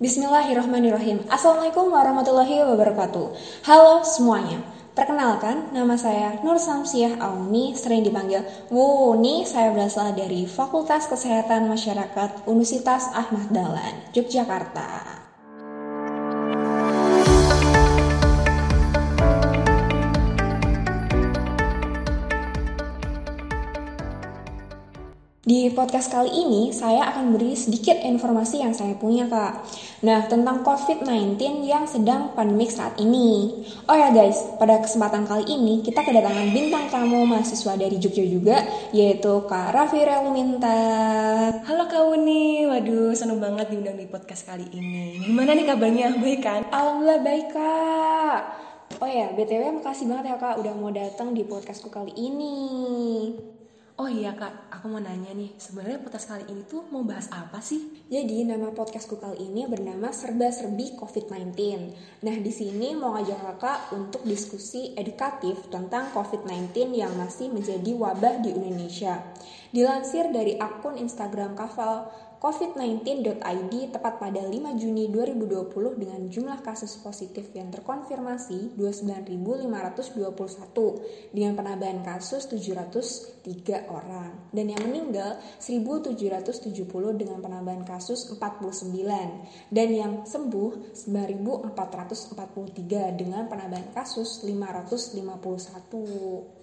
Bismillahirrahmanirrahim. 0.00 1.28
Assalamualaikum 1.28 1.92
warahmatullahi 1.92 2.64
wabarakatuh. 2.64 3.36
Halo 3.68 4.00
semuanya. 4.00 4.64
Perkenalkan, 4.96 5.76
nama 5.76 5.92
saya 5.92 6.40
Nur 6.40 6.56
Samsiah 6.56 7.20
Auni, 7.20 7.76
sering 7.76 8.00
dipanggil 8.00 8.40
Wuni. 8.72 9.44
Saya 9.44 9.68
berasal 9.76 10.16
dari 10.16 10.48
Fakultas 10.48 11.04
Kesehatan 11.04 11.68
Masyarakat 11.68 12.48
Universitas 12.48 13.12
Ahmad 13.12 13.52
Dahlan, 13.52 14.00
Yogyakarta. 14.16 15.19
Di 25.40 25.72
podcast 25.72 26.12
kali 26.12 26.28
ini, 26.28 26.68
saya 26.68 27.16
akan 27.16 27.32
beri 27.32 27.56
sedikit 27.56 27.96
informasi 27.96 28.60
yang 28.60 28.76
saya 28.76 28.92
punya, 28.92 29.24
Kak. 29.24 29.64
Nah, 30.04 30.28
tentang 30.28 30.60
COVID-19 30.60 31.64
yang 31.64 31.88
sedang 31.88 32.36
pandemik 32.36 32.68
saat 32.68 33.00
ini. 33.00 33.64
Oh 33.88 33.96
ya 33.96 34.12
guys, 34.12 34.36
pada 34.60 34.84
kesempatan 34.84 35.24
kali 35.24 35.48
ini, 35.48 35.80
kita 35.80 36.04
kedatangan 36.04 36.52
bintang 36.52 36.92
tamu 36.92 37.24
mahasiswa 37.24 37.72
dari 37.72 37.96
Jogja 37.96 38.20
juga, 38.20 38.68
yaitu 38.92 39.32
Kak 39.48 39.72
Raffi 39.72 40.04
Relminta. 40.04 40.76
Halo 41.64 41.88
Kak 41.88 42.04
Uni, 42.04 42.68
waduh 42.68 43.16
seneng 43.16 43.40
banget 43.40 43.72
diundang 43.72 43.96
di 43.96 44.04
podcast 44.12 44.44
kali 44.44 44.68
ini. 44.76 45.24
Gimana 45.24 45.56
nih 45.56 45.64
kabarnya, 45.64 46.06
baik 46.20 46.44
kan? 46.44 46.68
Alhamdulillah 46.68 47.20
baik, 47.24 47.48
Kak. 47.48 48.40
Oh 49.00 49.08
ya, 49.08 49.32
BTW 49.32 49.80
makasih 49.80 50.04
banget 50.04 50.24
ya 50.26 50.36
Kak 50.36 50.60
udah 50.60 50.76
mau 50.76 50.92
datang 50.92 51.32
di 51.32 51.48
podcastku 51.48 51.88
kali 51.88 52.12
ini. 52.12 52.60
Oh 54.00 54.08
iya 54.08 54.32
kak, 54.32 54.72
aku 54.72 54.88
mau 54.88 54.96
nanya 54.96 55.28
nih, 55.36 55.60
sebenarnya 55.60 56.00
podcast 56.00 56.32
kali 56.32 56.48
ini 56.48 56.64
tuh 56.64 56.88
mau 56.88 57.04
bahas 57.04 57.28
apa 57.36 57.60
sih? 57.60 58.00
Jadi 58.08 58.48
nama 58.48 58.72
podcastku 58.72 59.20
kali 59.20 59.44
ini 59.44 59.68
bernama 59.68 60.08
Serba 60.08 60.48
Serbi 60.48 60.96
COVID-19. 60.96 61.52
Nah 62.24 62.36
di 62.40 62.48
sini 62.48 62.96
mau 62.96 63.12
ngajak 63.12 63.36
kakak 63.44 63.92
untuk 63.92 64.24
diskusi 64.24 64.96
edukatif 64.96 65.68
tentang 65.68 66.08
COVID-19 66.16 66.96
yang 66.96 67.12
masih 67.12 67.52
menjadi 67.52 67.92
wabah 67.92 68.40
di 68.40 68.56
Indonesia. 68.56 69.20
Dilansir 69.68 70.32
dari 70.32 70.56
akun 70.56 70.96
Instagram 70.96 71.52
Kafal 71.52 72.08
COVID-19.id 72.40 73.92
tepat 73.92 74.16
pada 74.16 74.40
5 74.40 74.80
Juni 74.80 75.12
2020 75.12 76.00
dengan 76.00 76.24
jumlah 76.24 76.64
kasus 76.64 76.96
positif 76.96 77.52
yang 77.52 77.68
terkonfirmasi 77.68 78.80
29.521 78.80 81.36
dengan 81.36 81.52
penambahan 81.52 82.00
kasus 82.00 82.48
703 82.48 83.44
orang 83.92 84.32
dan 84.56 84.72
yang 84.72 84.80
meninggal 84.88 85.36
1.770 85.60 86.72
dengan 87.20 87.44
penambahan 87.44 87.84
kasus 87.84 88.32
49 88.32 88.88
dan 89.68 89.88
yang 89.92 90.24
sembuh 90.24 90.96
9.443 90.96 93.20
dengan 93.20 93.52
penambahan 93.52 93.92
kasus 93.92 94.40
551. 94.48 96.59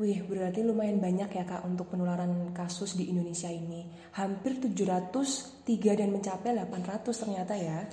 Wih, 0.00 0.24
berarti 0.24 0.64
lumayan 0.64 0.96
banyak 0.96 1.28
ya 1.28 1.44
kak 1.44 1.60
untuk 1.68 1.92
penularan 1.92 2.56
kasus 2.56 2.96
di 2.96 3.12
Indonesia 3.12 3.52
ini. 3.52 3.84
Hampir 4.16 4.56
703 4.56 5.68
dan 5.92 6.08
mencapai 6.08 6.56
800 6.56 7.12
ternyata 7.12 7.52
ya. 7.52 7.84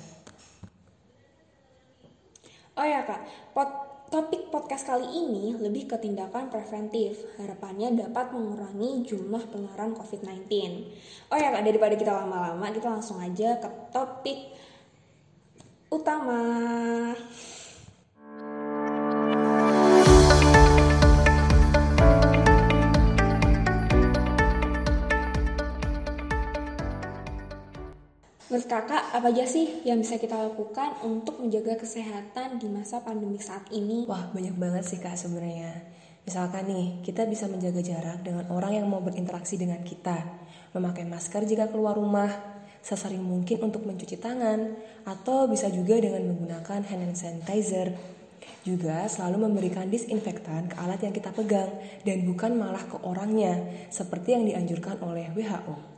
Oh 2.79 2.87
ya 2.87 3.03
kak, 3.03 3.51
pot 3.51 3.69
topik 4.07 4.47
podcast 4.47 4.87
kali 4.87 5.03
ini 5.03 5.51
lebih 5.59 5.91
ke 5.91 5.99
tindakan 5.99 6.47
preventif. 6.47 7.27
Harapannya 7.43 7.99
dapat 8.07 8.31
mengurangi 8.31 9.03
jumlah 9.03 9.43
penularan 9.51 9.91
COVID-19. 9.91 10.47
Oh 11.27 11.35
ya 11.35 11.51
kak, 11.51 11.67
daripada 11.67 11.99
kita 11.99 12.15
lama-lama, 12.15 12.71
kita 12.71 12.87
langsung 12.87 13.19
aja 13.19 13.59
ke 13.59 13.67
topik 13.91 14.55
utama. 15.91 16.39
Menurut 28.57 28.73
kakak, 28.73 29.13
apa 29.13 29.29
aja 29.29 29.45
sih 29.45 29.85
yang 29.85 30.01
bisa 30.01 30.17
kita 30.17 30.33
lakukan 30.33 30.97
untuk 31.05 31.37
menjaga 31.37 31.77
kesehatan 31.77 32.57
di 32.57 32.65
masa 32.65 33.05
pandemi 33.05 33.37
saat 33.37 33.69
ini? 33.69 34.09
Wah, 34.09 34.33
banyak 34.33 34.57
banget 34.57 34.81
sih 34.81 34.97
kak 34.97 35.13
sebenarnya. 35.13 35.85
Misalkan 36.25 36.65
nih, 36.65 37.05
kita 37.05 37.29
bisa 37.29 37.45
menjaga 37.45 37.85
jarak 37.85 38.25
dengan 38.25 38.49
orang 38.49 38.81
yang 38.81 38.89
mau 38.89 38.97
berinteraksi 38.97 39.61
dengan 39.61 39.85
kita, 39.85 40.25
memakai 40.73 41.05
masker 41.05 41.45
jika 41.45 41.69
keluar 41.69 42.01
rumah, 42.01 42.33
sesering 42.81 43.21
mungkin 43.21 43.61
untuk 43.61 43.85
mencuci 43.85 44.17
tangan, 44.17 44.73
atau 45.05 45.45
bisa 45.45 45.69
juga 45.69 46.01
dengan 46.01 46.25
menggunakan 46.25 46.81
hand 46.81 47.13
sanitizer. 47.13 47.93
Juga 48.65 49.05
selalu 49.05 49.53
memberikan 49.53 49.85
disinfektan 49.85 50.73
ke 50.73 50.81
alat 50.81 51.05
yang 51.05 51.13
kita 51.13 51.29
pegang 51.29 51.77
dan 52.01 52.25
bukan 52.25 52.57
malah 52.57 52.81
ke 52.89 52.97
orangnya, 53.05 53.85
seperti 53.93 54.33
yang 54.33 54.49
dianjurkan 54.49 54.97
oleh 55.05 55.29
WHO. 55.37 55.96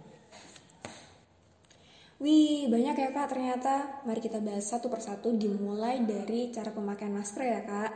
Wih, 2.19 2.67
banyak 2.67 2.99
ya 2.99 3.09
kak 3.15 3.31
ternyata. 3.31 4.03
Mari 4.03 4.19
kita 4.19 4.43
bahas 4.43 4.67
satu 4.67 4.91
persatu 4.91 5.31
dimulai 5.31 6.03
dari 6.03 6.51
cara 6.51 6.67
pemakaian 6.67 7.15
masker 7.15 7.47
ya 7.47 7.63
kak. 7.63 7.91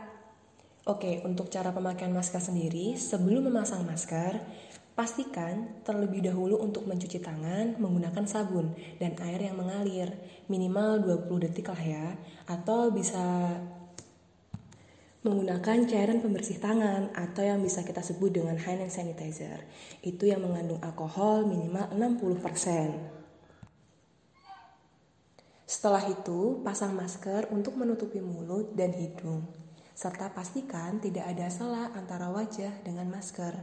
Oke, 0.88 1.20
untuk 1.28 1.52
cara 1.52 1.76
pemakaian 1.76 2.08
masker 2.08 2.40
sendiri, 2.40 2.96
sebelum 2.96 3.52
memasang 3.52 3.84
masker, 3.84 4.40
pastikan 4.96 5.76
terlebih 5.84 6.24
dahulu 6.24 6.56
untuk 6.56 6.88
mencuci 6.88 7.20
tangan 7.20 7.76
menggunakan 7.76 8.24
sabun 8.24 8.72
dan 8.96 9.12
air 9.20 9.44
yang 9.44 9.60
mengalir, 9.60 10.16
minimal 10.48 11.04
20 11.04 11.44
detik 11.44 11.68
lah 11.68 11.84
ya, 11.84 12.16
atau 12.48 12.88
bisa 12.96 13.20
menggunakan 15.20 15.84
cairan 15.84 16.24
pembersih 16.24 16.64
tangan 16.64 17.12
atau 17.12 17.44
yang 17.44 17.60
bisa 17.60 17.84
kita 17.84 18.00
sebut 18.00 18.32
dengan 18.32 18.56
hand 18.56 18.88
sanitizer. 18.88 19.68
Itu 20.00 20.24
yang 20.24 20.40
mengandung 20.40 20.80
alkohol 20.80 21.44
minimal 21.44 21.92
60%. 21.92 23.23
Setelah 25.74 26.06
itu, 26.06 26.62
pasang 26.62 26.94
masker 26.94 27.50
untuk 27.50 27.74
menutupi 27.74 28.22
mulut 28.22 28.78
dan 28.78 28.94
hidung, 28.94 29.42
serta 29.90 30.30
pastikan 30.30 31.02
tidak 31.02 31.26
ada 31.26 31.50
sela 31.50 31.90
antara 31.98 32.30
wajah 32.30 32.70
dengan 32.86 33.10
masker. 33.10 33.58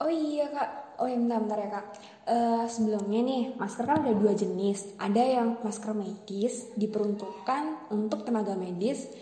Oh 0.00 0.08
iya 0.08 0.48
kak, 0.48 0.96
oh 0.96 1.04
iya 1.04 1.20
bentar, 1.20 1.44
bentar 1.44 1.58
ya 1.60 1.68
kak. 1.68 1.86
Uh, 2.24 2.64
sebelumnya 2.64 3.20
nih, 3.20 3.42
masker 3.60 3.84
kan 3.84 4.08
ada 4.08 4.16
dua 4.16 4.32
jenis. 4.32 4.96
Ada 4.96 5.20
yang 5.20 5.48
masker 5.60 5.92
medis 5.92 6.72
diperuntukkan 6.80 7.92
untuk 7.92 8.24
tenaga 8.24 8.56
medis 8.56 9.12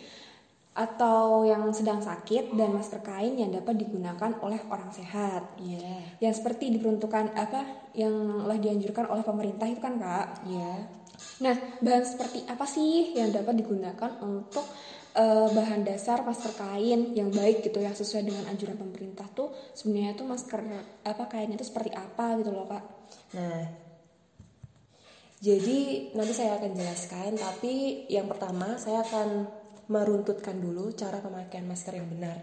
atau 0.79 1.43
yang 1.43 1.75
sedang 1.75 1.99
sakit 1.99 2.55
dan 2.55 2.71
masker 2.71 3.03
kain 3.03 3.35
yang 3.35 3.51
dapat 3.51 3.83
digunakan 3.83 4.31
oleh 4.47 4.63
orang 4.71 4.95
sehat. 4.95 5.59
Iya. 5.59 5.83
Yeah. 5.83 6.03
Yang 6.31 6.35
seperti 6.39 6.71
diperuntukkan 6.79 7.35
apa 7.35 7.91
yang 7.99 8.47
telah 8.47 8.59
dianjurkan 8.63 9.11
oleh 9.11 9.27
pemerintah 9.27 9.67
itu 9.67 9.83
kan 9.83 9.99
kak? 9.99 10.47
Iya. 10.47 10.63
Yeah. 10.63 10.96
Nah, 11.43 11.55
bahan 11.81 12.05
seperti 12.05 12.45
apa 12.49 12.65
sih 12.65 13.17
yang 13.17 13.33
dapat 13.33 13.61
digunakan 13.61 14.11
untuk 14.25 14.65
uh, 15.17 15.49
bahan 15.51 15.83
dasar 15.85 16.21
masker 16.23 16.53
kain 16.57 17.17
yang 17.17 17.33
baik 17.33 17.65
gitu 17.65 17.81
yang 17.81 17.97
sesuai 17.97 18.29
dengan 18.29 18.45
anjuran 18.53 18.77
pemerintah 18.77 19.27
tuh 19.33 19.53
sebenarnya 19.73 20.17
tuh 20.17 20.29
masker 20.29 20.61
apa 21.05 21.25
kainnya 21.29 21.57
itu 21.57 21.67
seperti 21.67 21.91
apa 21.97 22.37
gitu 22.41 22.53
loh 22.53 22.69
kak? 22.69 22.85
Nah, 23.37 23.61
jadi 25.41 25.79
nanti 26.17 26.33
saya 26.33 26.57
akan 26.57 26.73
jelaskan 26.73 27.37
tapi 27.37 28.05
yang 28.09 28.29
pertama 28.29 28.81
saya 28.81 29.05
akan 29.05 29.45
meruntutkan 29.87 30.57
dulu 30.57 30.93
cara 30.97 31.21
pemakaian 31.21 31.69
masker 31.69 32.01
yang 32.01 32.09
benar. 32.09 32.41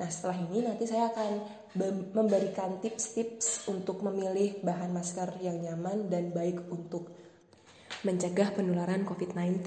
Nah 0.00 0.08
setelah 0.08 0.40
ini 0.48 0.64
nanti 0.64 0.88
saya 0.88 1.12
akan 1.12 1.30
memberikan 2.16 2.80
tips-tips 2.80 3.68
untuk 3.68 4.00
memilih 4.00 4.56
bahan 4.64 4.88
masker 4.90 5.36
yang 5.44 5.60
nyaman 5.60 6.08
dan 6.08 6.32
baik 6.32 6.64
untuk 6.72 7.12
mencegah 8.00 8.56
penularan 8.56 9.04
COVID-19. 9.04 9.60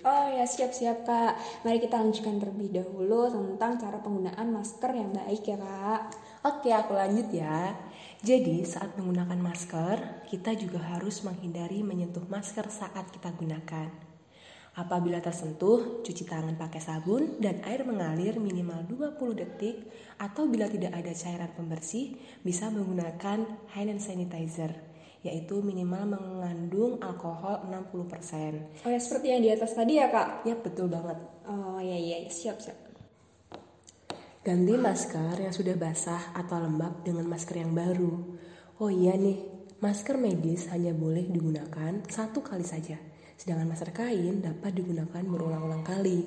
Oh 0.00 0.26
ya 0.32 0.48
siap-siap 0.48 1.04
kak. 1.04 1.36
Mari 1.62 1.78
kita 1.84 2.00
lanjutkan 2.00 2.40
terlebih 2.40 2.72
dahulu 2.72 3.28
tentang 3.28 3.76
cara 3.76 4.00
penggunaan 4.00 4.48
masker 4.48 4.90
yang 4.96 5.12
baik 5.12 5.44
ya 5.44 5.56
kak. 5.60 6.00
Oke 6.46 6.72
aku 6.72 6.96
lanjut 6.96 7.28
ya. 7.34 7.76
Jadi 8.24 8.64
saat 8.64 8.96
menggunakan 8.96 9.36
masker, 9.36 10.26
kita 10.32 10.56
juga 10.56 10.80
harus 10.80 11.20
menghindari 11.20 11.84
menyentuh 11.84 12.24
masker 12.26 12.66
saat 12.72 13.12
kita 13.12 13.28
gunakan. 13.36 13.92
Apabila 14.76 15.24
tersentuh, 15.24 16.04
cuci 16.04 16.28
tangan 16.28 16.56
pakai 16.60 16.80
sabun 16.84 17.40
dan 17.40 17.64
air 17.64 17.80
mengalir 17.84 18.36
minimal 18.36 18.84
20 18.84 19.40
detik 19.40 19.88
atau 20.20 20.44
bila 20.44 20.68
tidak 20.68 20.92
ada 20.92 21.16
cairan 21.16 21.48
pembersih, 21.56 22.20
bisa 22.44 22.68
menggunakan 22.68 23.48
hand 23.72 24.00
sanitizer 24.00 24.95
yaitu 25.26 25.58
minimal 25.60 26.16
mengandung 26.16 27.02
alkohol 27.02 27.66
60%. 27.66 28.86
Oh 28.86 28.90
ya 28.90 29.00
seperti 29.02 29.26
yang 29.34 29.42
di 29.42 29.50
atas 29.50 29.74
tadi 29.74 29.98
ya 29.98 30.06
kak? 30.08 30.46
Ya 30.46 30.54
betul 30.54 30.86
banget. 30.86 31.18
Oh 31.50 31.82
iya 31.82 31.98
iya 31.98 32.30
siap 32.30 32.62
siap. 32.62 32.78
Ganti 34.46 34.78
masker 34.78 35.42
yang 35.42 35.50
sudah 35.50 35.74
basah 35.74 36.30
atau 36.38 36.62
lembab 36.62 37.02
dengan 37.02 37.26
masker 37.26 37.66
yang 37.66 37.74
baru. 37.74 38.38
Oh 38.78 38.92
iya 38.92 39.18
nih, 39.18 39.56
Masker 39.76 40.16
medis 40.16 40.72
hanya 40.72 40.96
boleh 40.96 41.28
digunakan 41.28 42.00
satu 42.08 42.40
kali 42.40 42.64
saja, 42.64 42.96
sedangkan 43.36 43.76
masker 43.76 43.92
kain 43.92 44.40
dapat 44.40 44.72
digunakan 44.72 45.20
berulang-ulang 45.20 45.84
kali. 45.84 46.24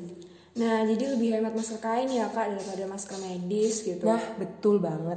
Nah, 0.60 0.84
jadi 0.84 1.16
lebih 1.16 1.40
hemat 1.40 1.56
masker 1.56 1.80
kain 1.80 2.12
ya 2.12 2.28
kak 2.28 2.52
daripada 2.52 2.84
masker 2.92 3.16
medis 3.24 3.80
gitu. 3.80 4.04
Nah, 4.04 4.20
betul 4.36 4.84
banget. 4.84 5.16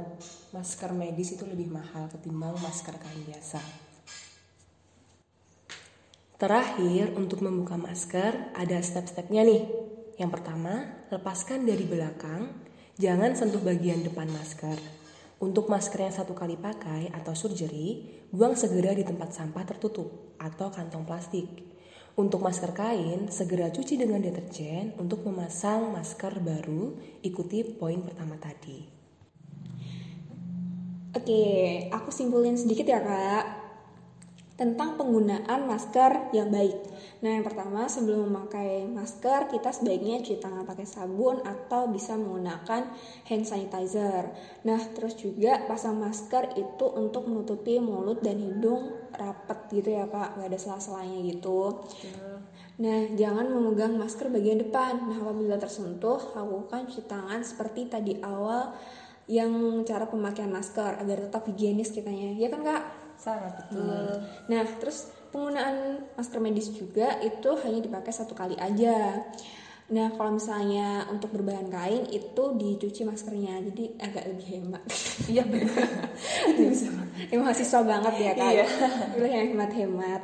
Masker 0.55 0.95
medis 0.95 1.35
itu 1.35 1.43
lebih 1.43 1.67
mahal 1.67 2.07
ketimbang 2.07 2.55
masker 2.63 2.95
kain 2.95 3.21
biasa. 3.27 3.59
Terakhir, 6.39 7.11
untuk 7.19 7.43
membuka 7.43 7.75
masker 7.75 8.55
ada 8.55 8.79
step-stepnya 8.79 9.43
nih. 9.43 9.67
Yang 10.15 10.31
pertama, 10.39 11.03
lepaskan 11.11 11.67
dari 11.67 11.83
belakang, 11.83 12.47
jangan 12.95 13.35
sentuh 13.35 13.59
bagian 13.59 13.99
depan 13.99 14.31
masker. 14.31 14.79
Untuk 15.43 15.67
masker 15.67 16.07
yang 16.07 16.15
satu 16.15 16.31
kali 16.31 16.55
pakai 16.55 17.11
atau 17.11 17.35
surgery, 17.35 18.15
buang 18.31 18.55
segera 18.55 18.95
di 18.95 19.03
tempat 19.03 19.35
sampah 19.35 19.67
tertutup 19.67 20.39
atau 20.39 20.71
kantong 20.71 21.03
plastik. 21.03 21.72
Untuk 22.13 22.45
masker 22.45 22.77
kain, 22.77 23.25
segera 23.33 23.73
cuci 23.73 23.97
dengan 23.97 24.21
deterjen 24.21 24.93
untuk 25.01 25.25
memasang 25.25 25.89
masker 25.89 26.37
baru. 26.45 26.93
Ikuti 27.25 27.65
poin 27.65 28.05
pertama 28.05 28.37
tadi. 28.37 28.85
Oke, 31.13 31.43
aku 31.89 32.09
simpulin 32.13 32.53
sedikit 32.53 32.85
ya 32.89 33.01
kak 33.01 33.62
tentang 34.53 35.01
penggunaan 35.01 35.65
masker 35.65 36.29
yang 36.29 36.53
baik. 36.53 36.77
Nah, 37.25 37.39
yang 37.39 37.41
pertama 37.41 37.89
sebelum 37.89 38.29
memakai 38.29 38.85
masker 38.85 39.49
kita 39.49 39.73
sebaiknya 39.73 40.21
cuci 40.21 40.37
tangan 40.37 40.61
pakai 40.61 40.85
sabun 40.85 41.41
atau 41.41 41.89
bisa 41.89 42.13
menggunakan 42.13 42.93
hand 43.25 43.45
sanitizer. 43.49 44.29
Nah, 44.69 44.77
terus 44.93 45.17
juga 45.17 45.65
pasang 45.65 45.97
masker 45.97 46.53
itu 46.53 46.85
untuk 46.85 47.25
menutupi 47.25 47.81
mulut 47.81 48.21
dan 48.21 48.37
hidung 48.37 48.93
rapet 49.17 49.57
gitu 49.73 49.89
ya 49.89 50.05
kak, 50.05 50.37
nggak 50.37 50.49
ada 50.53 50.59
sela-selanya 50.61 51.17
gitu. 51.33 51.81
Nah, 52.77 53.09
jangan 53.17 53.49
memegang 53.49 53.97
masker 53.97 54.29
bagian 54.29 54.61
depan. 54.61 55.01
Nah, 55.09 55.17
apabila 55.17 55.57
tersentuh, 55.57 56.33
lakukan 56.37 56.85
cuci 56.85 57.09
tangan 57.09 57.41
seperti 57.41 57.89
tadi 57.89 58.21
awal 58.21 58.73
yang 59.25 59.81
cara 59.87 60.05
pemakaian 60.05 60.51
masker 60.51 61.01
agar 61.01 61.17
tetap 61.25 61.47
higienis 61.49 61.89
kitanya. 61.89 62.37
Ya 62.37 62.53
kan 62.53 62.61
kak? 62.61 63.02
Sangat 63.23 63.55
betul. 63.63 64.19
Nah, 64.51 64.67
terus 64.83 65.07
penggunaan 65.31 66.03
masker 66.19 66.43
medis 66.43 66.67
juga 66.75 67.23
itu 67.23 67.55
hanya 67.63 67.79
dipakai 67.79 68.11
satu 68.11 68.35
kali 68.35 68.59
aja. 68.59 69.23
Nah, 69.93 70.09
kalau 70.17 70.41
misalnya 70.41 71.05
untuk 71.13 71.29
berbahan 71.29 71.69
kain 71.69 72.09
itu 72.09 72.43
dicuci 72.57 73.05
maskernya, 73.05 73.61
jadi 73.69 73.93
agak 74.01 74.25
lebih 74.25 74.47
hemat. 74.57 74.81
Iya 75.29 75.45
benar. 75.45 75.85
Emang 77.31 77.45
mahasiswa 77.45 77.79
banget 77.85 78.13
ya 78.17 78.33
kan? 78.33 78.49
Iya. 78.49 78.65
Pilih 79.13 79.29
yang 79.29 79.47
hemat-hemat. 79.53 80.21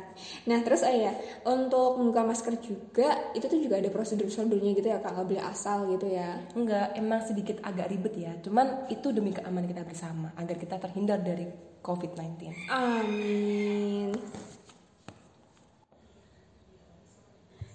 Nah, 0.50 0.58
terus 0.66 0.82
oh 0.82 0.90
ya, 0.90 1.14
untuk 1.46 2.02
membuka 2.02 2.26
masker 2.26 2.58
juga 2.58 3.30
itu 3.30 3.46
tuh 3.46 3.62
juga 3.62 3.78
ada 3.78 3.94
prosedur-prosedurnya 3.94 4.70
gitu 4.74 4.90
ya 4.90 4.98
kak, 4.98 5.14
nggak 5.14 5.26
boleh 5.30 5.44
asal 5.46 5.86
gitu 5.94 6.06
ya. 6.10 6.42
Enggak, 6.58 6.98
emang 6.98 7.22
sedikit 7.22 7.62
agak 7.62 7.86
ribet 7.94 8.14
ya. 8.18 8.34
Cuman 8.42 8.90
itu 8.90 9.14
demi 9.14 9.30
keamanan 9.30 9.70
kita 9.70 9.86
bersama 9.86 10.34
agar 10.34 10.58
kita 10.58 10.82
terhindar 10.82 11.22
dari 11.22 11.46
COVID-19. 11.78 12.66
Amin. 12.74 14.10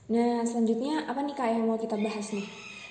Nah, 0.05 0.45
selanjutnya 0.45 1.09
apa 1.09 1.17
nih 1.25 1.33
kak 1.33 1.49
yang 1.49 1.65
mau 1.65 1.81
kita 1.81 1.97
bahas 1.97 2.29
nih? 2.29 2.45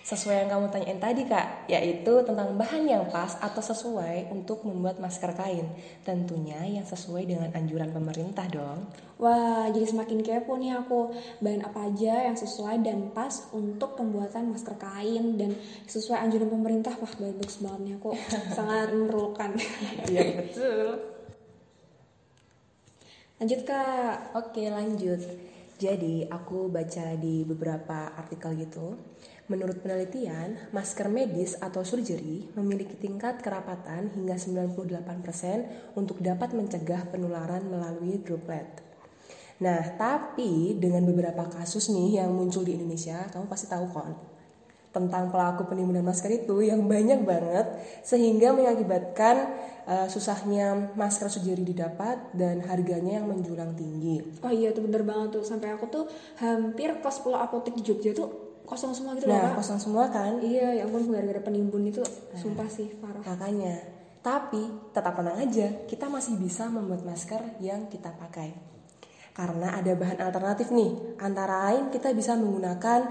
Sesuai 0.04 0.44
yang 0.44 0.50
kamu 0.50 0.66
tanyain 0.68 1.00
tadi 1.00 1.22
kak, 1.24 1.64
yaitu 1.70 2.12
tentang 2.26 2.58
bahan 2.58 2.84
yang 2.84 3.06
pas 3.08 3.38
atau 3.40 3.62
sesuai 3.62 4.34
untuk 4.34 4.66
membuat 4.66 4.98
masker 5.00 5.32
kain. 5.32 5.64
Tentunya 6.02 6.60
yang 6.66 6.84
sesuai 6.84 7.24
dengan 7.24 7.48
anjuran 7.54 7.88
pemerintah 7.94 8.44
dong. 8.50 8.90
Wah, 9.16 9.70
jadi 9.70 9.86
semakin 9.86 10.26
kepo 10.26 10.58
nih 10.58 10.74
aku. 10.74 11.14
Bahan 11.38 11.62
apa 11.64 11.86
aja 11.86 12.28
yang 12.28 12.36
sesuai 12.36 12.82
dan 12.82 13.14
pas 13.14 13.46
untuk 13.54 13.94
pembuatan 13.94 14.50
masker 14.50 14.74
kain 14.76 15.38
dan 15.38 15.54
sesuai 15.86 16.18
anjuran 16.18 16.50
pemerintah. 16.50 16.98
Wah, 16.98 17.14
bagus 17.14 17.62
banget 17.62 17.80
nih 17.86 17.94
aku. 17.96 18.10
Sangat 18.58 18.90
memerlukan. 18.90 19.54
Iya 20.10 20.42
betul. 20.42 20.86
Lanjut 23.38 23.60
kak. 23.62 24.34
Oke 24.34 24.66
lanjut. 24.66 25.53
Jadi 25.84 26.24
aku 26.24 26.72
baca 26.72 27.12
di 27.20 27.44
beberapa 27.44 28.16
artikel 28.16 28.56
gitu. 28.56 28.96
Menurut 29.52 29.84
penelitian, 29.84 30.72
masker 30.72 31.12
medis 31.12 31.60
atau 31.60 31.84
surgery 31.84 32.48
memiliki 32.56 32.96
tingkat 32.96 33.44
kerapatan 33.44 34.08
hingga 34.16 34.40
98% 34.40 35.92
untuk 35.92 36.24
dapat 36.24 36.56
mencegah 36.56 37.04
penularan 37.12 37.68
melalui 37.68 38.16
droplet. 38.24 38.64
Nah, 39.60 39.84
tapi 40.00 40.80
dengan 40.80 41.04
beberapa 41.04 41.44
kasus 41.52 41.92
nih 41.92 42.24
yang 42.24 42.32
muncul 42.32 42.64
di 42.64 42.80
Indonesia, 42.80 43.28
kamu 43.28 43.44
pasti 43.44 43.68
tahu 43.68 43.84
kan 43.92 44.16
tentang 44.94 45.28
pelaku 45.34 45.66
penimbunan 45.66 46.06
masker 46.06 46.46
itu 46.46 46.62
yang 46.62 46.86
banyak 46.86 47.26
banget 47.26 47.66
sehingga 48.06 48.54
mengakibatkan 48.54 49.50
uh, 49.84 50.06
susahnya 50.08 50.92
masker 50.96 51.28
surgery 51.28 51.62
didapat 51.62 52.32
dan 52.32 52.60
harganya 52.64 53.20
yang 53.22 53.26
menjulang 53.28 53.72
tinggi. 53.76 54.20
Oh 54.40 54.52
iya 54.52 54.72
itu 54.72 54.80
bener 54.80 55.04
banget 55.04 55.40
tuh 55.40 55.44
sampai 55.44 55.72
aku 55.72 55.86
tuh 55.88 56.04
hampir 56.40 56.90
ke 56.98 57.08
10 57.08 57.24
apotek 57.36 57.74
di 57.76 57.82
Jogja 57.84 58.12
tuh 58.12 58.28
kosong 58.64 58.96
semua 58.96 59.12
gitu 59.12 59.28
Nah, 59.28 59.44
loh 59.44 59.52
kak. 59.52 59.60
kosong 59.60 59.76
semua 59.76 60.04
kan? 60.08 60.40
Iya, 60.40 60.80
ya 60.80 60.82
ampun 60.88 61.04
gara-gara 61.12 61.40
penimbun 61.44 61.84
itu 61.84 62.00
sumpah 62.32 62.64
sih 62.66 62.96
parah. 62.96 63.20
Makanya, 63.20 63.76
tapi 64.24 64.64
tetap 64.88 65.12
tenang 65.20 65.36
aja, 65.36 65.68
kita 65.84 66.08
masih 66.08 66.40
bisa 66.40 66.64
membuat 66.72 67.04
masker 67.04 67.60
yang 67.60 67.92
kita 67.92 68.08
pakai. 68.16 68.56
Karena 69.36 69.76
ada 69.76 69.92
bahan 69.92 70.16
alternatif 70.16 70.72
nih, 70.72 71.18
antara 71.20 71.68
lain 71.68 71.92
kita 71.92 72.14
bisa 72.16 72.32
menggunakan 72.40 73.04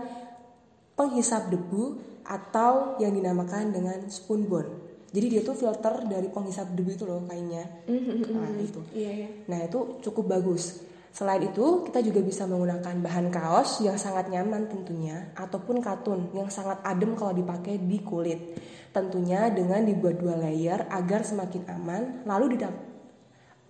penghisap 0.97 1.53
debu 1.53 1.99
atau 2.23 2.95
yang 2.97 3.11
dinamakan 3.13 3.69
dengan 3.75 4.07
spoon 4.09 4.47
bond. 4.47 4.69
Jadi 5.13 5.25
dia 5.29 5.41
tuh 5.45 5.53
filter 5.53 6.09
dari 6.09 6.27
penghisap 6.27 6.73
debu 6.73 6.89
itu 6.89 7.05
loh 7.05 7.21
kainnya. 7.29 7.63
Nah, 7.85 8.49
itu. 8.57 8.81
Iya, 8.97 9.11
iya. 9.13 9.27
Nah, 9.45 9.59
itu 9.61 10.01
cukup 10.01 10.33
bagus. 10.33 10.81
Selain 11.13 11.45
itu, 11.45 11.85
kita 11.85 12.01
juga 12.01 12.25
bisa 12.25 12.49
menggunakan 12.49 12.97
bahan 12.97 13.29
kaos 13.29 13.85
yang 13.85 13.93
sangat 14.01 14.33
nyaman 14.33 14.65
tentunya 14.65 15.29
ataupun 15.37 15.77
katun 15.85 16.33
yang 16.33 16.49
sangat 16.49 16.81
adem 16.81 17.13
kalau 17.13 17.37
dipakai 17.37 17.77
di 17.77 18.01
kulit. 18.01 18.57
Tentunya 18.89 19.53
dengan 19.53 19.85
dibuat 19.85 20.17
dua 20.17 20.33
layer 20.41 20.89
agar 20.89 21.21
semakin 21.21 21.69
aman, 21.69 22.25
lalu 22.25 22.57
didap 22.57 22.73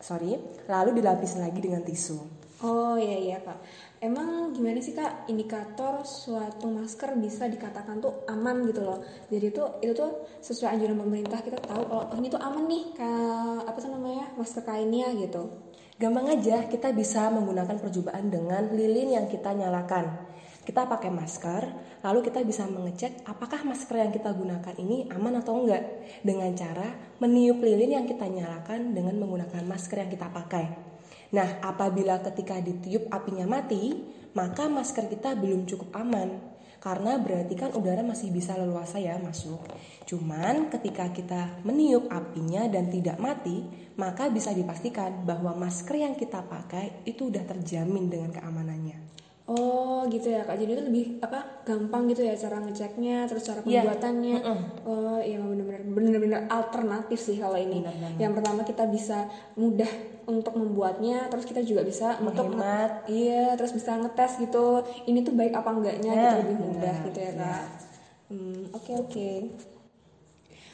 sorry, 0.04 0.36
lalu 0.68 1.00
dilapis 1.00 1.40
lagi 1.40 1.64
dengan 1.64 1.80
tisu. 1.80 2.20
Oh 2.60 3.00
iya 3.00 3.18
iya 3.20 3.38
kak. 3.40 3.60
Emang 4.04 4.52
gimana 4.52 4.84
sih 4.84 4.92
kak 4.92 5.32
indikator 5.32 6.04
suatu 6.04 6.68
masker 6.68 7.16
bisa 7.16 7.48
dikatakan 7.48 8.04
tuh 8.04 8.28
aman 8.28 8.68
gitu 8.68 8.84
loh. 8.84 9.00
Jadi 9.32 9.56
tuh 9.56 9.80
itu 9.80 9.96
tuh 9.96 10.28
sesuai 10.44 10.76
anjuran 10.76 11.00
pemerintah 11.00 11.40
kita 11.40 11.56
tahu 11.64 11.88
kalau 11.88 12.12
ini 12.20 12.28
tuh 12.28 12.44
aman 12.44 12.68
nih 12.68 12.84
kak 13.00 13.64
apa 13.64 13.78
tuh 13.80 13.96
namanya 13.96 14.28
masker 14.36 14.68
kainnya 14.68 15.08
gitu. 15.16 15.48
Gampang 15.96 16.36
aja, 16.36 16.68
kita 16.68 16.92
bisa 16.92 17.32
menggunakan 17.32 17.80
percobaan 17.80 18.28
dengan 18.28 18.76
lilin 18.76 19.24
yang 19.24 19.32
kita 19.32 19.56
nyalakan. 19.56 20.28
Kita 20.68 20.84
pakai 20.84 21.08
masker, 21.08 21.64
lalu 22.04 22.28
kita 22.28 22.44
bisa 22.44 22.68
mengecek 22.68 23.24
apakah 23.24 23.64
masker 23.64 24.04
yang 24.04 24.12
kita 24.12 24.36
gunakan 24.36 24.76
ini 24.84 25.08
aman 25.16 25.40
atau 25.40 25.64
enggak 25.64 25.84
dengan 26.20 26.52
cara 26.60 26.92
meniup 27.24 27.64
lilin 27.64 28.04
yang 28.04 28.06
kita 28.10 28.28
nyalakan 28.28 28.92
dengan 28.92 29.16
menggunakan 29.16 29.64
masker 29.64 30.04
yang 30.04 30.12
kita 30.12 30.28
pakai. 30.28 30.93
Nah, 31.34 31.60
apabila 31.66 32.22
ketika 32.22 32.62
ditiup 32.62 33.10
apinya 33.10 33.50
mati, 33.50 34.06
maka 34.38 34.70
masker 34.70 35.10
kita 35.10 35.34
belum 35.34 35.66
cukup 35.66 35.90
aman. 35.98 36.54
Karena 36.78 37.16
berarti 37.16 37.56
kan 37.56 37.72
udara 37.74 38.04
masih 38.04 38.30
bisa 38.30 38.60
leluasa 38.60 39.00
ya 39.00 39.16
masuk. 39.16 39.64
Cuman 40.04 40.68
ketika 40.68 41.10
kita 41.16 41.64
meniup 41.64 42.12
apinya 42.12 42.68
dan 42.68 42.92
tidak 42.92 43.18
mati, 43.24 43.64
maka 43.96 44.28
bisa 44.28 44.52
dipastikan 44.52 45.24
bahwa 45.24 45.56
masker 45.56 45.96
yang 45.96 46.14
kita 46.20 46.44
pakai 46.44 47.08
itu 47.08 47.32
udah 47.32 47.48
terjamin 47.48 48.12
dengan 48.12 48.36
keamanannya. 48.36 49.03
Oh 49.44 50.08
gitu 50.08 50.32
ya 50.32 50.48
kak. 50.48 50.56
Jadi 50.56 50.72
itu 50.72 50.84
lebih 50.88 51.06
apa 51.20 51.64
gampang 51.68 52.08
gitu 52.08 52.24
ya 52.24 52.32
cara 52.32 52.64
ngeceknya, 52.64 53.28
terus 53.28 53.44
cara 53.44 53.60
Iya. 53.60 53.84
pembuatannya. 53.84 54.38
Oh 54.88 55.20
iya 55.20 55.36
benar-benar 55.36 55.84
benar-benar 55.84 56.42
alternatif 56.48 57.20
sih 57.20 57.36
kalau 57.36 57.60
ini. 57.60 57.84
Benar 57.84 57.92
banget. 57.92 58.20
Yang 58.24 58.34
pertama 58.40 58.62
kita 58.64 58.84
bisa 58.88 59.18
mudah 59.60 59.92
untuk 60.24 60.56
membuatnya, 60.56 61.28
terus 61.28 61.44
kita 61.44 61.60
juga 61.60 61.84
bisa 61.84 62.16
untuk. 62.24 62.56
Iya, 63.12 63.60
terus 63.60 63.76
bisa 63.76 64.00
ngetes 64.00 64.40
gitu. 64.40 64.80
Ini 65.12 65.20
tuh 65.28 65.36
baik 65.36 65.52
apa 65.52 65.70
enggaknya 65.76 66.12
Nah, 66.16 66.24
gitu 66.24 66.38
lebih 66.48 66.58
mudah 66.64 66.96
benar, 66.96 67.08
gitu 67.12 67.20
ya 67.20 67.32
iya. 67.36 67.42
kak. 67.44 67.64
Hmm, 68.32 68.62
oke 68.72 68.92
oke. 68.96 69.32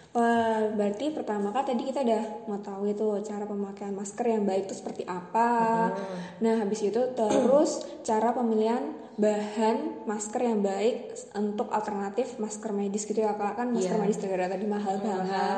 Wah, 0.09 0.73
berarti 0.73 1.13
pertama 1.13 1.53
kan 1.53 1.61
tadi 1.61 1.85
kita 1.85 2.01
udah 2.01 2.49
mau 2.49 2.57
tahu 2.57 2.89
itu 2.89 3.05
cara 3.21 3.45
pemakaian 3.45 3.93
masker 3.93 4.25
yang 4.25 4.41
baik 4.41 4.65
itu 4.65 4.73
seperti 4.73 5.05
apa. 5.05 5.93
Nah, 6.41 6.65
habis 6.65 6.81
itu 6.81 6.97
terus 7.13 7.71
cara 8.01 8.33
pemilihan 8.33 8.89
bahan 9.15 10.09
masker 10.09 10.41
yang 10.41 10.65
baik 10.65 11.13
untuk 11.37 11.69
alternatif 11.69 12.41
masker 12.41 12.73
medis 12.73 13.05
gitu 13.05 13.21
ya 13.21 13.35
kak 13.35 13.53
kan 13.53 13.69
masker 13.69 13.95
Iya. 13.95 14.01
medis 14.01 14.17
negara 14.17 14.49
tadi 14.49 14.65
mahal 14.65 14.95
banget. 14.97 15.57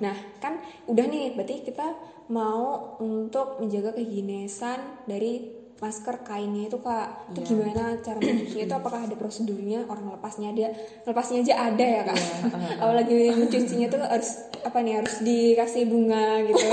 Nah, 0.00 0.16
kan 0.40 0.58
udah 0.88 1.04
nih 1.06 1.38
berarti 1.38 1.62
kita 1.62 1.94
mau 2.26 2.98
untuk 2.98 3.62
menjaga 3.62 3.94
kehigienisan 3.94 5.06
dari 5.06 5.61
masker 5.82 6.22
kainnya 6.22 6.70
itu 6.70 6.78
kak. 6.78 7.34
Itu 7.34 7.42
Iya. 7.42 7.48
gimana 7.50 7.82
cara 7.98 8.18
mencucinya 8.22 8.64
itu? 8.70 8.74
Apakah 8.78 9.00
ada 9.02 9.16
prosedurnya? 9.18 9.80
Orang 9.90 10.06
lepasnya 10.14 10.54
ada 10.54 10.70
lepasnya 11.02 11.42
aja 11.42 11.54
ada 11.74 11.82
ya 11.84 12.02
kak? 12.06 12.16
Iya, 12.16 12.36
apalagi 12.78 13.14
mencucinya 13.34 13.86
tuh 13.90 14.00
harus 14.06 14.30
apa 14.62 14.78
nih 14.78 14.94
harus 15.02 15.14
dikasih 15.26 15.90
bunga 15.90 16.38
gitu. 16.46 16.66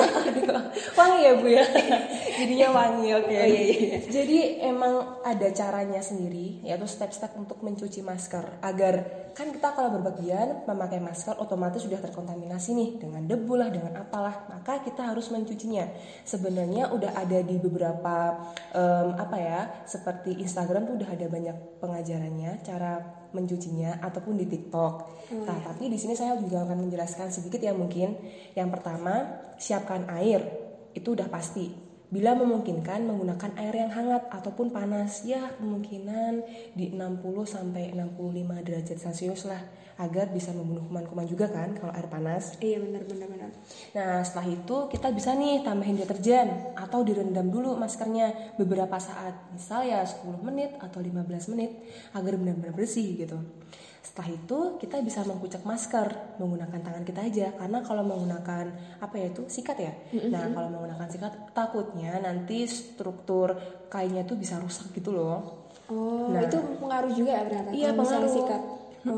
Wangi 0.98 1.20
ya 1.26 1.32
bu 1.42 1.48
ya? 1.50 1.66
Jadinya 2.40 2.68
wangi 2.72 3.10
oke. 3.12 3.36
Oh, 3.36 3.48
iya, 3.52 3.62
iya, 3.68 3.98
jadi 4.08 4.64
emang 4.72 5.20
ada 5.28 5.48
caranya 5.52 6.00
sendiri 6.00 6.64
yaitu 6.64 6.88
step-step 6.88 7.36
untuk 7.36 7.60
mencuci 7.60 8.00
masker 8.00 8.64
agar 8.64 9.28
kan 9.36 9.52
kita 9.52 9.76
kalau 9.76 10.00
berbagian 10.00 10.64
memakai 10.64 11.04
masker 11.04 11.36
otomatis 11.36 11.84
sudah 11.84 12.00
terkontaminasi 12.00 12.76
nih 12.76 12.90
dengan 13.00 13.28
debu 13.28 13.54
lah 13.60 13.68
dengan 13.72 14.04
apalah 14.04 14.48
maka 14.48 14.80
kita 14.86 15.12
harus 15.12 15.28
mencucinya. 15.34 15.84
Sebenarnya 16.24 16.94
udah 16.96 17.12
ada 17.18 17.40
di 17.44 17.56
beberapa 17.60 18.40
em, 19.00 19.16
apa 19.16 19.38
ya 19.40 19.62
seperti 19.88 20.36
Instagram 20.44 20.86
tuh 20.86 20.96
udah 21.00 21.10
ada 21.10 21.26
banyak 21.32 21.58
pengajarannya 21.80 22.60
cara 22.62 23.20
mencucinya 23.32 24.02
ataupun 24.02 24.42
di 24.42 24.46
TikTok. 24.50 24.94
nah, 25.46 25.58
tapi 25.62 25.88
di 25.88 25.98
sini 26.02 26.18
saya 26.18 26.34
juga 26.36 26.66
akan 26.66 26.90
menjelaskan 26.90 27.30
sedikit 27.30 27.62
ya 27.62 27.74
mungkin. 27.78 28.18
Yang 28.58 28.70
pertama, 28.74 29.40
siapkan 29.62 30.10
air. 30.10 30.42
Itu 30.98 31.14
udah 31.14 31.30
pasti. 31.30 31.70
Bila 32.10 32.34
memungkinkan 32.34 33.06
menggunakan 33.06 33.54
air 33.62 33.86
yang 33.86 33.94
hangat 33.94 34.34
ataupun 34.34 34.74
panas, 34.74 35.22
ya 35.30 35.54
kemungkinan 35.62 36.42
di 36.74 36.90
60 36.90 37.22
sampai 37.46 37.94
65 37.94 38.66
derajat 38.66 38.98
Celcius 38.98 39.46
lah 39.46 39.62
agar 40.00 40.32
bisa 40.32 40.56
membunuh 40.56 40.88
kuman-kuman 40.88 41.28
juga 41.28 41.52
kan 41.52 41.76
kalau 41.76 41.92
air 41.92 42.08
panas. 42.08 42.56
iya 42.64 42.80
benar 42.80 43.04
benar 43.04 43.28
benar 43.28 43.50
Nah, 43.92 44.24
setelah 44.24 44.48
itu 44.48 44.78
kita 44.88 45.12
bisa 45.12 45.36
nih 45.36 45.66
tambahin 45.66 46.00
deterjen 46.00 46.72
atau 46.78 47.04
direndam 47.04 47.52
dulu 47.52 47.76
maskernya 47.76 48.56
beberapa 48.56 48.96
saat. 48.96 49.36
Misal 49.52 49.90
ya 49.90 50.06
10 50.06 50.40
menit 50.40 50.78
atau 50.80 51.04
15 51.04 51.52
menit 51.52 51.72
agar 52.16 52.34
benar-benar 52.40 52.72
bersih 52.72 53.18
gitu. 53.18 53.36
Setelah 54.00 54.30
itu 54.32 54.60
kita 54.80 55.04
bisa 55.04 55.28
mengkucek 55.28 55.68
masker 55.68 56.40
menggunakan 56.40 56.80
tangan 56.80 57.04
kita 57.04 57.20
aja 57.20 57.48
karena 57.60 57.84
kalau 57.84 58.04
menggunakan 58.08 58.66
apa 59.04 59.16
ya 59.20 59.28
itu 59.28 59.44
sikat 59.52 59.78
ya. 59.84 59.94
Nah, 60.32 60.48
kalau 60.56 60.70
menggunakan 60.72 61.08
sikat 61.12 61.34
takutnya 61.52 62.16
nanti 62.24 62.64
struktur 62.64 63.60
kainnya 63.92 64.24
tuh 64.24 64.40
bisa 64.40 64.56
rusak 64.64 64.96
gitu 64.96 65.12
loh. 65.12 65.68
oh 65.92 66.32
Nah. 66.32 66.46
itu 66.46 66.58
pengaruh 66.80 67.12
juga 67.12 67.32
ya 67.34 67.42
ternyata 67.50 67.70
Iya 67.74 67.90
pengaruh. 67.98 68.30
sikat 68.32 68.62
Oh, 69.08 69.16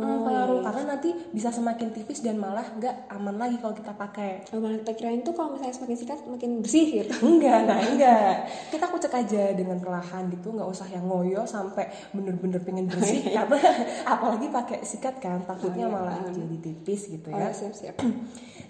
iya, 0.72 0.80
iya. 0.80 0.88
karena 0.88 0.96
nanti 0.96 1.10
bisa 1.36 1.50
semakin 1.52 1.92
tipis 1.92 2.24
dan 2.24 2.40
malah 2.40 2.64
nggak 2.80 3.12
aman 3.12 3.36
lagi 3.36 3.60
kalau 3.60 3.76
kita 3.76 3.92
pakai. 3.92 4.48
Oh, 4.56 4.64
malah 4.64 4.80
kita 4.80 4.94
kirain 4.96 5.20
tuh 5.22 5.36
kalau 5.36 5.60
misalnya 5.60 5.76
semakin 5.76 5.98
sikat 6.00 6.20
makin 6.26 6.52
bersih 6.64 6.86
gitu 7.04 7.14
Enggak, 7.28 7.60
nah 7.68 7.80
enggak. 7.84 8.48
Kita 8.72 8.86
kucek 8.88 9.12
aja 9.12 9.52
dengan 9.52 9.78
perlahan 9.84 10.32
gitu, 10.32 10.56
nggak 10.56 10.70
usah 10.72 10.88
yang 10.88 11.04
ngoyo 11.06 11.44
sampai 11.44 11.92
bener-bener 12.16 12.64
pengen 12.64 12.88
bersih. 12.88 13.20
Karena 13.36 13.60
apalagi 14.08 14.48
pakai 14.48 14.80
sikat 14.88 15.20
kan, 15.20 15.44
takutnya 15.44 15.86
Oh, 15.86 15.90
iya, 15.92 15.96
malah 15.98 16.16
paham. 16.22 16.32
jadi 16.32 16.58
tipis 16.62 17.10
gitu 17.10 17.28
oh 17.34 17.36
ya. 17.36 17.50
siap 17.52 17.74
siap 17.76 17.96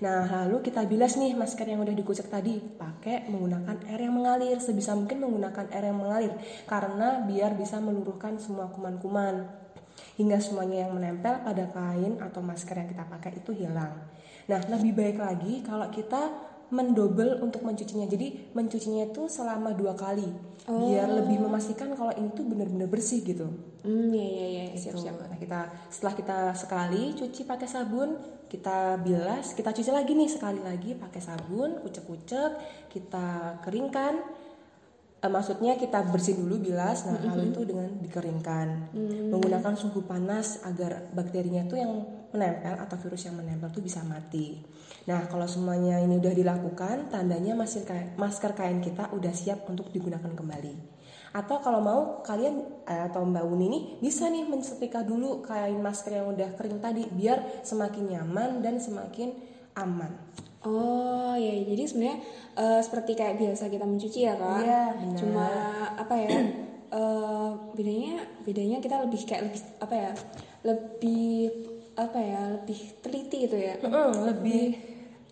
Nah, 0.01 0.25
lalu 0.25 0.65
kita 0.65 0.81
bilas 0.89 1.13
nih 1.13 1.38
masker 1.38 1.70
yang 1.70 1.86
udah 1.86 1.93
dikucek 1.93 2.25
tadi, 2.25 2.58
pakai 2.58 3.29
menggunakan 3.29 3.86
air 3.86 4.01
yang 4.01 4.17
mengalir, 4.17 4.58
sebisa 4.58 4.98
mungkin 4.98 5.22
menggunakan 5.22 5.70
air 5.70 5.93
yang 5.93 6.00
mengalir 6.01 6.34
karena 6.65 7.22
biar 7.29 7.53
bisa 7.53 7.77
meluruhkan 7.77 8.41
semua 8.41 8.65
kuman-kuman 8.74 9.46
hingga 10.15 10.38
semuanya 10.38 10.88
yang 10.88 10.91
menempel 10.96 11.41
pada 11.41 11.65
kain 11.72 12.17
atau 12.20 12.41
masker 12.43 12.75
yang 12.77 12.89
kita 12.89 13.03
pakai 13.08 13.31
itu 13.39 13.51
hilang. 13.55 13.93
Nah, 14.50 14.60
lebih 14.67 14.91
baik 14.98 15.17
lagi 15.22 15.62
kalau 15.63 15.88
kita 15.89 16.31
mendobel 16.72 17.43
untuk 17.43 17.62
mencucinya. 17.67 18.08
Jadi 18.08 18.55
mencucinya 18.55 19.12
itu 19.12 19.27
selama 19.27 19.75
dua 19.75 19.93
kali, 19.93 20.25
biar 20.72 21.12
lebih 21.12 21.43
memastikan 21.43 21.91
kalau 21.93 22.15
ini 22.15 22.31
tuh 22.31 22.48
benar-benar 22.48 22.88
bersih 22.88 23.22
gitu. 23.22 23.48
hmm 23.81 24.13
iya 24.13 24.27
iya 24.29 24.46
iya 24.72 24.77
siap 24.77 24.93
Gitu. 24.96 25.03
siap 25.10 25.15
Nah, 25.20 25.38
kita 25.41 25.60
setelah 25.89 26.13
kita 26.15 26.38
sekali 26.55 27.03
cuci 27.17 27.41
pakai 27.43 27.67
sabun, 27.67 28.10
kita 28.48 29.01
bilas, 29.01 29.51
kita 29.58 29.74
cuci 29.74 29.91
lagi 29.91 30.12
nih 30.15 30.29
sekali 30.31 30.62
lagi 30.63 30.96
pakai 30.96 31.22
sabun, 31.22 31.81
kucek-kucek, 31.84 32.51
kita 32.93 33.58
keringkan. 33.65 34.22
Eh, 35.22 35.30
maksudnya 35.30 35.78
kita 35.78 36.01
bersihin 36.10 36.50
dulu 36.50 36.58
bilas, 36.74 37.06
nah 37.06 37.22
lalu 37.22 37.54
itu 37.54 37.62
dengan 37.62 37.94
dikeringkan. 38.01 38.90
Menggunakan 39.30 39.78
suhu 39.78 40.01
panas 40.10 40.66
agar 40.66 41.13
bakterinya 41.13 41.62
tuh 41.70 41.78
yang 41.78 41.94
menempel 42.34 42.74
atau 42.82 42.98
virus 42.98 43.30
yang 43.30 43.38
menempel 43.38 43.70
tuh 43.70 43.86
bisa 43.86 44.01
mati. 44.01 44.58
Nah, 45.06 45.30
kalau 45.30 45.46
semuanya 45.46 46.01
ini 46.01 46.18
udah 46.18 46.34
dilakukan, 46.34 47.13
tandanya 47.13 47.54
masker 47.54 47.86
kain, 47.86 48.18
masker 48.18 48.58
kain 48.58 48.82
kita 48.82 49.13
udah 49.13 49.30
siap 49.30 49.70
untuk 49.70 49.94
digunakan 49.94 50.34
kembali. 50.34 50.74
Atau 51.38 51.62
kalau 51.62 51.86
mau 51.86 52.01
kalian 52.25 52.82
eh, 52.90 53.06
atau 53.06 53.22
Mbak 53.22 53.46
Uni 53.46 53.66
nih 53.70 53.84
bisa 54.01 54.25
nih 54.25 54.50
mensetrika 54.50 55.06
dulu 55.06 55.46
kain 55.46 55.78
masker 55.78 56.18
yang 56.18 56.34
udah 56.34 56.58
kering 56.58 56.82
tadi 56.82 57.06
biar 57.06 57.62
semakin 57.62 58.18
nyaman 58.18 58.66
dan 58.66 58.82
semakin 58.82 59.38
aman. 59.78 60.18
Oh 60.62 61.34
ya, 61.34 61.58
jadi 61.66 61.90
sebenarnya 61.90 62.18
eh, 62.53 62.79
seperti 62.79 63.12
kayak 63.13 63.36
biasa 63.38 63.67
kita 63.67 63.84
mencuci 63.84 64.20
ya 64.22 64.34
kak. 64.36 64.60
Iya, 64.60 64.81
benar. 64.98 65.17
Cuma 65.17 65.50
apa 65.96 66.15
ya? 66.15 66.29
eh, 66.91 67.50
bedanya 67.72 68.15
bedanya 68.43 68.77
kita 68.79 68.96
lebih 69.00 69.22
kayak 69.24 69.41
lebih 69.48 69.62
apa 69.79 69.96
ya? 69.96 70.12
Lebih 70.62 71.36
apa 71.96 72.20
ya? 72.20 72.41
Lebih 72.51 72.79
teliti 73.00 73.38
gitu 73.46 73.58
ya. 73.58 73.75
Mm, 73.79 74.12
lebih 74.27 74.63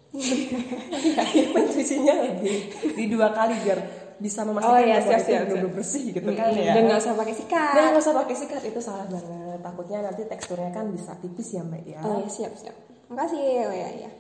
mencucinya 1.56 2.14
lebih 2.26 2.58
di 2.98 3.06
dua 3.08 3.30
kali 3.30 3.56
biar 3.62 3.80
bisa 4.20 4.44
memastikan 4.44 4.76
Oh, 4.76 4.84
iya, 4.84 5.00
bahwa 5.00 5.08
siap, 5.08 5.20
itu 5.22 5.30
siap, 5.32 5.42
benar-benar 5.48 5.72
bersih 5.80 6.04
gitu 6.12 6.30
kan 6.36 6.48
Mm, 6.52 6.60
ya. 6.60 6.74
Dan 6.76 6.82
nggak 6.88 7.00
usah 7.00 7.14
pakai 7.16 7.36
sikat. 7.36 7.72
Dan 7.72 7.82
nggak 7.88 8.02
usah 8.04 8.14
pakai 8.20 8.36
sikat 8.36 8.64
itu 8.68 8.80
salah 8.84 9.08
banget. 9.08 9.60
Takutnya 9.64 9.98
nanti 10.04 10.22
teksturnya 10.28 10.72
kan 10.74 10.86
bisa 10.92 11.12
tipis 11.20 11.50
ya 11.56 11.62
mbak 11.64 11.84
ya. 11.88 12.00
Oh 12.04 12.20
ya 12.20 12.28
siap 12.28 12.52
siap. 12.56 12.76
Makasih 13.08 13.44
oh 13.64 13.76
ya 13.76 13.90
ya. 13.96 14.12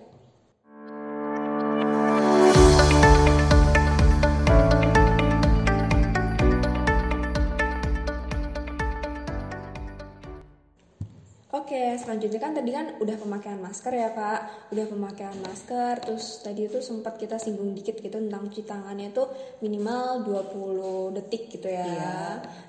Oke, 11.70 12.02
selanjutnya 12.02 12.42
kan 12.42 12.58
tadi 12.58 12.74
kan 12.74 12.98
udah 12.98 13.14
pemakaian 13.14 13.62
masker 13.62 13.94
ya 13.94 14.10
kak, 14.10 14.74
udah 14.74 14.90
pemakaian 14.90 15.38
masker, 15.38 16.02
terus 16.02 16.42
tadi 16.42 16.66
itu 16.66 16.82
sempat 16.82 17.14
kita 17.22 17.38
singgung 17.38 17.78
dikit 17.78 18.02
gitu 18.02 18.18
tentang 18.18 18.50
cuci 18.50 18.66
tangannya 18.66 19.14
tuh 19.14 19.30
minimal 19.62 20.26
20 20.26 21.14
detik 21.14 21.46
gitu 21.54 21.70
ya. 21.70 21.86
Iya. 21.86 22.18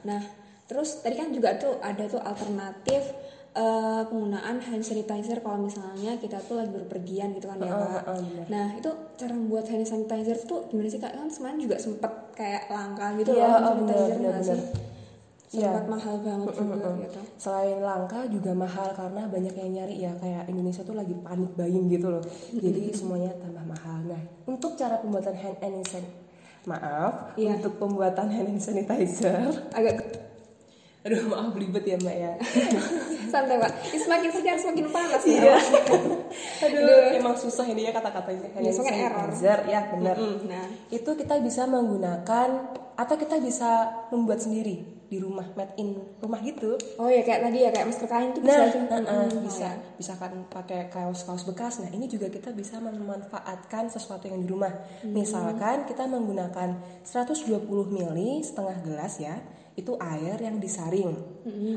Nah, 0.04 0.21
terus 0.69 1.00
tadi 1.00 1.16
kan 1.16 1.33
juga 1.33 1.57
tuh 1.57 1.80
ada 1.80 2.04
tuh 2.12 2.21
alternatif 2.21 3.16
eh, 3.57 4.02
penggunaan 4.04 4.61
hand 4.69 4.85
sanitizer 4.85 5.40
kalau 5.40 5.64
misalnya 5.64 6.21
kita 6.21 6.37
tuh 6.45 6.61
lagi 6.61 6.69
berpergian 6.69 7.33
gitu 7.33 7.49
kan 7.49 7.57
ya 7.57 7.73
kak. 7.73 8.04
heeh, 8.04 8.21
benar. 8.21 8.47
Nah 8.52 8.66
itu 8.76 8.90
cara 9.16 9.33
membuat 9.33 9.64
hand 9.73 9.88
sanitizer 9.88 10.37
tuh 10.45 10.69
gimana 10.69 10.92
sih 10.92 11.00
kak? 11.00 11.16
Kan 11.16 11.33
semalam 11.33 11.57
juga 11.57 11.80
sempet 11.80 12.37
kayak 12.37 12.69
langka 12.69 13.16
gitu 13.16 13.33
Iya, 13.33 13.49
loh 13.49 13.49
hand 13.49 13.64
sanitizer 13.64 14.16
benar, 14.21 14.33
nggak 14.37 14.45
sih? 14.45 14.89
Benar. 15.50 15.66
Sempat 15.66 15.83
Iya. 15.83 15.90
mahal 15.90 16.16
banget 16.21 16.49
juga 16.54 16.88
gitu. 17.00 17.21
Selain 17.37 17.78
langka 17.80 18.21
juga 18.25 18.50
mahal 18.54 18.88
karena 18.92 19.23
banyak 19.26 19.50
yang 19.52 19.71
nyari 19.73 19.97
ya 19.99 20.12
kayak 20.16 20.47
Indonesia 20.47 20.80
tuh 20.80 20.95
lagi 20.95 21.14
panik 21.16 21.50
buying 21.52 21.87
gitu 21.88 22.07
loh. 22.09 22.23
Jadi 22.52 22.83
semuanya 22.90 23.35
tambah 23.37 23.64
mahal. 23.64 23.99
Nah, 24.07 24.23
untuk 24.47 24.75
cara 24.75 24.97
pembuatan 24.97 25.35
hand 25.35 25.59
sanitizer 25.59 26.04
maaf, 26.62 27.35
Iya. 27.35 27.57
untuk 27.57 27.73
pembuatan 27.76 28.28
hand 28.28 28.61
sanitizer 28.61 29.49
Agak 29.73 29.97
Aduh 31.00 31.16
maaf 31.26 31.50
belibet 31.50 31.80
ya 31.83 31.97
mbak 31.97 32.12
ya 32.14 32.33
santai 33.33 33.57
pak. 33.57 33.73
Ini 33.88 33.99
semakin 33.99 34.30
segar 34.30 34.54
semakin 34.54 34.87
panas 34.87 35.23
Iya 35.25 35.40
ya. 35.40 35.57
Aduh 36.69 37.16
emang 37.16 37.33
susah 37.35 37.64
ini 37.64 37.88
ya 37.88 37.90
kata-katanya 37.90 38.52
hand 38.52 38.61
Iya, 38.61 38.73
error. 38.76 39.33
sanitizer 39.33 39.59
Ya 39.64 39.80
benar 39.88 40.14
Mm-mm, 40.14 40.45
nah. 40.45 40.69
Itu 40.88 41.16
kita 41.16 41.40
bisa 41.40 41.64
menggunakan 41.64 42.49
Atau 42.95 43.16
kita 43.16 43.40
bisa 43.40 43.88
membuat 44.12 44.38
sendiri 44.38 45.00
di 45.10 45.18
rumah 45.18 45.42
made 45.58 45.74
in 45.74 45.98
rumah 46.22 46.38
gitu 46.38 46.78
Oh 46.94 47.10
ya 47.10 47.20
kayak 47.20 47.42
tadi 47.42 47.66
ya 47.66 47.74
kayak 47.74 47.90
masker 47.90 48.06
kain 48.06 48.30
tuh 48.30 48.46
nah 48.46 48.62
bisa 48.62 48.78
tuh. 48.78 48.82
uh, 48.86 48.94
uh, 48.94 49.02
Mm-mm. 49.26 49.42
bisa 49.42 49.66
ya. 49.66 49.72
bisa 49.98 50.12
kan 50.14 50.32
pakai 50.46 50.86
kaos 50.86 51.26
kaos 51.26 51.42
bekas 51.42 51.82
nah 51.82 51.90
ini 51.90 52.06
juga 52.06 52.30
kita 52.30 52.54
bisa 52.54 52.78
memanfaatkan 52.78 53.90
sesuatu 53.90 54.24
yang 54.24 54.38
di 54.38 54.48
rumah 54.48 54.70
misalkan 55.02 55.82
kita 55.84 56.06
menggunakan 56.06 56.78
120 57.02 57.42
ml 57.90 58.18
setengah 58.40 58.76
gelas 58.80 59.18
ya 59.18 59.34
itu 59.74 59.96
air 59.96 60.36
yang 60.36 60.60
disaring 60.60 61.14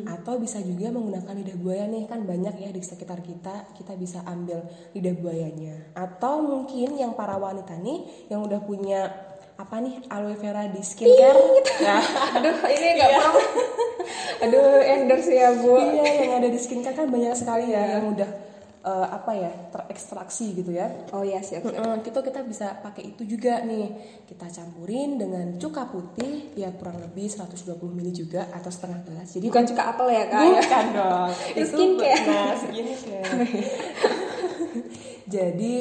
atau 0.03 0.35
bisa 0.35 0.59
juga 0.59 0.91
menggunakan 0.91 1.39
lidah 1.39 1.55
buaya 1.55 1.85
nih 1.87 2.03
kan 2.05 2.25
banyak 2.27 2.59
ya 2.59 2.69
di 2.69 2.83
sekitar 2.83 3.23
kita 3.23 3.71
kita 3.73 3.95
bisa 3.95 4.19
ambil 4.27 4.59
lidah 4.91 5.15
buayanya 5.15 5.95
atau 5.95 6.43
mungkin 6.43 6.99
yang 6.99 7.15
para 7.15 7.39
wanita 7.39 7.79
nih 7.79 8.27
yang 8.27 8.43
udah 8.43 8.59
punya 8.59 9.07
apa 9.55 9.75
nih 9.77 10.01
aloe 10.07 10.33
vera 10.33 10.65
di 10.65 10.81
skincare 10.81 11.39
nah 11.79 12.01
Aduh 12.36 12.57
ini 12.67 12.88
nggak 12.95 13.10
perlu. 13.12 13.41
Aduh 14.43 14.81
endorse 14.83 15.31
ya 15.31 15.53
bu. 15.53 15.77
iya 15.77 16.03
yang 16.19 16.33
ada 16.36 16.48
di 16.48 16.57
skincare 16.57 16.95
kan 16.95 17.07
banyak 17.07 17.31
sekali 17.33 17.69
ya 17.69 17.95
yang 17.95 18.10
udah 18.10 18.27
eh, 18.83 19.07
apa 19.10 19.31
ya 19.31 19.51
terekstraksi 19.69 20.51
gitu 20.53 20.74
ya 20.74 20.89
Oh 21.10 21.22
ya 21.22 21.39
siap. 21.39 21.63
siap. 21.63 21.79
Mm, 21.79 22.01
itu 22.01 22.19
kita 22.19 22.41
bisa 22.41 22.75
pakai 22.77 23.03
itu 23.07 23.24
juga 23.24 23.62
nih 23.62 23.93
kita 24.25 24.50
campurin 24.50 25.15
dengan 25.15 25.55
cuka 25.55 25.88
putih 25.88 26.51
ya 26.53 26.74
kurang 26.74 27.00
lebih 27.00 27.29
120 27.29 27.63
ml 27.79 28.10
juga 28.10 28.50
atau 28.50 28.67
setengah 28.67 29.00
gelas 29.03 29.29
jadi 29.31 29.45
Bukan 29.48 29.63
cuka 29.65 29.83
apel 29.88 30.07
ya 30.10 30.24
kak? 30.27 30.41
ya? 30.41 30.50
bukan 30.57 30.86
dong 30.91 31.31
Itu 31.55 31.65
skincare. 31.69 32.25
nah 32.25 32.51
skincare 32.57 33.27
jadi 35.25 35.74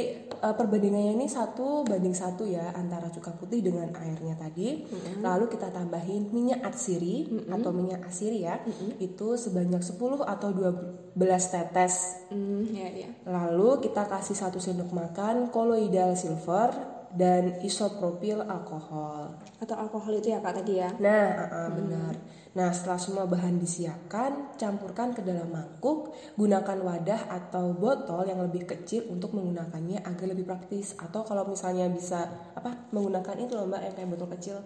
eh, 0.42 0.54
perbandingannya 0.58 1.14
ini 1.14 1.26
satu 1.30 1.86
banding 1.86 2.12
satu 2.12 2.42
ya 2.44 2.74
antara 2.74 3.06
cuka 3.08 3.30
putih 3.38 3.62
dengan 3.62 3.94
airnya 3.94 4.34
tadi 4.34 4.82
lalu 5.22 5.46
kita 5.46 5.70
tambahin 5.70 6.28
minyak 6.34 6.66
atsiri 6.66 7.30
atau 7.46 7.70
minyak 7.70 8.02
asiri 8.10 8.44
ya 8.44 8.58
itu 8.98 9.38
sebanyak 9.38 9.80
10 9.80 9.96
atau 10.26 10.48
12 10.50 11.14
tetes 11.48 12.22
Hmm, 12.32 12.64
ya 12.72 12.88
ya. 12.88 13.10
Lalu 13.28 13.84
kita 13.84 14.08
kasih 14.08 14.32
satu 14.32 14.56
sendok 14.56 14.90
makan 14.96 15.52
koloidal 15.52 16.16
silver 16.16 16.72
dan 17.12 17.60
isopropil 17.60 18.40
alkohol. 18.48 19.36
Atau 19.60 19.76
alkohol 19.76 20.16
itu 20.16 20.32
ya 20.32 20.40
kak 20.40 20.64
tadi 20.64 20.80
ya? 20.80 20.90
Nah, 20.96 21.28
uh, 21.36 21.44
uh, 21.44 21.68
benar. 21.76 22.14
Nah, 22.52 22.68
setelah 22.68 23.00
semua 23.00 23.24
bahan 23.24 23.56
disiapkan, 23.56 24.52
campurkan 24.60 25.16
ke 25.16 25.24
dalam 25.24 25.48
mangkuk, 25.48 26.12
gunakan 26.36 26.78
wadah 26.84 27.32
atau 27.32 27.72
botol 27.72 28.28
yang 28.28 28.44
lebih 28.44 28.68
kecil 28.68 29.08
untuk 29.08 29.32
menggunakannya 29.32 30.04
agar 30.04 30.26
lebih 30.28 30.44
praktis. 30.44 30.92
Atau 31.00 31.24
kalau 31.24 31.48
misalnya 31.48 31.88
bisa 31.88 32.28
apa 32.52 32.92
menggunakan 32.92 33.40
itu 33.40 33.56
loh 33.56 33.64
mbak 33.64 33.80
yang 33.88 33.94
kayak 33.96 34.10
botol 34.12 34.28
kecil 34.36 34.60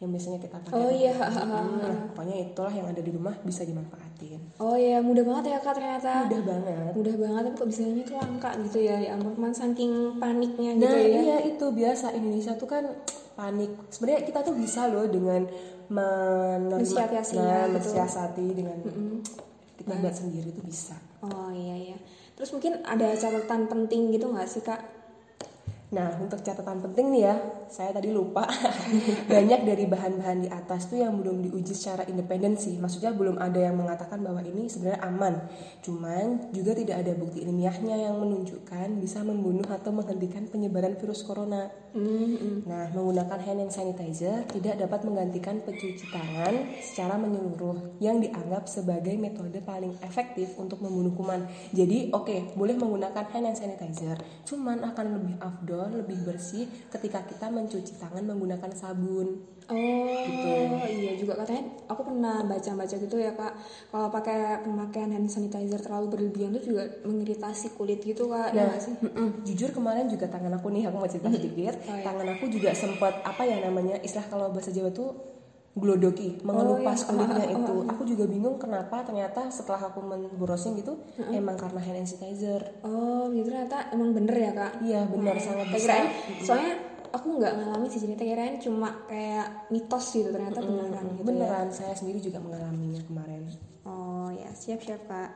yang 0.00 0.16
biasanya 0.16 0.40
kita 0.40 0.56
pakai. 0.64 0.72
Oh 0.80 0.92
iya. 0.92 1.12
Hmm, 1.12 1.80
nah, 1.84 1.96
pokoknya 2.12 2.36
itulah 2.52 2.72
yang 2.72 2.88
ada 2.88 3.00
di 3.04 3.12
rumah 3.12 3.36
bisa 3.44 3.68
dimanfaatin. 3.68 4.40
Oh 4.56 4.76
ya 4.76 5.00
mudah 5.04 5.24
banget 5.24 5.56
ya 5.56 5.58
kak 5.60 5.76
ternyata. 5.76 6.28
Mudah 6.28 6.42
banget. 6.44 6.92
Mudah 6.96 7.14
banget 7.20 7.40
tapi 7.44 7.56
kok 7.56 7.68
bisanya 7.68 7.92
itu 8.00 8.12
langka 8.16 8.50
gitu 8.64 8.78
ya. 8.80 8.96
Ya 8.96 9.10
ampun 9.16 9.32
cuman 9.36 9.52
saking 9.52 9.92
paniknya 10.16 10.72
gitu 10.76 10.88
Nah 10.88 10.96
ya. 11.04 11.20
iya 11.20 11.38
itu 11.44 11.66
biasa 11.68 12.16
Indonesia 12.16 12.52
tuh 12.56 12.68
kan 12.68 12.84
panik. 13.36 13.72
Sebenarnya 13.92 14.24
kita 14.24 14.40
tuh 14.40 14.56
bisa 14.56 14.88
loh 14.88 15.04
dengan 15.04 15.44
menerima, 15.90 16.78
Mensiasati 16.78 17.34
ya, 17.34 17.42
nah, 17.42 17.66
gitu. 17.66 17.74
mensiasati 17.74 18.46
dengan 18.54 18.78
kita 19.74 19.92
buat 19.98 20.14
sendiri 20.14 20.48
tuh 20.54 20.64
bisa. 20.64 20.94
Oh 21.26 21.50
iya 21.50 21.76
iya. 21.76 21.98
Terus 22.38 22.54
mungkin 22.54 22.80
ada 22.86 23.12
catatan 23.18 23.68
penting 23.68 24.14
gitu 24.14 24.30
nggak 24.30 24.48
sih 24.48 24.62
kak? 24.62 24.80
Nah 25.90 26.22
untuk 26.22 26.38
catatan 26.46 26.78
penting 26.78 27.10
nih 27.10 27.22
ya, 27.26 27.34
saya 27.66 27.90
tadi 27.90 28.14
lupa 28.14 28.46
banyak 29.34 29.60
dari 29.66 29.90
bahan-bahan 29.90 30.46
di 30.46 30.48
atas 30.48 30.86
tuh 30.86 31.02
yang 31.02 31.18
belum 31.18 31.50
diuji 31.50 31.74
secara 31.74 32.06
independen 32.06 32.54
sih. 32.54 32.78
Maksudnya 32.78 33.10
belum 33.10 33.42
ada 33.42 33.58
yang 33.58 33.74
mengatakan 33.74 34.22
bahwa 34.22 34.38
ini 34.46 34.70
sebenarnya 34.70 35.02
aman. 35.02 35.34
Cuman 35.82 36.54
juga 36.54 36.78
tidak 36.78 37.02
ada 37.02 37.12
bukti 37.18 37.42
ilmiahnya 37.42 38.06
yang 38.06 38.14
menunjukkan 38.22 39.02
bisa 39.02 39.26
membunuh 39.26 39.66
atau 39.66 39.90
menghentikan 39.90 40.46
penyebaran 40.46 40.94
virus 40.94 41.26
corona. 41.26 41.66
Nah, 41.90 42.86
menggunakan 42.94 43.38
hand 43.42 43.66
and 43.66 43.72
sanitizer 43.74 44.46
tidak 44.46 44.78
dapat 44.78 45.02
menggantikan 45.02 45.58
pencuci 45.58 46.06
tangan 46.06 46.70
secara 46.78 47.18
menyeluruh 47.18 47.98
yang 47.98 48.22
dianggap 48.22 48.70
sebagai 48.70 49.18
metode 49.18 49.58
paling 49.58 49.98
efektif 50.06 50.54
untuk 50.54 50.78
membunuh 50.78 51.10
kuman. 51.18 51.50
Jadi, 51.74 52.14
oke, 52.14 52.54
boleh 52.54 52.78
menggunakan 52.78 53.26
hand 53.34 53.46
and 53.50 53.58
sanitizer, 53.58 54.14
cuman 54.46 54.86
akan 54.86 55.06
lebih 55.18 55.34
afdol, 55.42 56.06
lebih 56.06 56.22
bersih 56.22 56.70
ketika 56.94 57.26
kita 57.26 57.50
mencuci 57.50 57.98
tangan 57.98 58.22
menggunakan 58.22 58.70
sabun. 58.70 59.42
Oh 59.70 60.20
Gitu. 60.20 60.52
iya 60.90 61.12
juga 61.14 61.32
katanya 61.36 61.62
aku 61.86 62.02
pernah 62.04 62.42
baca-baca 62.42 62.94
gitu 62.94 63.16
ya 63.16 63.32
kak 63.32 63.52
kalau 63.88 64.08
pakai 64.08 64.36
pemakaian 64.62 65.10
hand 65.10 65.26
sanitizer 65.26 65.78
terlalu 65.78 66.06
berlebihan 66.10 66.52
itu 66.52 66.70
juga 66.70 66.84
mengiritasi 67.02 67.72
kulit 67.72 68.00
gitu 68.00 68.26
kak 68.26 68.50
ya 68.50 68.60
Nah, 68.60 68.66
nggak 68.68 68.82
sih? 68.82 68.94
mm-mm, 68.96 69.28
jujur 69.42 69.70
kemarin 69.70 70.06
juga 70.06 70.26
tangan 70.26 70.52
aku 70.52 70.68
nih, 70.68 70.84
aku 70.84 70.96
mau 70.96 71.06
cerita 71.06 71.30
sedikit. 71.30 71.74
Oh, 71.80 71.92
iya. 71.92 72.02
Tangan 72.02 72.26
aku 72.30 72.44
juga 72.46 72.70
sempat 72.72 73.14
apa 73.22 73.42
ya 73.42 73.56
namanya 73.60 73.96
istilah 73.98 74.26
kalau 74.26 74.46
bahasa 74.48 74.70
Jawa 74.70 74.90
tuh 74.90 75.10
glodoki, 75.70 76.42
mengelupas 76.42 76.98
iya. 77.00 77.08
kulitnya 77.08 77.44
ah, 77.46 77.54
itu. 77.56 77.76
Aku 77.86 78.02
juga 78.04 78.24
bingung 78.26 78.56
kenapa 78.56 79.00
ternyata 79.00 79.46
setelah 79.48 79.78
aku 79.84 80.02
men-browsing 80.02 80.74
gitu 80.76 80.98
emang 81.28 81.54
karena 81.54 81.78
hand 81.78 82.02
sanitizer. 82.02 82.58
Oh 82.82 83.30
gitu 83.30 83.48
ternyata 83.48 83.86
emang 83.90 84.10
bener 84.10 84.34
ya 84.36 84.50
kak? 84.52 84.72
Iya 84.80 85.06
benar 85.06 85.38
sangat 85.38 85.66
Tak 85.66 85.74
bisa. 85.76 85.86
kirain, 85.86 86.06
soalnya 86.40 86.74
aku 87.10 87.42
nggak 87.42 87.52
ngalamin 87.58 87.90
sih 87.90 88.00
jadi 88.06 88.14
kirain 88.14 88.56
cuma 88.62 89.04
kayak 89.10 89.70
mitos 89.70 90.14
gitu 90.14 90.30
ternyata 90.30 90.62
beneran 90.62 91.04
gitu 91.14 91.20
ya. 91.20 91.26
Beneran 91.26 91.68
saya 91.70 91.94
sendiri 91.94 92.22
juga 92.22 92.38
mengalaminya 92.38 93.02
kemarin. 93.04 93.42
Oh 93.82 94.30
ya 94.30 94.50
siap 94.54 94.80
siap 94.82 95.02
kak. 95.10 95.30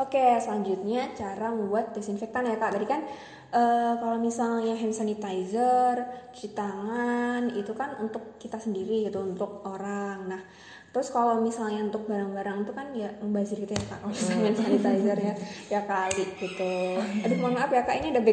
Oke 0.00 0.40
selanjutnya 0.40 1.12
cara 1.12 1.52
membuat 1.52 1.92
desinfektan 1.92 2.48
ya 2.48 2.56
kak. 2.56 2.72
Tadi 2.80 2.86
kan 2.88 3.04
eh, 3.52 3.94
kalau 4.00 4.16
misalnya 4.16 4.72
hand 4.72 4.96
sanitizer, 4.96 6.00
cuci 6.32 6.56
tangan 6.56 7.52
itu 7.52 7.76
kan 7.76 8.00
untuk 8.00 8.40
kita 8.40 8.56
sendiri 8.56 9.04
gitu 9.12 9.20
untuk 9.20 9.60
orang. 9.68 10.32
Nah 10.32 10.42
terus 10.92 11.08
kalau 11.08 11.40
misalnya 11.40 11.88
untuk 11.88 12.04
barang-barang 12.04 12.68
itu 12.68 12.72
kan 12.76 12.86
ya 12.92 13.08
membazir 13.24 13.56
gitu 13.56 13.72
ya 13.72 13.84
kak. 13.88 13.98
Kalau 14.04 14.12
misalnya 14.12 14.44
hand 14.44 14.56
sanitizer 14.60 15.18
ya 15.18 15.34
ya 15.72 15.80
kali 15.88 16.24
gitu. 16.36 17.00
Aduh 17.24 17.36
mohon 17.40 17.56
maaf 17.56 17.72
ya 17.72 17.80
kak 17.80 17.96
ini 18.04 18.12
ada. 18.12 18.20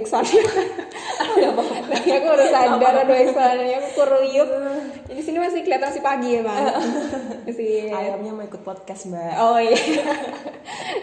Aduh 1.24 1.56
apa? 1.56 1.64
Nah, 1.88 2.00
aku 2.04 2.26
baru 2.28 2.46
sadar 2.52 2.94
ada 3.00 3.04
backsoundnya 3.08 3.76
aku 3.80 3.90
kuruyuk. 3.96 4.50
Di 5.08 5.24
sini 5.24 5.38
masih 5.40 5.64
kelihatan 5.64 5.88
masih 5.88 6.04
pagi 6.04 6.30
ya 6.36 6.42
bang. 6.44 6.64
Masih 7.48 7.72
Ayamnya 7.96 8.32
mau 8.36 8.44
ikut 8.44 8.62
podcast 8.68 9.08
mbak. 9.08 9.34
Oh 9.40 9.56
iya. 9.56 9.80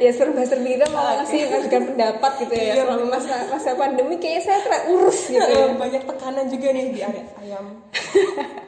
ya 0.04 0.10
serba-serbi 0.12 0.76
kita 0.76 0.92
mau 0.92 1.24
ngasih 1.24 1.40
ngasihkan 1.56 1.82
pendapat 1.88 2.32
gitu 2.44 2.52
ya. 2.52 2.84
Selama 2.84 3.16
masa 3.16 3.34
masa 3.48 3.72
pandemi 3.80 4.20
kayaknya 4.20 4.42
saya 4.44 4.60
ter 4.60 4.92
urus 4.92 5.20
gitu 5.32 5.40
ya. 5.40 5.72
Banyak 5.72 6.04
tekanan 6.04 6.46
juga 6.52 6.68
nih 6.76 6.84
di 6.92 7.00
area 7.00 7.24
ayam. 7.40 7.64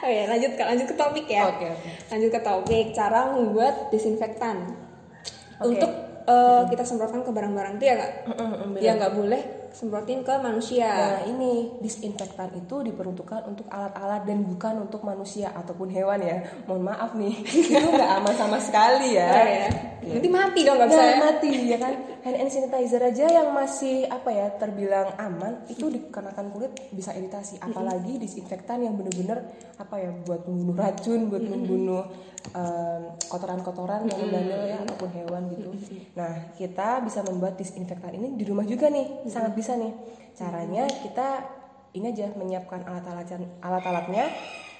Oh 0.00 0.10
ya, 0.10 0.24
lanjut 0.28 0.52
ke 0.56 0.62
lanjut 0.64 0.86
ke 0.88 0.96
topik 0.96 1.26
ya. 1.28 1.44
Oke, 1.48 1.66
oke. 1.68 1.90
Lanjut 2.08 2.30
ke 2.32 2.40
topik 2.40 2.86
cara 2.96 3.32
membuat 3.36 3.92
disinfektan. 3.92 4.72
Oke. 5.60 5.76
Untuk 5.76 5.90
eh, 6.24 6.62
kita 6.72 6.82
semprotkan 6.88 7.20
ke 7.20 7.30
barang-barang 7.30 7.76
itu 7.76 7.84
ya 7.84 7.94
nggak? 8.00 8.12
Ya 8.80 8.92
nggak 8.96 9.12
boleh 9.12 9.60
semprotin 9.70 10.26
ke 10.26 10.34
manusia. 10.42 10.90
Nah 10.90 11.22
ini 11.26 11.78
disinfektan 11.78 12.50
itu 12.58 12.82
diperuntukkan 12.82 13.46
untuk 13.46 13.66
alat-alat 13.70 14.26
dan 14.26 14.42
bukan 14.42 14.82
untuk 14.82 15.06
manusia 15.06 15.54
ataupun 15.54 15.88
hewan 15.94 16.20
ya. 16.20 16.42
Mohon 16.66 16.82
maaf 16.90 17.10
nih, 17.14 17.34
itu 17.70 17.88
nggak 17.88 18.10
aman 18.20 18.34
sama 18.34 18.58
sekali 18.58 19.14
ya. 19.14 19.30
Oh, 19.30 19.46
ya. 19.46 19.68
Nanti 20.18 20.28
mati 20.28 20.60
dong 20.66 20.76
nggak 20.78 20.90
bisa. 20.90 21.02
Nah, 21.02 21.08
ya? 21.08 21.18
mati 21.22 21.50
ya 21.70 21.78
kan. 21.78 21.94
Hand 22.20 22.36
and 22.36 22.52
sanitizer 22.52 23.00
aja 23.00 23.26
yang 23.26 23.56
masih 23.56 24.04
apa 24.04 24.28
ya 24.28 24.52
terbilang 24.60 25.16
aman 25.16 25.64
itu 25.72 25.88
dikenakan 25.88 26.52
kulit 26.52 26.72
bisa 26.92 27.16
iritasi. 27.16 27.56
Apalagi 27.64 28.20
disinfektan 28.20 28.84
yang 28.84 28.92
bener-bener 28.94 29.48
apa 29.80 29.96
ya 29.96 30.12
buat 30.12 30.44
membunuh 30.44 30.76
racun, 30.76 31.32
buat 31.32 31.40
membunuh 31.40 32.04
em, 32.52 33.02
kotoran-kotoran 33.24 34.04
yang 34.04 34.18
membandel 34.20 34.62
ya 34.68 34.76
ataupun 34.84 35.10
hewan 35.16 35.42
gitu. 35.48 35.70
Nah 36.12 36.52
kita 36.60 37.00
bisa 37.00 37.24
membuat 37.24 37.56
disinfektan 37.56 38.12
ini 38.12 38.36
di 38.36 38.44
rumah 38.44 38.68
juga 38.68 38.92
nih, 38.92 39.24
sangat 39.24 39.56
bisa 39.56 39.72
nih. 39.80 39.92
Caranya 40.36 40.84
kita 40.88 41.28
ini 41.96 42.12
aja 42.12 42.30
menyiapkan 42.36 42.86
alat-alat 42.86 43.26
alat-alatnya 43.64 44.30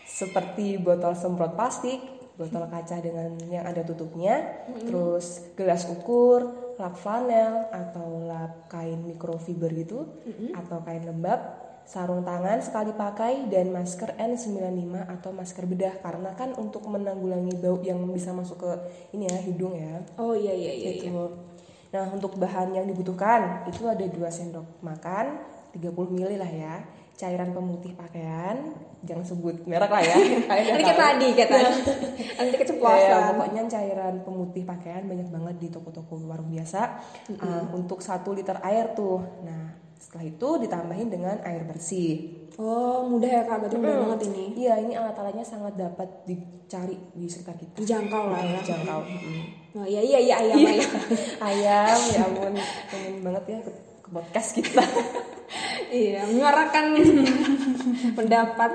seperti 0.06 0.76
botol 0.76 1.14
semprot 1.14 1.54
plastik, 1.54 1.98
botol 2.34 2.66
kaca 2.66 2.96
dengan 2.98 3.34
yang 3.48 3.64
ada 3.66 3.82
tutupnya, 3.86 4.66
terus 4.86 5.54
gelas 5.54 5.86
ukur, 5.86 6.69
lap 6.80 6.96
flanel 6.96 7.68
atau 7.68 8.24
lap 8.24 8.66
kain 8.72 9.04
mikrofiber 9.04 9.68
gitu, 9.76 10.08
atau 10.56 10.80
kain 10.80 11.04
lembab, 11.04 11.38
sarung 11.84 12.22
tangan 12.22 12.62
sekali 12.62 12.94
pakai 12.94 13.50
dan 13.50 13.74
masker 13.74 14.14
N95 14.14 15.10
atau 15.10 15.30
masker 15.34 15.64
bedah 15.66 15.98
karena 16.00 16.30
kan 16.38 16.54
untuk 16.54 16.86
menanggulangi 16.86 17.58
bau 17.58 17.82
yang 17.82 17.98
bisa 18.14 18.30
masuk 18.30 18.62
ke 18.62 18.72
ini 19.12 19.26
ya 19.26 19.38
hidung 19.42 19.74
ya. 19.74 20.00
Oh 20.16 20.32
iya 20.32 20.54
iya 20.54 20.72
iya. 20.72 20.90
iya. 20.96 21.10
Gitu. 21.10 21.24
Nah, 21.90 22.06
untuk 22.14 22.38
bahan 22.38 22.70
yang 22.70 22.86
dibutuhkan 22.86 23.66
itu 23.66 23.82
ada 23.90 24.06
2 24.06 24.14
sendok 24.30 24.78
makan, 24.78 25.42
30 25.74 25.90
ml 25.90 26.38
lah 26.38 26.50
ya. 26.50 26.74
Cairan 27.20 27.52
pemutih 27.52 27.92
pakaian 27.92 28.72
jangan 29.04 29.24
sebut 29.24 29.60
merek 29.68 29.92
lah 29.92 30.00
ya 30.00 30.16
kayak 30.48 30.80
tahu. 30.80 31.00
tadi 31.04 31.28
kayak 31.36 31.50
tadi. 31.52 31.72
Nanti 32.40 32.54
Ya, 32.56 32.60
keceplosan. 32.64 33.20
pokoknya 33.36 33.62
cairan 33.68 34.14
pemutih 34.24 34.62
pakaian 34.64 35.04
banyak 35.04 35.28
banget 35.28 35.56
di 35.60 35.68
toko-toko 35.68 36.16
warung 36.24 36.48
biasa 36.48 36.80
uh, 37.36 37.64
untuk 37.76 38.00
satu 38.00 38.32
liter 38.32 38.56
air 38.64 38.96
tuh. 38.96 39.20
Nah 39.44 39.76
setelah 40.00 40.24
itu 40.24 40.48
ditambahin 40.64 41.08
dengan 41.12 41.36
air 41.44 41.68
bersih. 41.68 42.40
Oh, 42.56 43.04
mudah 43.08 43.28
ya 43.28 43.42
Kak, 43.44 43.56
berarti 43.64 43.76
mudah 43.76 43.96
banget 44.04 44.20
ini. 44.32 44.44
Iya 44.64 44.80
ini 44.80 44.92
alat-alatnya 44.96 45.44
sangat 45.44 45.76
dapat 45.76 46.08
dicari 46.24 46.96
di 47.12 47.28
sekitar 47.28 47.56
kita. 47.56 47.76
Dijangkau 47.76 48.32
lah 48.32 48.40
ya. 48.40 48.60
Jangkau. 48.64 49.00
Mm. 49.00 49.42
Oh 49.80 49.86
iya 49.86 50.00
iya 50.00 50.18
iya 50.18 50.34
ayam 50.40 50.56
ayam. 50.60 50.90
Ayam 51.48 51.98
ya 52.10 52.20
ampun 52.26 52.52
pengen 52.90 53.14
banget 53.22 53.44
ya 53.48 53.58
ke, 53.60 53.70
ke 54.02 54.08
podcast 54.08 54.48
kita. 54.56 54.84
Iya, 55.90 56.24
menyuarakan 56.26 56.84
pendapat. 58.18 58.72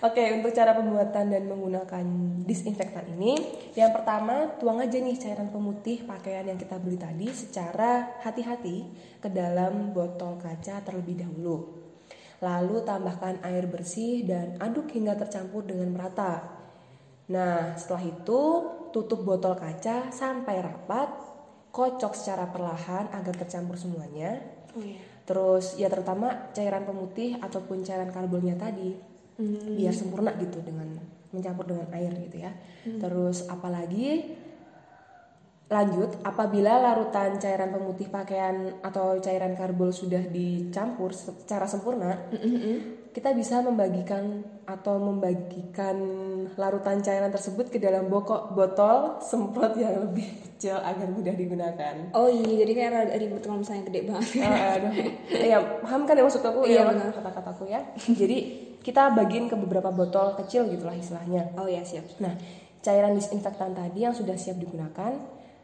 Oke, 0.00 0.32
untuk 0.32 0.56
cara 0.56 0.72
pembuatan 0.72 1.28
dan 1.28 1.44
menggunakan 1.44 2.04
disinfektan 2.48 3.04
ini, 3.20 3.36
yang 3.76 3.92
pertama 3.92 4.48
tuang 4.56 4.80
aja 4.80 4.96
nih 4.96 5.20
cairan 5.20 5.52
pemutih 5.52 6.08
pakaian 6.08 6.48
yang 6.48 6.56
kita 6.56 6.80
beli 6.80 6.96
tadi 6.96 7.28
secara 7.28 8.16
hati-hati 8.24 8.88
ke 9.20 9.28
dalam 9.28 9.92
botol 9.92 10.40
kaca 10.40 10.80
terlebih 10.80 11.20
dahulu. 11.20 11.84
Lalu 12.40 12.80
tambahkan 12.88 13.44
air 13.44 13.68
bersih 13.68 14.24
dan 14.24 14.56
aduk 14.56 14.88
hingga 14.88 15.20
tercampur 15.20 15.68
dengan 15.68 15.92
merata. 15.92 16.48
Nah, 17.28 17.76
setelah 17.76 18.08
itu 18.08 18.40
tutup 18.96 19.20
botol 19.20 19.52
kaca 19.52 20.08
sampai 20.08 20.64
rapat, 20.64 21.12
kocok 21.76 22.16
secara 22.16 22.48
perlahan 22.48 23.12
agar 23.12 23.36
tercampur 23.36 23.76
semuanya. 23.76 24.40
Oh 24.72 24.80
iya. 24.80 25.09
Terus 25.24 25.78
ya 25.78 25.86
terutama 25.86 26.50
cairan 26.54 26.84
pemutih 26.84 27.38
ataupun 27.38 27.82
cairan 27.86 28.10
karbonnya 28.10 28.56
tadi 28.58 29.10
Hmm. 29.40 29.72
biar 29.72 29.96
sempurna 29.96 30.36
gitu 30.36 30.60
dengan 30.60 31.00
mencampur 31.32 31.64
dengan 31.64 31.88
air 31.96 32.12
gitu 32.28 32.44
ya. 32.44 32.52
Terus 32.84 33.48
apalagi 33.48 34.36
lanjut 35.70 36.20
apabila 36.26 36.82
larutan 36.82 37.40
cairan 37.40 37.72
pemutih 37.72 38.12
pakaian 38.12 38.82
atau 38.84 39.16
cairan 39.22 39.56
karbol 39.56 39.94
sudah 39.94 40.20
dicampur 40.28 41.16
secara 41.16 41.64
sempurna, 41.64 42.20
kita 43.10 43.34
bisa 43.34 43.58
membagikan 43.58 44.46
atau 44.62 45.02
membagikan 45.02 45.98
larutan 46.54 47.02
cairan 47.02 47.34
tersebut 47.34 47.66
ke 47.66 47.82
dalam 47.82 48.06
bokok 48.06 48.54
botol 48.54 48.96
semprot 49.28 49.74
yang 49.74 50.06
lebih 50.06 50.30
kecil 50.46 50.78
agar 50.78 51.10
mudah 51.10 51.34
digunakan. 51.34 51.94
Oh 52.14 52.30
iya, 52.30 52.62
jadi 52.62 52.72
kayak 52.76 53.18
ribet 53.18 53.42
kalau 53.42 53.58
misalnya 53.62 53.82
gede 53.90 54.00
banget. 54.06 54.28
Ah, 54.50 54.78
aduh. 54.78 54.92
ya 55.30 55.58
paham 55.82 56.06
kan 56.06 56.14
ya 56.14 56.22
maksud 56.22 56.42
aku 56.42 56.60
Iya, 56.66 56.86
ya 56.86 57.10
kata-kataku 57.10 57.64
ya. 57.66 57.80
Jadi 57.96 58.38
kita 58.80 59.12
bagiin 59.12 59.50
ke 59.50 59.56
beberapa 59.58 59.90
botol 59.90 60.38
kecil 60.38 60.70
gitulah 60.70 60.94
istilahnya. 60.94 61.50
Oh 61.58 61.66
iya, 61.66 61.82
siap. 61.82 62.06
Nah, 62.22 62.38
cairan 62.80 63.18
disinfektan 63.18 63.74
tadi 63.74 64.06
yang 64.06 64.14
sudah 64.14 64.38
siap 64.38 64.56
digunakan 64.56 65.18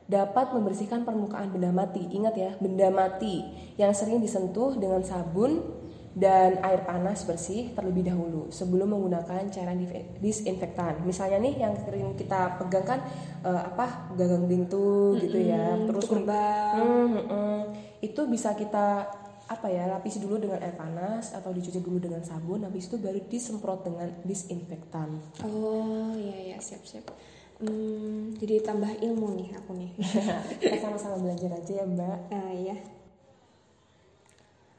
dapat 0.07 0.55
membersihkan 0.55 1.03
permukaan 1.03 1.51
benda 1.51 1.71
mati. 1.71 2.07
Ingat 2.11 2.35
ya, 2.35 2.51
benda 2.59 2.91
mati 2.91 3.43
yang 3.79 3.91
sering 3.95 4.19
disentuh 4.23 4.75
dengan 4.79 5.03
sabun 5.03 5.86
dan 6.17 6.57
air 6.65 6.81
panas 6.89 7.29
bersih 7.29 7.77
terlebih 7.77 8.09
dahulu 8.09 8.49
sebelum 8.49 8.89
menggunakan 8.97 9.53
cairan 9.53 9.85
disinfektan. 10.17 11.05
Misalnya 11.05 11.45
nih 11.45 11.61
yang 11.61 11.77
sering 11.85 12.17
kita 12.17 12.57
pegang 12.57 12.89
kan 12.89 13.01
eh, 13.45 13.63
apa 13.69 14.17
gagang 14.17 14.49
pintu 14.49 15.13
gitu 15.21 15.37
ya. 15.37 15.77
Terus 15.85 16.09
Untuk 16.09 16.25
gerbang. 16.25 16.81
Hmm, 16.81 17.09
hmm, 17.13 17.25
hmm. 17.29 17.61
itu 18.01 18.21
bisa 18.33 18.57
kita 18.57 19.05
apa 19.47 19.71
ya 19.71 19.87
lapisi 19.87 20.19
dulu 20.19 20.43
dengan 20.43 20.59
air 20.59 20.75
panas 20.75 21.31
atau 21.31 21.55
dicuci 21.55 21.79
dulu 21.79 22.03
dengan 22.03 22.19
sabun 22.27 22.67
habis 22.67 22.91
itu 22.91 22.99
baru 22.99 23.23
disemprot 23.31 23.87
dengan 23.87 24.11
disinfektan 24.27 25.23
Oh 25.47 26.11
iya 26.19 26.51
iya, 26.51 26.59
siap 26.59 26.83
siap. 26.83 27.07
Hmm, 27.63 28.35
jadi 28.37 28.61
tambah 28.67 28.91
ilmu 29.01 29.39
nih 29.39 29.49
aku 29.55 29.71
nih. 29.79 29.91
kita 30.61 30.77
sama-sama 30.83 31.23
belajar 31.23 31.55
aja 31.55 31.73
ya 31.79 31.85
mbak 31.87 32.19
Ah 32.35 32.51
iya. 32.53 32.77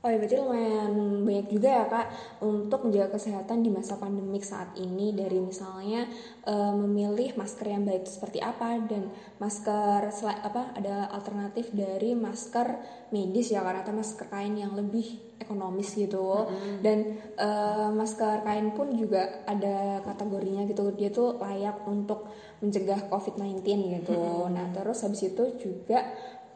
Oh 0.06 0.14
ya 0.14 0.22
berarti 0.22 0.38
lumayan 0.38 0.94
banyak 1.26 1.48
juga 1.50 1.70
ya 1.74 1.86
kak 1.90 2.08
untuk 2.46 2.86
menjaga 2.86 3.18
kesehatan 3.18 3.66
di 3.66 3.74
masa 3.74 3.98
pandemik 3.98 4.46
saat 4.46 4.78
ini. 4.78 5.10
Dari 5.10 5.42
misalnya 5.42 6.06
eh, 6.46 6.74
memilih 6.78 7.34
masker 7.34 7.66
yang 7.66 7.82
baik 7.82 8.06
itu 8.06 8.22
seperti 8.22 8.38
apa 8.38 8.78
dan 8.86 9.10
masker 9.42 10.14
apa 10.22 10.78
ada 10.78 11.10
alternatif 11.10 11.74
dari 11.74 12.14
masker 12.14 12.78
medis 13.10 13.50
ya 13.50 13.66
karena 13.66 13.82
atau 13.82 13.98
masker 13.98 14.30
kain 14.30 14.54
yang 14.54 14.78
lebih 14.78 15.18
ekonomis 15.42 15.98
gitu. 15.98 16.46
Dan 16.86 17.18
eh, 17.34 17.90
masker 17.90 18.46
kain 18.46 18.78
pun 18.78 18.94
juga 18.94 19.50
ada 19.50 20.06
kategorinya 20.06 20.70
gitu. 20.70 20.94
Dia 20.94 21.10
tuh 21.10 21.42
layak 21.42 21.90
untuk 21.90 22.30
mencegah 22.62 23.10
COVID-19 23.10 23.66
gitu. 23.98 24.46
Nah 24.50 24.70
terus 24.78 25.02
habis 25.02 25.26
itu 25.26 25.58
juga 25.58 26.06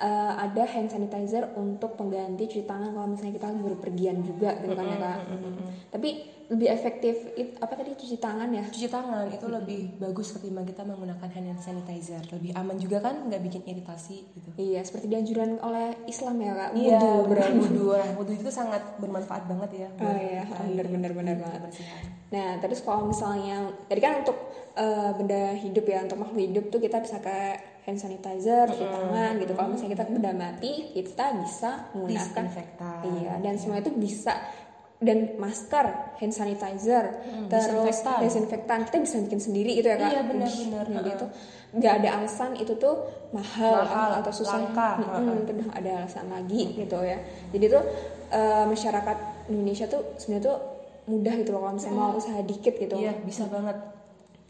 eh, 0.01 0.33
ada 0.35 0.63
hand 0.65 0.89
sanitizer 0.89 1.53
untuk 1.55 1.93
pengganti 1.93 2.43
cuci 2.47 2.65
tangan 2.65 2.89
kalau 2.89 3.07
misalnya 3.07 3.33
kita 3.33 3.47
lagi 3.47 3.61
berpergian 3.63 4.17
juga 4.19 4.57
gitu 4.57 4.73
kan 4.73 4.85
ya 4.85 4.97
kak. 4.97 5.17
Tapi 5.89 6.09
lebih 6.47 6.67
efektif 6.67 7.15
it- 7.33 7.55
apa 7.55 7.73
tadi 7.73 7.95
cuci 7.95 8.17
tangan 8.17 8.51
ya? 8.51 8.59
cuci 8.65 8.87
tangan 8.87 9.23
itu 9.29 9.45
lebih 9.47 9.79
bagus 9.95 10.35
ketimbang 10.35 10.65
kita 10.65 10.83
menggunakan 10.83 11.23
hand 11.23 11.55
sanitizer 11.57 12.19
lebih 12.27 12.51
aman 12.51 12.75
juga 12.75 12.99
kan 12.99 13.23
nggak 13.23 13.39
bikin 13.41 13.63
iritasi 13.63 14.27
gitu 14.27 14.49
Iya 14.57 14.83
seperti 14.83 15.07
dianjuran 15.07 15.63
oleh 15.63 15.95
Islam 16.05 16.35
ya 16.37 16.51
kak. 16.51 16.69
iya 16.75 16.99
Wudhu. 16.99 17.23
benar 17.25 17.49
wudhu 17.61 17.85
wudhu 18.17 18.33
itu 18.35 18.51
sangat 18.51 18.83
bermanfaat 18.97 19.47
banget 19.47 19.71
ya 19.77 19.89
Oh 19.95 20.11
iya, 20.11 20.43
benar, 20.67 20.85
benar, 20.89 21.11
benar 21.13 21.35
banget. 21.37 21.61
Nah 22.29 22.59
terus 22.59 22.79
kalau 22.81 23.07
misalnya 23.07 23.55
tadi 23.87 23.99
kan 23.99 24.19
untuk 24.19 24.35
eh, 24.75 25.11
benda 25.15 25.55
hidup 25.55 25.85
ya 25.85 26.03
untuk 26.03 26.19
makhluk 26.19 26.41
hidup 26.41 26.65
tuh 26.67 26.79
kita 26.79 26.99
bisa 26.99 27.15
ke 27.17 27.37
hand 27.85 27.97
sanitizer, 27.97 28.69
cuci 28.69 28.85
tangan 28.85 29.33
gitu. 29.41 29.51
Kalau 29.57 29.69
misalnya 29.73 29.91
kita 29.97 30.05
benda 30.09 30.31
mati 30.37 30.71
kita 30.93 31.25
bisa 31.41 31.89
menggunakan. 31.97 32.45
Iya 33.05 33.33
dan 33.41 33.53
semua 33.57 33.81
itu 33.81 33.91
bisa 33.93 34.33
dan 35.01 35.33
masker, 35.41 36.13
hand 36.21 36.29
sanitizer, 36.29 37.05
terus 37.49 37.65
disinfektan. 37.73 38.17
desinfektan 38.21 38.79
kita 38.85 38.97
bisa 39.01 39.17
bikin 39.25 39.41
sendiri 39.41 39.71
gitu 39.81 39.89
ya 39.89 39.97
kak. 39.97 40.09
Iya, 40.13 40.21
benar, 40.29 40.45
Wih, 40.45 40.65
benar. 40.69 40.85
Jadi 40.93 41.09
itu 41.09 41.25
nggak 41.71 41.93
ada 41.97 42.09
alasan 42.21 42.51
itu 42.53 42.73
tuh 42.77 42.95
mahal, 43.33 43.81
Mahal, 43.81 44.21
atau 44.21 44.29
susah. 44.29 44.61
langka. 44.61 45.01
Mm-mm, 45.01 45.41
itu 45.41 45.51
udah 45.57 45.69
ada 45.73 45.89
alasan 46.05 46.29
lagi 46.29 46.77
gitu 46.77 47.01
ya. 47.01 47.17
Jadi 47.49 47.65
tuh 47.65 47.83
eh, 48.29 48.65
masyarakat 48.69 49.17
Indonesia 49.49 49.89
tuh 49.89 50.01
sebenarnya 50.21 50.45
tuh 50.53 50.57
mudah 51.09 51.33
gitu 51.33 51.49
loh 51.49 51.61
kalau 51.65 51.73
misalnya 51.81 51.97
mau 51.97 52.13
usaha 52.13 52.39
dikit 52.45 52.73
gitu. 52.77 52.93
iya 53.01 53.17
bisa 53.25 53.49
banget 53.49 53.73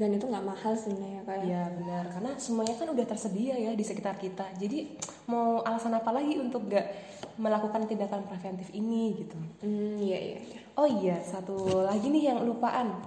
Dan 0.02 0.18
itu 0.18 0.26
nggak 0.26 0.46
mahal 0.50 0.74
sebenarnya 0.74 1.22
kayak. 1.30 1.46
Iya 1.46 1.64
benar 1.78 2.04
karena 2.10 2.32
semuanya 2.42 2.74
kan 2.74 2.90
udah 2.90 3.06
tersedia 3.06 3.54
ya 3.54 3.72
di 3.78 3.86
sekitar 3.86 4.18
kita. 4.18 4.50
Jadi 4.58 4.98
mau 5.30 5.62
alasan 5.62 5.94
apa 5.94 6.10
lagi 6.10 6.42
untuk 6.42 6.66
gak 6.66 6.90
melakukan 7.38 7.86
tindakan 7.86 8.26
preventif 8.26 8.74
ini 8.74 9.22
gitu. 9.22 9.38
Hmm, 9.62 10.02
iya 10.02 10.18
iya. 10.18 10.40
iya. 10.42 10.60
Oh 10.74 10.90
iya 10.90 11.22
satu 11.22 11.86
lagi 11.86 12.10
nih 12.10 12.34
yang 12.34 12.42
lupaan 12.42 12.98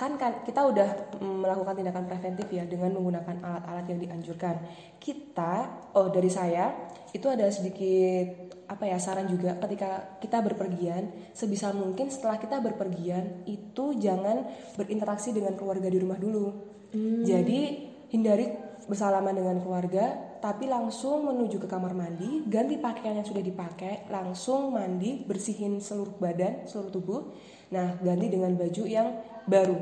kan 0.00 0.16
kan 0.16 0.40
kita 0.40 0.64
udah 0.64 1.20
melakukan 1.20 1.76
tindakan 1.76 2.08
preventif 2.08 2.48
ya 2.48 2.64
dengan 2.64 2.96
menggunakan 2.96 3.42
alat-alat 3.42 3.84
yang 3.90 4.00
dianjurkan. 4.06 4.56
Kita 5.02 5.82
oh 5.98 6.08
dari 6.14 6.30
saya 6.30 6.70
itu 7.10 7.26
ada 7.26 7.50
sedikit 7.50 8.55
apa 8.66 8.84
ya 8.86 8.98
saran 8.98 9.30
juga 9.30 9.54
ketika 9.62 10.18
kita 10.18 10.42
berpergian 10.42 11.30
sebisa 11.30 11.70
mungkin 11.70 12.10
setelah 12.10 12.38
kita 12.42 12.58
berpergian 12.58 13.46
itu 13.46 13.94
jangan 13.98 14.46
berinteraksi 14.74 15.30
dengan 15.30 15.54
keluarga 15.54 15.86
di 15.86 15.98
rumah 16.02 16.18
dulu. 16.18 16.46
Jadi 17.26 17.60
hindari 18.10 18.46
bersalaman 18.86 19.34
dengan 19.34 19.58
keluarga 19.58 20.36
tapi 20.38 20.70
langsung 20.70 21.26
menuju 21.26 21.58
ke 21.58 21.66
kamar 21.66 21.96
mandi, 21.96 22.46
ganti 22.46 22.78
pakaian 22.78 23.18
yang 23.18 23.26
sudah 23.26 23.42
dipakai, 23.42 24.06
langsung 24.12 24.78
mandi, 24.78 25.26
bersihin 25.26 25.82
seluruh 25.82 26.14
badan, 26.22 26.68
seluruh 26.70 26.92
tubuh. 26.92 27.20
Nah, 27.74 27.98
ganti 27.98 28.30
dengan 28.30 28.54
baju 28.54 28.82
yang 28.86 29.10
baru. 29.48 29.74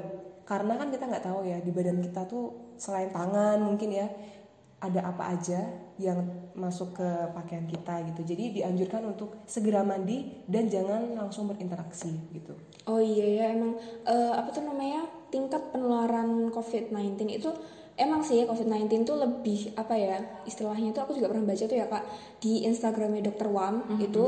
Karena 0.48 0.80
kan 0.80 0.88
kita 0.88 1.04
nggak 1.04 1.24
tahu 1.24 1.44
ya 1.44 1.60
di 1.60 1.68
badan 1.68 2.00
kita 2.00 2.24
tuh 2.24 2.76
selain 2.80 3.12
tangan 3.12 3.60
mungkin 3.60 3.92
ya 3.92 4.06
ada 4.84 5.00
apa 5.08 5.32
aja 5.32 5.64
yang 5.96 6.20
masuk 6.52 6.98
ke 6.98 7.08
pakaian 7.32 7.64
kita 7.64 8.04
gitu. 8.12 8.34
Jadi 8.34 8.60
dianjurkan 8.60 9.02
untuk 9.14 9.42
segera 9.48 9.80
mandi 9.80 10.44
dan 10.44 10.68
jangan 10.68 11.16
langsung 11.16 11.48
berinteraksi 11.48 12.12
gitu. 12.34 12.52
Oh 12.90 13.00
iya 13.00 13.24
ya 13.24 13.44
emang 13.56 13.78
eh, 14.04 14.32
apa 14.34 14.52
tuh 14.52 14.66
namanya 14.66 15.08
tingkat 15.32 15.72
penularan 15.72 16.52
COVID-19 16.52 17.16
itu 17.32 17.50
emang 17.96 18.26
sih 18.26 18.42
COVID-19 18.44 19.06
tuh 19.06 19.16
lebih 19.18 19.74
apa 19.78 19.94
ya 19.94 20.18
istilahnya 20.44 20.90
tuh 20.90 21.02
aku 21.06 21.12
juga 21.14 21.30
pernah 21.30 21.46
baca 21.46 21.64
tuh 21.64 21.78
ya 21.78 21.86
kak 21.86 22.04
di 22.42 22.66
Instagramnya 22.66 23.30
Dr. 23.30 23.48
Wam 23.50 23.86
itu 24.02 24.24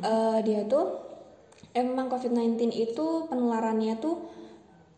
eh, 0.00 0.38
dia 0.42 0.64
tuh 0.64 1.10
emang 1.76 2.10
COVID-19 2.10 2.72
itu 2.74 3.06
penularannya 3.30 3.94
tuh 4.00 4.16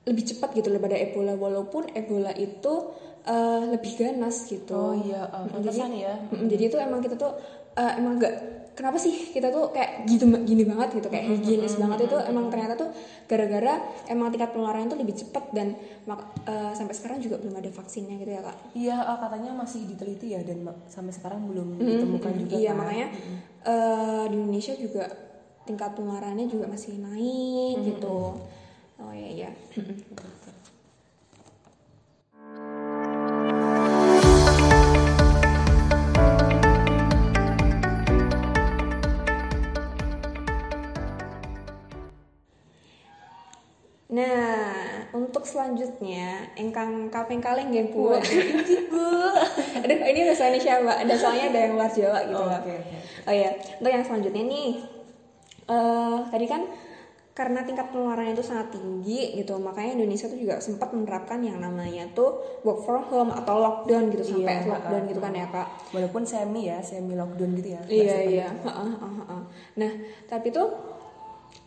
lebih 0.03 0.25
cepat 0.35 0.51
gitu 0.59 0.67
daripada 0.71 0.99
Ebola 0.99 1.39
walaupun 1.39 1.91
Ebola 1.95 2.35
itu 2.35 2.91
uh, 3.27 3.63
lebih 3.71 3.93
ganas 3.99 4.47
gitu. 4.47 4.75
Oh 4.75 4.95
iya, 4.95 5.27
uh, 5.31 5.47
jadi, 5.63 5.81
ya. 5.95 6.15
Mm, 6.31 6.47
jadi 6.51 6.63
itu 6.71 6.77
emang 6.79 7.01
kita 7.03 7.15
tuh 7.15 7.33
uh, 7.77 7.93
emang 7.99 8.19
gak 8.19 8.35
kenapa 8.73 8.97
sih 8.97 9.13
kita 9.37 9.53
tuh 9.53 9.69
kayak 9.69 10.09
gitu 10.09 10.25
gini 10.49 10.65
banget 10.65 10.97
gitu 10.97 11.09
kayak 11.13 11.29
higienis 11.29 11.77
banget 11.77 12.09
itu 12.09 12.17
emang 12.25 12.49
ternyata 12.49 12.73
tuh 12.73 12.89
gara-gara 13.29 13.85
emang 14.09 14.33
tingkat 14.33 14.49
penularannya 14.57 14.89
tuh 14.89 14.97
lebih 14.97 15.13
cepat 15.13 15.45
dan 15.53 15.77
uh, 16.09 16.73
sampai 16.73 16.97
sekarang 16.97 17.21
juga 17.21 17.37
belum 17.37 17.61
ada 17.61 17.69
vaksinnya 17.69 18.17
gitu 18.17 18.33
ya 18.33 18.41
kak? 18.41 18.57
Iya 18.73 18.97
uh, 18.97 19.19
katanya 19.21 19.51
masih 19.53 19.85
diteliti 19.85 20.33
ya 20.33 20.41
dan 20.41 20.65
sampai 20.89 21.13
sekarang 21.13 21.45
belum 21.45 21.77
ditemukan 21.79 22.33
juga. 22.49 22.55
Iya 22.57 22.73
kan? 22.73 22.79
makanya 22.81 23.07
uh, 23.69 24.25
di 24.33 24.37
Indonesia 24.41 24.75
juga 24.77 25.05
tingkat 25.63 25.95
penularannya 25.95 26.49
juga 26.49 26.67
masih 26.67 26.97
naik 26.97 27.77
gitu. 27.87 28.41
Oh 29.03 29.13
iya 29.13 29.29
iya. 29.29 29.51
Nah, 44.13 44.77
untuk 45.17 45.49
selanjutnya, 45.49 46.45
engkang 46.61 47.09
kapeng 47.09 47.41
kaleng 47.41 47.73
game 47.73 47.89
bu. 47.89 48.13
Bu. 48.93 49.09
Aduh, 49.81 49.99
ini 50.05 50.21
bahasa 50.29 50.53
Indonesia, 50.53 50.85
Mbak. 50.85 50.97
Ada 51.09 51.15
soalnya 51.17 51.45
ada 51.49 51.59
yang 51.65 51.73
luar 51.81 51.89
Jawa 51.89 52.19
gitu, 52.29 52.37
Oh, 52.37 52.53
oke, 52.53 52.73
oke. 52.77 52.97
Oh 53.25 53.33
iya, 53.33 53.51
untuk 53.81 53.91
yang 53.91 54.05
selanjutnya 54.05 54.45
nih. 54.45 54.71
eh 55.63 56.19
tadi 56.29 56.45
kan 56.45 56.63
karena 57.33 57.65
tingkat 57.65 57.89
penularannya 57.89 58.37
itu 58.37 58.45
sangat 58.45 58.77
tinggi 58.77 59.33
gitu, 59.41 59.57
makanya 59.57 59.97
Indonesia 59.97 60.29
tuh 60.29 60.37
juga 60.37 60.61
sempat 60.61 60.93
menerapkan 60.93 61.41
yang 61.41 61.65
namanya 61.65 62.05
tuh 62.13 62.61
work 62.61 62.85
from 62.85 63.09
home 63.09 63.31
atau 63.33 63.57
lockdown 63.57 64.13
gitu 64.13 64.37
sampai 64.37 64.61
Iya, 64.61 64.69
lockdown 64.69 65.03
uh, 65.03 65.09
gitu 65.09 65.21
kan 65.25 65.33
ya, 65.33 65.47
Kak. 65.49 65.69
Walaupun 65.97 66.29
semi 66.29 66.69
ya, 66.69 66.85
semi 66.85 67.17
lockdown 67.17 67.57
gitu 67.57 67.69
ya. 67.73 67.83
Iya 67.89 68.17
iya. 68.29 68.47
sepenuhnya. 68.53 68.69
Heeh, 68.69 68.93
heeh, 68.93 69.15
heeh. 69.25 69.43
Nah 69.81 69.93
tapi 70.29 70.53
tuh 70.53 70.69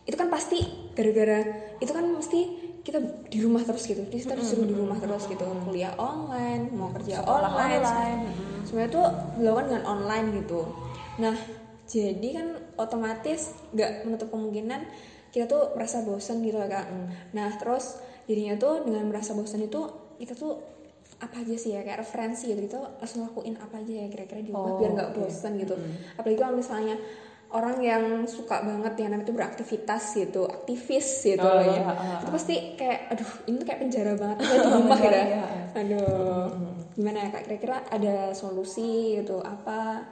itu 0.06 0.14
kan 0.14 0.30
pasti 0.30 0.62
gara-gara 0.94 1.42
itu 1.82 1.90
kan 1.90 2.06
mesti 2.06 2.40
kita 2.86 3.02
di 3.26 3.42
rumah 3.42 3.66
terus 3.66 3.82
gitu. 3.90 4.06
Kita 4.06 4.38
disuruh 4.38 4.62
di 4.62 4.74
rumah 4.78 4.94
terus 5.02 5.26
gitu. 5.26 5.42
Kuliah 5.42 5.98
online, 5.98 6.70
mau 6.70 6.94
kerja 6.94 7.18
Sekolah 7.18 7.50
online. 7.50 7.82
online. 7.82 8.20
Sebenarnya 8.62 8.90
tuh 8.94 9.06
dilakukan 9.42 9.66
dengan 9.74 9.84
online 9.90 10.26
gitu. 10.38 10.60
Nah 11.18 11.34
jadi 11.90 12.28
kan 12.30 12.46
otomatis 12.78 13.54
nggak 13.74 14.06
menutup 14.06 14.30
kemungkinan 14.30 14.86
kita 15.34 15.50
tuh 15.50 15.74
merasa 15.74 16.06
bosan 16.06 16.46
gitu 16.46 16.62
ya 16.62 16.70
kak. 16.70 16.86
Nah 17.34 17.50
terus 17.58 17.98
jadinya 18.30 18.54
tuh 18.54 18.86
dengan 18.86 19.10
merasa 19.10 19.34
bosan 19.34 19.66
itu 19.66 19.82
kita 20.22 20.38
tuh 20.38 20.76
apa 21.16 21.40
aja 21.40 21.56
sih 21.56 21.72
ya 21.72 21.80
kayak 21.80 22.04
referensi 22.04 22.52
gitu 22.52 22.60
kita 22.68 22.76
langsung 23.00 23.24
lakuin 23.24 23.56
apa 23.56 23.80
aja 23.80 24.04
ya 24.04 24.06
kira-kira 24.12 24.44
di 24.44 24.52
rumah 24.52 24.68
Oh, 24.68 24.76
biar 24.76 24.92
nggak 24.92 25.10
bosan 25.16 25.56
gitu 25.56 25.72
apalagi 26.12 26.36
kalau 26.36 26.60
misalnya 26.60 27.00
orang 27.46 27.78
yang 27.78 28.04
suka 28.26 28.58
banget 28.60 28.98
yang 28.98 29.14
namanya 29.14 29.30
itu 29.30 29.34
beraktivitas 29.34 30.02
gitu 30.18 30.42
aktivis 30.44 31.06
gitu 31.22 31.42
Oh, 31.42 31.54
loh 31.54 31.64
ya 31.64 31.82
ah, 31.86 32.18
itu 32.18 32.30
pasti 32.30 32.54
kayak 32.74 33.14
aduh 33.14 33.30
ini 33.46 33.54
tuh 33.56 33.66
kayak 33.66 33.80
penjara 33.86 34.12
banget 34.18 34.36
di 34.42 34.56
rumah 34.60 34.98
gitu 34.98 35.14
Iya, 35.14 35.24
iya. 35.30 35.44
aduh 35.72 36.46
gimana 36.96 37.18
ya 37.22 37.28
kak 37.30 37.42
kira-kira 37.46 37.76
ada 37.86 38.14
solusi 38.32 39.20
gitu 39.20 39.38
apa 39.40 40.02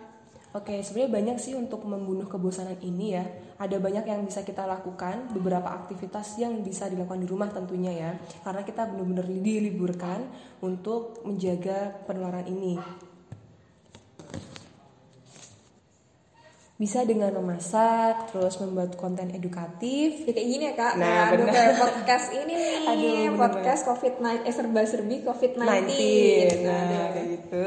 Oke, 0.54 0.78
sebenarnya 0.86 1.10
banyak 1.10 1.36
sih 1.42 1.58
untuk 1.58 1.82
membunuh 1.82 2.30
kebosanan 2.30 2.78
ini 2.78 3.18
ya. 3.18 3.26
Ada 3.58 3.82
banyak 3.82 4.06
yang 4.06 4.22
bisa 4.22 4.46
kita 4.46 4.62
lakukan, 4.62 5.34
beberapa 5.34 5.66
aktivitas 5.66 6.38
yang 6.38 6.62
bisa 6.62 6.86
dilakukan 6.86 7.18
di 7.18 7.26
rumah 7.26 7.50
tentunya 7.50 7.90
ya. 7.90 8.10
Karena 8.46 8.62
kita 8.62 8.86
benar-benar 8.86 9.26
diliburkan 9.26 10.22
untuk 10.62 11.26
menjaga 11.26 11.98
penularan 12.06 12.46
ini. 12.46 12.78
Bisa 16.74 17.06
dengan 17.06 17.30
memasak, 17.30 18.34
terus 18.34 18.58
membuat 18.58 18.98
konten 18.98 19.30
edukatif. 19.30 20.26
ya 20.26 20.34
kayak 20.34 20.48
gini 20.50 20.64
ya 20.66 20.74
kak. 20.74 20.98
Nah, 20.98 21.30
aduh 21.30 21.46
kayak 21.46 21.78
podcast 21.78 22.34
ini 22.34 22.50
nih. 22.50 22.74
Aduh, 22.90 23.10
bener 23.14 23.32
podcast 23.38 23.82
covid 23.86 24.18
19 24.18 24.42
eh 24.42 24.50
serba 24.50 24.80
serbi 24.82 25.16
covid 25.22 25.54
19 25.54 25.62
19 25.62 26.66
nah 26.66 27.06
kayak 27.14 27.26
gitu. 27.30 27.66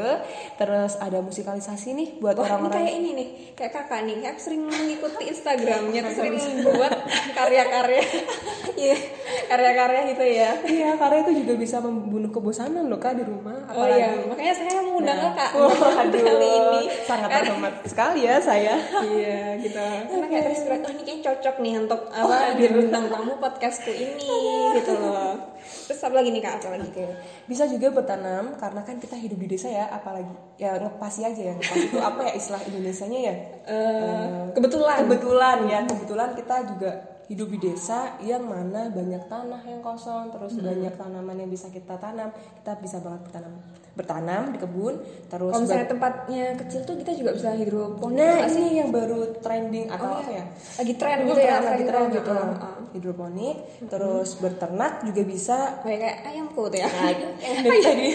Terus 0.59 0.91
ada 0.99 1.23
musikalisasi 1.23 1.87
nih 1.95 2.09
buat 2.19 2.35
orang-orang. 2.35 2.83
kayak 2.83 2.93
ini 2.99 3.09
nih, 3.15 3.27
kayak 3.55 3.71
kakak 3.79 3.99
nih, 4.03 4.15
kayak 4.27 4.37
sering 4.43 4.67
mengikuti 4.67 5.23
Instagramnya, 5.31 5.99
tuh 6.03 6.13
sering 6.19 6.35
buat 6.67 6.93
karya-karya, 7.31 8.03
iya, 8.91 8.97
karya-karya 9.47 9.99
gitu 10.11 10.25
ya. 10.27 10.51
Iya, 10.67 10.89
karena 10.99 11.17
itu 11.23 11.31
juga 11.47 11.53
bisa 11.55 11.77
membunuh 11.79 12.27
kebosanan 12.27 12.91
loh 12.91 12.99
kak 12.99 13.15
di 13.15 13.23
rumah. 13.23 13.55
Oh 13.71 13.87
iya, 13.87 14.19
makanya 14.27 14.51
saya 14.51 14.83
mengundang 14.83 15.31
kakak 15.31 15.51
Wah, 15.55 15.71
untuk 16.03 16.11
aduh, 16.11 16.23
kali 16.27 16.49
ini. 16.51 16.81
sangat 17.07 17.29
terhormat 17.39 17.73
sekali 17.87 18.19
ya 18.27 18.35
saya. 18.43 18.75
Iya, 19.03 19.39
gitu. 19.61 19.77
Karena 19.77 20.25
kayak 20.25 20.43
terinspirasi, 20.47 20.81
oh 20.81 20.91
ini 20.91 21.01
kayaknya 21.03 21.23
cocok 21.27 21.55
nih 21.59 21.73
untuk 21.77 22.01
apa 22.09 22.33
aduh. 22.33 22.53
jadi 22.55 22.73
bintang 22.73 23.05
tamu 23.09 23.33
podcastku 23.37 23.91
ini, 23.91 24.31
gitu 24.77 24.91
loh. 24.95 25.33
Terus 25.87 25.99
apa 26.01 26.15
lagi 26.15 26.29
nih 26.31 26.41
kak, 26.41 26.53
apa 26.57 26.67
lagi? 26.77 26.87
Oke, 26.89 27.05
bisa 27.45 27.63
juga 27.67 27.87
bertanam 27.91 28.55
karena 28.55 28.81
kan 28.81 28.95
kita 28.97 29.15
hidup 29.15 29.37
di 29.37 29.47
desa 29.47 29.67
ya, 29.67 29.85
apalagi 29.89 30.31
ya 30.55 30.79
ngepasi 30.79 31.19
aja 31.23 31.41
ya. 31.41 31.53
Ngepasi 31.55 31.85
itu 31.87 31.97
apa 31.99 32.19
ya 32.27 32.31
istilah 32.33 32.61
Indonesianya 32.65 33.19
ya? 33.19 33.35
Eh, 33.67 34.43
kebetulan. 34.55 34.97
Kebetulan 35.05 35.57
ya, 35.67 35.79
kebetulan 35.83 36.29
kita 36.33 36.55
juga 36.75 36.91
hidup 37.27 37.47
di 37.51 37.59
desa 37.59 38.15
yang 38.23 38.47
mana 38.47 38.87
banyak 38.87 39.27
tanah 39.27 39.59
yang 39.67 39.83
kosong, 39.83 40.31
terus 40.31 40.55
Hmm. 40.55 40.71
banyak 40.71 40.93
tanaman 40.95 41.35
yang 41.35 41.51
bisa 41.51 41.67
kita 41.67 41.99
tanam. 41.99 42.31
Kita 42.31 42.79
bisa 42.79 43.03
banget 43.03 43.27
bertanam, 43.27 43.51
bertanam 43.97 44.53
di 44.53 44.61
kebun, 44.61 44.93
terus 45.25 45.49
Kalau 45.49 45.63
misalnya 45.65 45.87
tempatnya 45.89 46.45
kecil 46.55 46.85
tuh 46.85 46.95
kita 46.95 47.11
juga 47.11 47.33
bisa 47.33 47.49
hidroponik. 47.51 48.13
Nah 48.13 48.31
nggak 48.37 48.49
sih? 48.49 48.61
ini 48.61 48.71
yang 48.77 48.89
baru 48.93 49.19
trending 49.41 49.89
atau 49.89 50.05
Oh, 50.07 50.21
apa 50.21 50.29
iya. 50.29 50.37
ya? 50.37 50.43
Lagi 50.77 50.93
tren 50.93 51.17
Hmm, 51.17 51.27
gitu 51.27 51.41
ya, 51.41 51.55
lagi 51.59 51.83
tren 51.83 52.01
gitu. 52.07 52.17
gitu. 52.21 52.31
Heeh. 52.31 52.75
Hidroponik, 52.87 53.57
terus 53.89 54.29
berternak 54.37 54.93
juga 55.03 55.21
bisa. 55.23 55.57
Kayak 55.81 55.99
kayak 55.99 56.17
ayamku 56.25 56.61
tuh 56.63 56.77
ya. 56.77 56.87
Nah, 56.87 57.11
yang 57.11 57.57
dari 57.59 57.79
tadi 57.81 58.07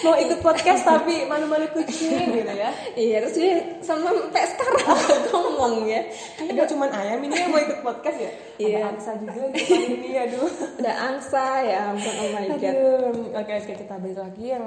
mau 0.00 0.14
ikut 0.16 0.38
podcast 0.40 0.82
tapi 0.82 1.14
malu-malu 1.24 1.66
kucing 1.70 2.32
gitu 2.32 2.52
ya. 2.52 2.70
Iya, 2.94 3.16
terus 3.20 3.34
dia 3.34 3.52
sama 3.82 4.08
sampai 4.08 4.46
sekarang 4.46 4.78
ngomong 5.28 5.74
ya. 5.84 6.00
Kayaknya 6.34 6.64
cuma 6.66 6.86
ayam 6.88 7.18
ini 7.20 7.34
yang 7.36 7.50
mau 7.50 7.60
ikut 7.60 7.80
podcast 7.82 8.18
ya. 8.18 8.30
Iya. 8.56 8.76
Ada 8.78 8.88
angsa 8.88 9.10
juga 9.18 9.32
gitu 9.52 9.74
ini 9.74 10.10
aduh. 10.16 10.48
Ada 10.80 10.92
angsa 11.04 11.44
ya, 11.60 11.80
ampun 11.90 12.14
oh 12.16 12.28
my 12.30 12.44
god. 12.48 12.74
Oke 13.36 13.52
oke 13.52 13.74
kita 13.76 13.94
balik 13.96 14.16
lagi 14.16 14.44
yang 14.48 14.64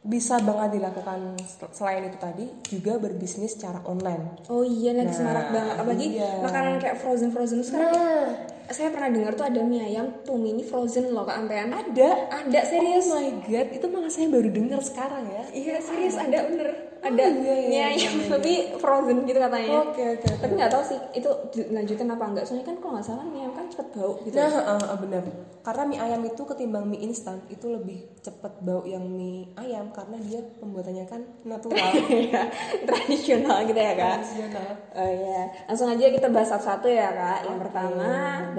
bisa 0.00 0.40
banget 0.40 0.80
dilakukan 0.80 1.36
sel- 1.40 1.72
selain 1.72 2.08
itu 2.08 2.16
tadi 2.16 2.48
juga 2.66 2.96
berbisnis 2.96 3.52
secara 3.52 3.84
online. 3.84 4.40
Oh 4.48 4.64
iya 4.64 4.96
lagi 4.96 5.12
Nah, 5.12 5.16
semarak 5.16 5.46
banget. 5.50 5.74
Apalagi 5.76 6.06
iya. 6.14 6.30
makanan 6.40 6.74
kayak 6.80 6.96
frozen 6.96 7.28
frozen 7.28 7.60
sekarang. 7.60 7.92
Nah, 7.92 8.28
Saya 8.70 8.94
pernah 8.94 9.10
dengar 9.10 9.34
tuh 9.34 9.46
ada 9.50 9.60
mie 9.66 9.82
ayam 9.82 10.22
tuh 10.22 10.38
mini 10.38 10.62
frozen 10.62 11.10
loh 11.10 11.26
kak 11.26 11.42
Ampean. 11.42 11.74
ada 11.74 12.10
Ada 12.30 12.60
serius. 12.70 13.10
Oh 13.10 13.18
my 13.18 13.42
god, 13.42 13.68
itu 13.74 13.86
malah 13.90 14.10
saya 14.10 14.30
baru 14.30 14.46
dengar 14.46 14.78
sekarang 14.78 15.26
ya. 15.26 15.42
Iya 15.50 15.74
serius 15.82 16.14
ada 16.14 16.46
bener. 16.46 16.90
Ada 17.00 17.32
iya, 17.32 17.32
iya, 17.32 17.54
mie 17.64 17.74
iya, 17.74 17.84
ayam 17.96 18.12
iya, 18.12 18.22
iya. 18.22 18.28
tapi 18.28 18.52
frozen 18.76 19.18
gitu 19.24 19.38
katanya. 19.40 19.70
Oke 19.88 20.02
oke. 20.04 20.26
oke. 20.30 20.36
Tapi 20.44 20.52
nggak 20.52 20.70
tahu 20.70 20.82
sih 20.84 20.98
itu 21.16 21.30
dilanjutin 21.56 22.12
apa 22.12 22.24
enggak. 22.28 22.44
Soalnya 22.46 22.66
kan 22.68 22.76
kalau 22.78 22.92
nggak 22.94 23.06
salah 23.08 23.24
mie 23.26 23.40
ayam 23.42 23.52
kan 23.56 23.66
cepet 23.72 23.88
bau 23.96 24.12
gitu. 24.22 24.36
Nah, 24.36 24.52
uh, 24.54 24.84
uh, 24.84 24.98
benar. 25.00 25.22
Karena 25.66 25.82
mie 25.88 26.00
ayam 26.00 26.20
itu 26.28 26.42
ketimbang 26.46 26.84
mie 26.86 27.02
instan 27.02 27.42
itu 27.50 27.66
lebih 27.72 27.98
cepet 28.20 28.52
bau 28.62 28.84
yang 28.84 29.02
mie 29.02 29.50
ayam 29.56 29.88
karena 29.90 30.20
dia 30.22 30.40
pembuatannya 30.62 31.04
kan 31.10 31.20
natural. 31.42 31.90
Iya, 32.20 32.42
tradisional 32.84 33.64
gitu 33.64 33.80
ya 33.80 33.94
kak. 33.96 34.20
Tradisional. 34.20 34.70
Oh 34.92 35.08
iya, 35.08 35.40
langsung 35.64 35.88
aja 35.88 36.04
kita 36.04 36.28
bahas 36.28 36.52
satu-satu 36.52 36.86
ya 36.90 37.08
kak. 37.16 37.38
Yang 37.48 37.58
pertama 37.64 38.08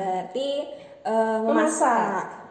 berarti 0.02 0.50
eh, 1.06 1.40
memasak. 1.46 2.42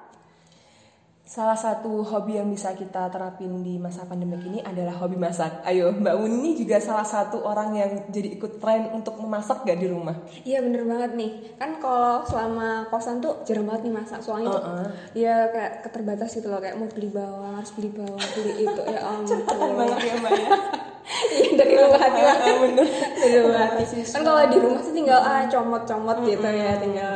Salah 1.30 1.54
satu 1.54 2.02
hobi 2.02 2.42
yang 2.42 2.50
bisa 2.50 2.74
kita 2.74 3.06
terapin 3.06 3.62
di 3.62 3.78
masa 3.78 4.02
pandemi 4.02 4.34
ini 4.50 4.58
adalah 4.66 4.98
hobi 4.98 5.14
masak. 5.14 5.62
Ayo, 5.62 5.94
Mbak 5.94 6.16
Uni 6.26 6.58
juga 6.58 6.82
salah 6.82 7.06
satu 7.06 7.46
orang 7.46 7.70
yang 7.78 7.90
jadi 8.10 8.34
ikut 8.34 8.58
tren 8.58 8.90
untuk 8.90 9.14
memasak 9.14 9.62
gak 9.62 9.78
di 9.78 9.86
rumah? 9.86 10.18
Iya 10.42 10.58
bener 10.58 10.82
banget 10.82 11.14
nih. 11.14 11.54
Kan 11.54 11.78
kalau 11.78 12.26
selama 12.26 12.90
kosan 12.90 13.22
tuh 13.22 13.46
jarang 13.46 13.62
banget 13.62 13.86
nih 13.86 13.94
masak. 13.94 14.18
Soalnya 14.26 14.58
tuh 14.58 14.58
Uh-uh. 14.58 14.86
ya 15.14 15.46
kayak 15.54 15.72
keterbatas 15.86 16.34
gitu 16.34 16.50
loh. 16.50 16.58
Kayak 16.58 16.82
mau 16.82 16.90
beli 16.90 17.14
bawang, 17.14 17.54
harus 17.62 17.70
beli 17.78 17.90
bawang, 17.94 18.26
beli 18.34 18.52
itu. 18.66 18.82
Ya 18.90 19.00
ampun. 19.14 19.38
banget 19.78 19.98
ya 20.02 20.14
Mbak 20.18 20.32
ya. 20.34 20.48
Iya 21.10 21.50
dari 21.58 21.74
rumah 21.74 22.00
hati 22.00 22.20
lah. 22.22 22.36
Ah, 22.38 22.56
bener. 22.62 22.86
Dari 23.18 23.36
rumah 23.42 23.60
hati. 23.66 23.82
Kan 24.06 24.22
kalau 24.22 24.42
di 24.46 24.58
rumah 24.62 24.80
sih 24.80 24.94
tinggal 24.94 25.20
ah 25.20 25.42
comot-comot 25.50 26.18
gitu 26.22 26.48
ya. 26.48 26.72
Tinggal 26.78 27.12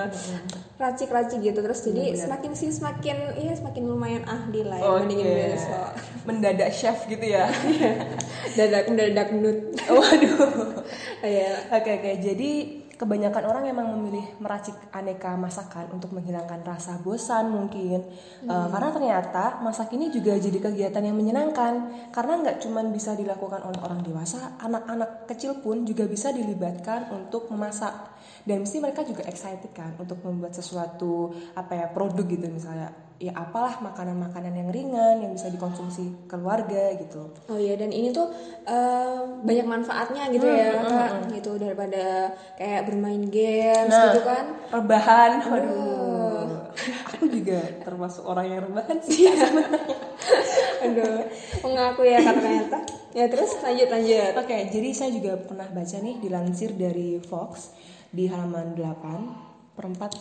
racik-racik 0.75 1.39
gitu. 1.41 1.59
Terus 1.63 1.81
jadi 1.87 2.05
semakin 2.19 2.51
sih 2.59 2.71
semakin 2.75 3.17
iya 3.39 3.55
semakin 3.55 3.83
lumayan 3.87 4.25
ahli 4.27 4.67
lah 4.67 4.79
ya. 4.83 4.91
Bandingin 4.99 5.27
Oke. 5.31 5.45
besok. 5.55 5.91
Mendadak 6.27 6.71
chef 6.75 6.99
gitu 7.07 7.25
ya. 7.25 7.47
Dadak 8.59 8.91
mendadak 8.91 9.29
nut. 9.31 9.59
Waduh. 9.87 10.83
Iya. 11.23 11.71
Oke 11.71 11.91
oke, 12.03 12.11
jadi 12.19 12.84
kebanyakan 12.95 13.45
orang 13.47 13.65
emang 13.69 13.91
memilih 13.99 14.25
meracik 14.39 14.75
aneka 14.95 15.35
masakan 15.35 15.91
untuk 15.95 16.15
menghilangkan 16.15 16.63
rasa 16.63 16.99
bosan 17.03 17.51
mungkin. 17.51 18.03
Uh, 18.47 18.69
karena 18.71 18.91
ternyata 18.95 19.45
masak 19.61 19.93
ini 19.95 20.11
juga 20.11 20.35
jadi 20.39 20.59
kegiatan 20.59 21.03
yang 21.03 21.19
menyenangkan. 21.19 21.75
Karena 22.15 22.41
nggak 22.41 22.63
cuma 22.63 22.81
bisa 22.89 23.15
dilakukan 23.19 23.61
oleh 23.67 23.81
orang 23.83 24.01
dewasa 24.03 24.59
anak-anak 24.63 25.27
kecil 25.31 25.59
pun 25.61 25.83
juga 25.83 26.07
bisa 26.07 26.31
dilibatkan 26.31 27.11
untuk 27.13 27.51
memasak. 27.51 28.15
Dan 28.45 28.65
mesti 28.65 28.81
mereka 28.81 29.05
juga 29.05 29.25
excited 29.25 29.73
kan 29.73 29.97
untuk 29.97 30.21
membuat 30.21 30.53
sesuatu 30.53 31.33
apa 31.57 31.73
ya 31.75 31.87
produk 31.89 32.25
gitu 32.29 32.45
misalnya 32.49 32.93
ya 33.17 33.31
apalah 33.33 33.79
makanan-makanan 33.79 34.53
yang 34.53 34.69
ringan 34.69 35.17
yang 35.23 35.33
bisa 35.33 35.47
dikonsumsi 35.47 36.27
keluarga 36.27 36.93
gitu 36.95 37.31
Oh 37.47 37.55
iya 37.55 37.75
dan 37.75 37.89
ini 37.89 38.11
tuh 38.11 38.27
eh, 38.63 39.19
banyak 39.41 39.65
manfaatnya 39.65 40.29
gitu 40.29 40.45
ya 40.45 40.83
kak 40.83 41.31
gitu 41.31 41.55
daripada 41.57 42.29
kayak 42.55 42.85
bermain 42.85 43.23
games 43.27 43.89
Nah. 43.89 44.11
gitu 44.11 44.21
kan. 44.23 44.45
rebahan 44.69 45.33
waduh 45.47 46.69
aku 47.07 47.31
juga 47.31 47.63
termasuk 47.81 48.27
orang 48.27 48.47
yang 48.49 48.61
rebahan 48.63 48.99
sih 49.01 49.31
Aduh 50.83 51.23
mengaku 51.63 52.03
ya 52.05 52.21
ternyata. 52.21 52.79
Ya 53.15 53.31
terus 53.31 53.57
lanjut 53.63 53.89
lanjut. 53.89 54.35
Oke, 54.37 54.69
jadi 54.69 54.89
saya 54.91 55.15
juga 55.15 55.39
pernah 55.39 55.71
baca 55.71 55.97
nih 55.97 56.19
dilansir 56.19 56.75
dari 56.75 57.23
Fox 57.23 57.71
di 58.11 58.27
halaman 58.27 58.75
8 58.75 59.79
perempat. 59.79 60.13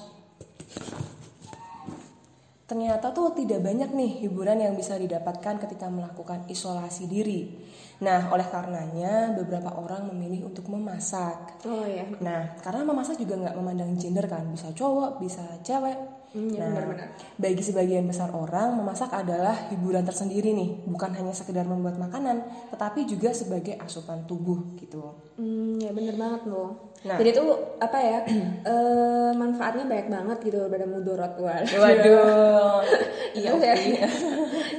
Ternyata 2.74 3.14
tuh 3.14 3.38
tidak 3.38 3.62
banyak 3.62 3.94
nih 3.94 4.26
hiburan 4.26 4.58
yang 4.58 4.74
bisa 4.74 4.98
didapatkan 4.98 5.62
ketika 5.62 5.94
melakukan 5.94 6.50
isolasi 6.50 7.06
diri. 7.06 7.54
Nah, 8.02 8.34
oleh 8.34 8.50
karenanya 8.50 9.30
beberapa 9.38 9.78
orang 9.78 10.10
memilih 10.10 10.50
untuk 10.50 10.66
memasak. 10.74 11.62
Oh 11.70 11.86
iya. 11.86 12.02
Nah, 12.18 12.58
karena 12.66 12.82
memasak 12.82 13.22
juga 13.22 13.46
nggak 13.46 13.54
memandang 13.62 13.94
gender 13.94 14.26
kan, 14.26 14.50
bisa 14.50 14.74
cowok, 14.74 15.22
bisa 15.22 15.46
cewek. 15.62 16.26
Hmm, 16.34 16.50
ya 16.50 16.66
nah, 16.66 16.82
benar-benar. 16.82 17.10
bagi 17.38 17.62
sebagian 17.62 18.10
besar 18.10 18.34
orang, 18.34 18.74
memasak 18.74 19.14
adalah 19.14 19.70
hiburan 19.70 20.02
tersendiri 20.02 20.50
nih, 20.58 20.82
bukan 20.90 21.14
hanya 21.14 21.30
sekedar 21.30 21.70
membuat 21.70 22.02
makanan, 22.02 22.42
tetapi 22.74 23.06
juga 23.06 23.38
sebagai 23.38 23.78
asupan 23.78 24.26
tubuh 24.26 24.74
gitu. 24.82 25.14
Hmm, 25.38 25.78
ya 25.78 25.94
bener 25.94 26.18
banget 26.18 26.50
loh. 26.50 26.93
Nah. 27.04 27.20
Jadi 27.20 27.36
tuh 27.36 27.80
apa 27.84 27.98
ya 28.00 28.20
eh, 28.72 29.32
manfaatnya 29.36 29.84
banyak 29.84 30.08
banget 30.08 30.38
gitu 30.48 30.58
daripada 30.64 30.86
mudorot. 30.88 31.34
Waduh, 31.36 32.80
iya 33.40 33.50
oke. 33.52 33.64
ya. 33.68 33.76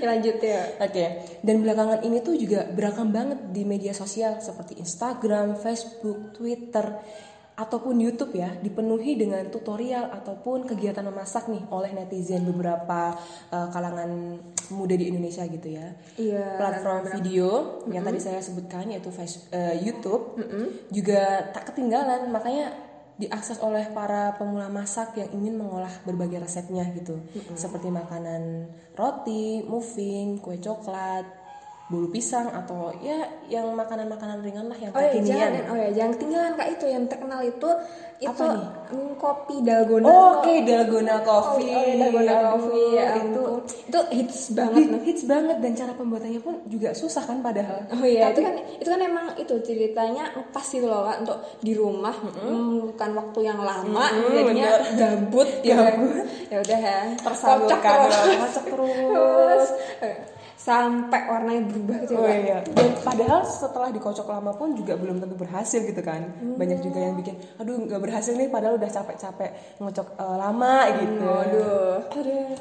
Ya, 0.01 0.07
lanjut 0.09 0.37
ya. 0.41 0.63
Oke, 0.81 1.05
dan 1.45 1.57
belakangan 1.61 2.01
ini 2.01 2.25
tuh 2.25 2.35
juga 2.41 2.65
beragam 2.73 3.13
banget 3.13 3.53
di 3.53 3.63
media 3.69 3.93
sosial 3.93 4.41
seperti 4.41 4.81
Instagram, 4.81 5.61
Facebook, 5.61 6.33
Twitter, 6.33 6.97
ataupun 7.55 8.01
YouTube 8.01 8.35
ya, 8.35 8.51
dipenuhi 8.59 9.15
dengan 9.15 9.47
tutorial 9.53 10.11
ataupun 10.11 10.67
kegiatan 10.67 11.07
memasak 11.07 11.47
nih 11.47 11.63
oleh 11.71 11.93
netizen 11.93 12.43
beberapa 12.49 13.15
eh, 13.53 13.69
kalangan 13.71 14.11
muda 14.72 14.94
di 14.96 15.11
Indonesia 15.11 15.44
gitu 15.44 15.68
ya. 15.68 15.92
Iya. 16.16 16.57
Platform 16.57 17.03
video 17.20 17.48
yang 17.92 18.05
tadi 18.07 18.20
saya 18.22 18.40
sebutkan 18.40 18.88
yaitu 18.88 19.12
eh, 19.53 19.77
YouTube 19.85 20.40
juga 20.88 21.53
tak 21.53 21.74
ketinggalan, 21.74 22.33
makanya 22.33 22.72
diakses 23.14 23.62
oleh 23.62 23.87
para 23.94 24.35
pemula 24.35 24.66
masak 24.66 25.14
yang 25.14 25.31
ingin 25.31 25.55
mengolah 25.55 25.90
berbagai 26.03 26.42
resepnya 26.42 26.83
gitu. 26.98 27.22
Seperti 27.55 27.87
makanan 27.87 28.66
roti, 28.98 29.62
muffin, 29.62 30.42
kue 30.42 30.59
coklat, 30.59 31.43
bolu 31.85 32.09
pisang 32.09 32.49
atau 32.49 32.88
ya 32.99 33.20
yang 33.44 33.68
makanan-makanan 33.70 34.40
ringan 34.40 34.66
lah 34.66 34.79
yang 34.79 34.88
Oh 34.90 34.99
ya 34.99 35.12
kekinian. 35.12 35.37
jangan, 35.53 35.62
oh 35.68 35.77
ya 35.77 35.88
jangan 35.92 36.11
ketinggalan 36.12 36.53
kak 36.55 36.68
itu 36.73 36.85
yang 36.87 37.05
terkenal 37.05 37.40
itu 37.40 37.70
itu 38.16 38.31
Apa 38.33 38.44
nih? 38.49 38.64
mm, 38.88 39.12
kopi 39.14 39.55
dalgona. 39.61 40.05
Oh, 40.07 40.40
Oke, 40.40 40.64
dalgona 40.64 41.16
coffee. 41.20 41.68
Oh, 41.68 41.83
iya, 41.83 41.94
dalgona 42.01 42.33
Aduh, 42.33 42.44
coffee 42.49 42.88
ya 42.90 43.07
itu 43.18 43.42
itu 43.85 43.99
hits 44.11 44.38
banget. 44.51 44.81
hits, 44.81 45.05
hits 45.05 45.23
banget 45.27 45.57
dan 45.59 45.73
cara 45.75 45.92
pembuatannya 45.92 46.40
pun 46.40 46.55
juga 46.64 46.88
susah 46.94 47.20
kan 47.20 47.44
padahal. 47.44 47.85
Oh 47.92 48.01
iya, 48.03 48.33
itu 48.33 48.40
kan 48.40 48.55
itu 48.57 48.88
kan 48.88 49.01
emang 49.03 49.27
itu 49.37 49.55
ceritanya 49.61 50.25
pas 50.49 50.64
gitu 50.64 50.87
loh 50.87 51.05
kak 51.05 51.20
untuk 51.20 51.37
di 51.61 51.73
rumah 51.75 52.16
bukan 52.81 53.11
waktu 53.12 53.38
yang 53.44 53.61
lama 53.61 54.07
jadinya 54.33 54.68
gabut 54.97 55.51
ya. 55.61 55.85
Ya 56.49 56.57
udah 56.59 56.81
ya, 56.81 56.99
Tersalurkan, 57.18 58.09
Kocok 58.40 58.64
terus. 58.73 59.64
Sampai 60.64 61.29
warnanya 61.29 61.68
berubah 61.68 61.96
gitu 62.00 62.16
Oh 62.16 62.24
Kak. 62.24 62.40
iya. 62.40 62.59
Dan 62.64 62.96
padahal 63.05 63.44
setelah 63.44 63.92
dikocok 63.92 64.24
lama 64.24 64.57
pun 64.57 64.72
juga 64.72 64.96
belum 64.96 65.20
tentu 65.20 65.37
berhasil 65.37 65.85
gitu 65.85 66.00
kan. 66.00 66.24
Banyak 66.57 66.81
juga 66.81 67.05
yang 67.05 67.20
bikin, 67.20 67.37
aduh 67.61 67.85
nggak 67.85 68.00
berhasil 68.00 68.33
nih 68.33 68.48
padahal 68.48 68.81
udah 68.81 68.88
capek-capek 68.88 69.50
ngocok 69.77 70.09
eh, 70.16 70.37
lama 70.40 70.74
gitu. 70.96 71.20
Waduh. 71.20 71.96
Aduh. 72.16 72.57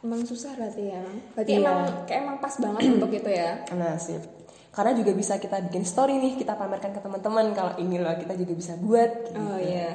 Emang 0.00 0.20
susah 0.22 0.54
berarti 0.54 0.94
ya. 0.94 1.02
Berarti 1.34 1.50
Iya. 1.50 1.58
emang 1.58 1.78
kayak 2.06 2.20
emang 2.22 2.36
pas 2.38 2.54
banget 2.54 2.82
untuk 2.92 3.10
itu 3.10 3.30
ya. 3.32 3.50
Nah 3.74 3.98
sip. 3.98 4.22
Karena 4.70 4.90
juga 4.92 5.10
bisa 5.10 5.34
kita 5.36 5.58
bikin 5.64 5.82
story 5.82 6.14
nih, 6.14 6.34
kita 6.36 6.54
pamerkan 6.54 6.90
ke 6.90 7.00
teman-teman 7.00 7.50
kalau 7.50 7.74
ini 7.78 7.98
loh 7.98 8.14
kita 8.14 8.34
juga 8.34 8.52
bisa 8.52 8.74
buat. 8.76 9.10
gitu. 9.26 9.38
Oh 9.38 9.58
iya. 9.58 9.94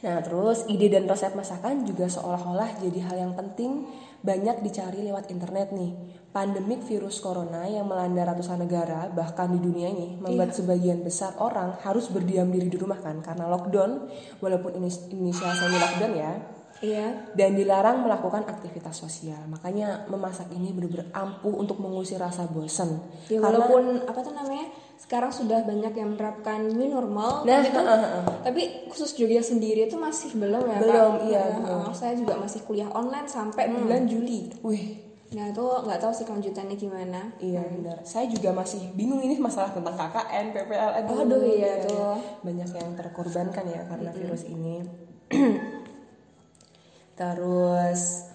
Nah, 0.00 0.16
terus 0.24 0.64
ide 0.64 0.88
dan 0.88 1.04
resep 1.04 1.36
masakan 1.36 1.84
juga 1.84 2.08
seolah-olah 2.08 2.80
jadi 2.80 3.04
hal 3.04 3.16
yang 3.20 3.34
penting 3.36 3.84
banyak 4.20 4.60
dicari 4.60 5.04
lewat 5.04 5.28
internet 5.28 5.70
nih. 5.70 5.92
Pandemik 6.30 6.86
virus 6.86 7.18
corona 7.18 7.66
yang 7.66 7.90
melanda 7.90 8.22
ratusan 8.24 8.62
negara 8.62 9.10
bahkan 9.10 9.50
di 9.50 9.58
dunia 9.58 9.90
ini 9.90 10.14
membuat 10.14 10.54
sebagian 10.54 11.02
besar 11.02 11.34
orang 11.36 11.74
harus 11.82 12.06
berdiam 12.06 12.46
diri 12.46 12.70
di 12.70 12.78
rumah 12.78 12.96
kan 12.96 13.18
karena 13.18 13.50
lockdown 13.50 14.06
walaupun 14.38 14.78
ini 14.78 14.86
Indonesia 15.10 15.50
semi 15.50 15.74
lockdown 15.76 16.14
ya 16.14 16.32
Iya. 16.80 17.34
dan 17.34 17.52
dilarang 17.52 18.06
melakukan 18.06 18.46
aktivitas 18.46 18.96
sosial. 18.96 19.36
Makanya 19.44 20.08
memasak 20.08 20.48
ini 20.48 20.72
benar-benar 20.72 21.12
ampuh 21.12 21.52
untuk 21.52 21.76
mengusir 21.76 22.16
rasa 22.16 22.46
bosan. 22.46 23.04
Ya 23.26 23.36
Karena- 23.36 23.60
walaupun 23.60 23.82
apa 24.06 24.20
tuh 24.22 24.32
namanya 24.32 24.70
sekarang 24.96 25.28
sudah 25.28 25.60
banyak 25.60 25.92
yang 25.92 26.14
menerapkan 26.14 26.64
new 26.64 26.88
normal, 26.88 27.44
Nah, 27.44 27.60
tapi, 27.60 27.68
tuh- 27.68 27.84
heeh, 27.84 28.00
heeh. 28.00 28.24
tapi 28.40 28.62
khusus 28.88 29.12
Jogja 29.12 29.42
sendiri 29.42 29.84
itu 29.84 29.98
masih 29.98 30.32
belum 30.32 30.62
ya 30.64 30.78
Belum, 30.78 31.12
Kak? 31.12 31.26
iya, 31.26 31.42
Ya, 31.42 31.44
belum. 31.52 31.80
heeh, 31.84 31.92
saya 31.92 32.12
juga 32.14 32.34
masih 32.38 32.60
kuliah 32.62 32.88
online 32.88 33.28
sampai 33.28 33.64
bulan 33.68 34.08
Juli. 34.08 34.48
Wih, 34.62 35.09
Nah 35.30 35.44
itu 35.46 35.62
nggak 35.62 36.00
tahu 36.02 36.12
sih 36.14 36.26
kelanjutannya 36.26 36.74
gimana. 36.74 37.20
Iya 37.38 37.62
benar. 37.62 38.02
Saya 38.02 38.26
juga 38.26 38.50
masih 38.50 38.90
bingung 38.98 39.22
ini 39.22 39.38
masalah 39.38 39.70
tentang 39.70 39.94
KKN, 39.94 40.46
PPL. 40.50 40.90
Aduh, 41.06 41.16
Aduh, 41.22 41.42
iya 41.46 41.72
tuh. 41.86 42.18
Banyak 42.42 42.70
yang 42.74 42.90
terkorbankan 42.98 43.64
ya 43.70 43.86
karena 43.86 44.10
virus 44.10 44.42
ini. 44.50 44.82
Terus 47.20 48.30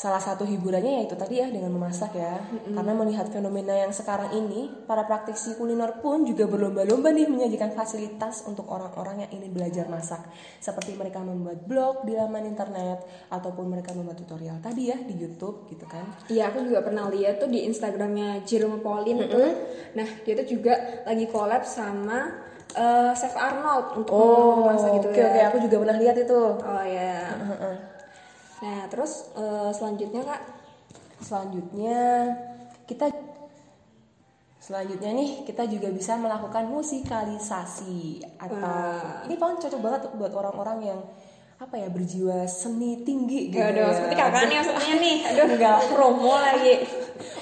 salah 0.00 0.16
satu 0.16 0.48
hiburannya 0.48 1.04
yaitu 1.04 1.12
tadi 1.12 1.44
ya 1.44 1.52
dengan 1.52 1.76
memasak 1.76 2.16
ya. 2.16 2.40
Karena 2.72 2.96
melihat 2.96 3.28
fenomena 3.28 3.76
yang 3.76 3.92
sekarang 3.92 4.32
ini, 4.32 4.72
para 4.88 5.04
praktisi 5.04 5.60
kuliner 5.60 6.00
pun 6.00 6.24
juga 6.24 6.48
berlomba-lomba 6.48 7.12
nih 7.12 7.28
menyajikan 7.28 7.76
fasilitas 7.76 8.48
untuk 8.48 8.64
orang-orang 8.72 9.28
yang 9.28 9.30
ingin 9.36 9.52
belajar 9.52 9.84
masak. 9.92 10.24
Seperti 10.56 10.96
mereka 10.96 11.20
membuat 11.20 11.68
blog 11.68 12.08
di 12.08 12.16
laman 12.16 12.48
internet 12.48 13.04
ataupun 13.28 13.68
mereka 13.68 13.92
membuat 13.92 14.16
tutorial 14.24 14.56
tadi 14.64 14.88
ya 14.88 14.96
di 15.04 15.20
YouTube 15.20 15.68
gitu 15.68 15.84
kan. 15.84 16.08
Iya 16.32 16.48
aku 16.48 16.64
juga 16.64 16.80
pernah 16.80 17.04
lihat 17.12 17.36
tuh 17.36 17.52
di 17.52 17.68
Instagramnya 17.68 18.40
Jerome 18.48 18.80
Pauline 18.80 19.28
itu. 19.28 19.36
Nah 20.00 20.08
dia 20.24 20.32
tuh 20.32 20.48
juga 20.48 21.04
lagi 21.04 21.28
collab 21.28 21.60
sama 21.68 22.40
eh, 22.72 23.12
Chef 23.12 23.36
Arnold 23.36 24.00
untuk 24.00 24.64
memasak 24.64 24.96
gitu 24.96 25.12
oke 25.12 25.20
ya. 25.20 25.28
oke 25.28 25.40
aku 25.52 25.56
juga 25.68 25.76
pernah 25.84 25.96
lihat 26.00 26.16
itu. 26.16 26.40
Oh 26.56 26.84
ya. 26.88 27.36
Nah 28.60 28.86
terus 28.92 29.32
eh, 29.36 29.70
selanjutnya 29.72 30.22
kak, 30.24 30.42
Selanjutnya 31.20 32.00
kita 32.88 33.12
selanjutnya 34.60 35.10
nih 35.14 35.30
kita 35.44 35.68
juga 35.68 35.88
bisa 35.92 36.16
melakukan 36.16 36.68
musikalisasi 36.68 38.24
atau 38.40 38.76
ini 39.28 39.36
paling 39.36 39.58
cocok 39.60 39.80
banget 39.80 40.00
buat 40.16 40.32
orang-orang 40.32 40.78
yang 40.84 41.00
apa 41.60 41.76
ya 41.76 41.92
berjiwa 41.92 42.48
seni 42.48 43.04
tinggi 43.04 43.52
gitu 43.52 43.60
Aduh, 43.60 43.84
ya. 43.84 43.92
seperti 43.92 44.16
kakak 44.16 44.42
nih 44.48 44.56
maksudnya 44.64 44.94
nih. 44.96 45.16
Aduh, 45.28 45.44
Enggak. 45.44 45.78
promo 45.92 46.34
lagi. 46.40 46.74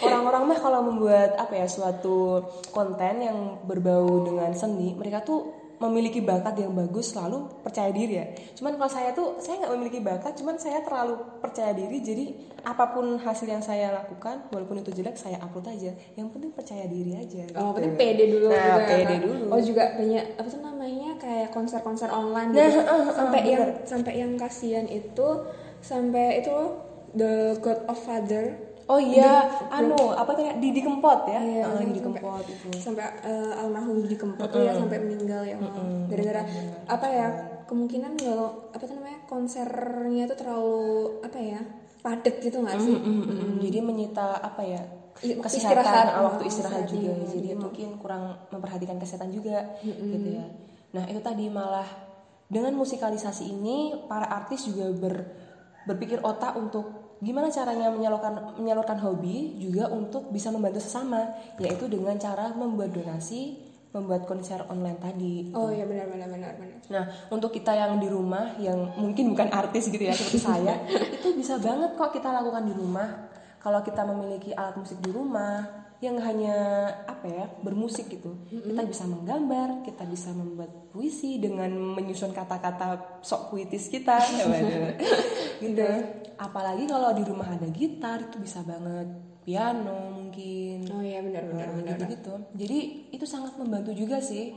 Orang-orang 0.02 0.42
mah 0.42 0.58
kalau 0.58 0.80
membuat 0.90 1.38
apa 1.38 1.54
ya 1.54 1.70
suatu 1.70 2.42
konten 2.74 3.14
yang 3.22 3.62
berbau 3.62 4.26
dengan 4.26 4.50
seni, 4.58 4.90
mereka 4.98 5.22
tuh 5.22 5.54
memiliki 5.78 6.18
bakat 6.18 6.58
yang 6.58 6.74
bagus 6.74 7.14
selalu 7.14 7.46
percaya 7.62 7.94
diri 7.94 8.14
ya. 8.18 8.26
Cuman 8.58 8.74
kalau 8.74 8.90
saya 8.90 9.14
tuh 9.14 9.38
saya 9.38 9.62
nggak 9.62 9.72
memiliki 9.78 10.00
bakat, 10.02 10.34
cuman 10.34 10.58
saya 10.58 10.82
terlalu 10.82 11.14
percaya 11.38 11.70
diri 11.70 12.02
jadi 12.02 12.24
apa 12.66 12.90
pun 12.90 13.14
hasil 13.16 13.46
yang 13.46 13.62
saya 13.62 13.94
lakukan 13.94 14.50
walaupun 14.50 14.82
itu 14.82 14.90
jelek 14.90 15.14
saya 15.14 15.38
upload 15.38 15.70
aja. 15.70 15.94
Yang 16.18 16.28
penting 16.34 16.50
percaya 16.50 16.84
diri 16.90 17.14
aja. 17.14 17.46
Oh, 17.54 17.70
gitu. 17.70 17.78
berarti 17.78 17.90
pede 17.94 18.24
dulu 18.26 18.46
Nah, 18.50 18.58
gitu 18.58 18.66
ya, 18.74 18.86
pede 18.90 19.04
Kak? 19.06 19.20
dulu. 19.22 19.44
Oh, 19.54 19.60
juga 19.62 19.84
banyak 19.94 20.24
apa 20.34 20.48
tuh 20.50 20.60
namanya 20.66 21.10
kayak 21.22 21.48
konser-konser 21.54 22.08
online 22.10 22.50
Nah, 22.50 22.66
gitu. 22.66 22.80
uh, 22.82 22.90
uh, 22.90 23.02
sampai 23.14 23.40
bener. 23.40 23.52
yang 23.54 23.64
sampai 23.86 24.12
yang 24.18 24.32
kasihan 24.34 24.86
itu 24.90 25.28
sampai 25.78 26.42
itu 26.42 26.56
The 27.08 27.56
God 27.64 27.88
of 27.88 27.96
Father 28.04 28.67
Oh 28.88 28.96
iya, 28.96 29.44
anu 29.68 30.16
apa 30.16 30.32
tadi 30.32 30.48
Didi 30.58 30.80
Kempot 30.80 31.28
ya? 31.28 31.36
Iya, 31.38 31.64
Heeh, 31.68 31.92
Didi 31.92 32.00
Kempot 32.00 32.40
itu. 32.40 32.68
sampai 32.72 33.04
eh, 33.20 33.60
almarhum 33.60 34.00
Didi 34.00 34.16
Kempot 34.16 34.48
tuh 34.48 34.64
ya 34.64 34.72
sampai 34.72 34.96
meninggal 34.98 35.44
ya 35.44 35.60
gara-gara 36.08 36.42
apa 36.88 37.06
ya 37.06 37.26
kemungkinan 37.68 38.16
kalau 38.16 38.72
apa 38.72 38.80
namanya 38.88 39.20
konsernya 39.28 40.24
tuh 40.24 40.36
terlalu 40.40 40.80
apa 41.20 41.36
ya 41.36 41.60
padat 42.00 42.40
gitu 42.40 42.64
nggak 42.64 42.80
sih 42.80 42.96
Mm-mm. 42.96 43.60
Jadi 43.60 43.78
menyita 43.82 44.40
apa 44.40 44.64
ya? 44.64 44.80
I- 45.18 45.34
Kesehatan, 45.36 45.82
istirahat. 45.82 46.06
ah, 46.08 46.22
waktu 46.24 46.42
istirahat 46.46 46.86
istirahat, 46.86 46.94
juga. 46.94 47.12
iya, 47.12 47.26
Jadi 47.28 47.48
iya. 47.50 47.56
mungkin 47.58 47.88
kurang 47.98 48.22
memperhatikan 48.48 48.96
kesehatan 48.96 49.28
juga 49.28 49.76
gitu 49.84 50.28
ya. 50.32 50.46
Nah, 50.94 51.04
itu 51.04 51.20
tadi 51.20 51.50
malah 51.50 51.84
dengan 52.46 52.72
musikalisasi 52.72 53.44
ini 53.44 54.08
para 54.08 54.24
artis 54.24 54.64
juga 54.64 54.88
ber 54.94 55.14
berpikir 55.84 56.22
otak 56.22 56.54
untuk 56.54 57.07
gimana 57.18 57.50
caranya 57.50 57.90
menyalurkan 57.90 58.58
menyalurkan 58.58 58.98
hobi 59.02 59.58
juga 59.58 59.90
untuk 59.90 60.30
bisa 60.30 60.54
membantu 60.54 60.78
sesama, 60.82 61.34
yaitu 61.58 61.90
dengan 61.90 62.14
cara 62.18 62.54
membuat 62.54 62.94
donasi, 62.94 63.58
membuat 63.90 64.28
konser 64.28 64.62
online 64.70 65.00
tadi. 65.00 65.50
oh 65.56 65.72
iya 65.72 65.88
benar 65.88 66.06
benar 66.06 66.28
benar 66.30 66.52
benar 66.60 66.78
Nah, 66.88 67.04
untuk 67.28 67.52
kita 67.52 67.76
yang 67.76 68.00
di 68.00 68.08
rumah 68.08 68.56
yang 68.56 68.96
mungkin 68.96 69.32
bukan 69.36 69.52
artis 69.52 69.92
gitu 69.92 70.00
ya 70.00 70.16
seperti 70.16 70.40
saya, 70.40 70.80
itu 71.20 71.36
bisa 71.36 71.60
banget 71.60 71.94
kok 71.94 72.12
kita 72.16 72.32
lakukan 72.32 72.64
di 72.64 72.74
rumah. 72.74 73.28
Kalau 73.58 73.84
kita 73.84 74.06
memiliki 74.06 74.54
alat 74.56 74.78
musik 74.78 75.02
di 75.02 75.10
rumah 75.12 75.66
yang 75.98 76.14
hanya 76.22 76.54
apa 77.10 77.26
ya, 77.26 77.44
bermusik 77.60 78.06
gitu. 78.06 78.38
Kita 78.46 78.86
bisa 78.86 79.02
menggambar, 79.04 79.82
kita 79.82 80.06
bisa 80.06 80.30
membuat 80.30 80.70
puisi 80.94 81.42
dengan 81.42 81.74
menyusun 81.74 82.30
kata-kata 82.30 83.18
sok 83.20 83.52
puitis 83.52 83.90
kita. 83.90 84.16
Gitu. 85.58 85.90
Apalagi 86.38 86.86
kalau 86.86 87.10
di 87.12 87.22
rumah 87.22 87.50
ada 87.50 87.66
gitar 87.68 88.22
itu 88.22 88.38
bisa 88.38 88.62
banget 88.62 89.10
piano 89.42 90.14
mungkin. 90.14 90.86
oh 90.88 91.00
iya 91.00 91.18
benar 91.18 91.42
benar 91.46 91.68
benar 91.72 91.96
gitu-gitu. 91.96 92.34
Jadi 92.54 92.78
itu 93.10 93.24
sangat 93.24 93.56
membantu 93.56 93.90
juga 93.90 94.18
sih. 94.18 94.54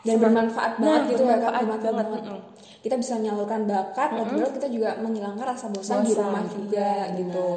dan 0.00 0.16
bermanfaat 0.16 0.80
Nah, 0.80 1.04
banget 1.04 1.12
gitu 1.12 1.22
ya 1.22 1.36
Kak, 1.36 1.52
bermanfaat 1.52 1.60
bermanfaat 1.60 1.82
banget, 1.84 2.06
banget. 2.08 2.22
mm-mm. 2.24 2.40
kita 2.80 2.94
bisa 2.96 3.12
menyalurkan 3.20 3.60
bakat 3.68 4.08
dan 4.16 4.24
kedua 4.24 4.48
kita 4.48 4.68
juga 4.72 4.90
menghilangkan 4.96 5.44
rasa 5.44 5.66
bosan 5.68 6.00
di 6.00 6.16
Bosan, 6.16 6.24
rumah 6.24 6.44
juga 6.48 6.88
iya, 7.04 7.16
gitu 7.20 7.48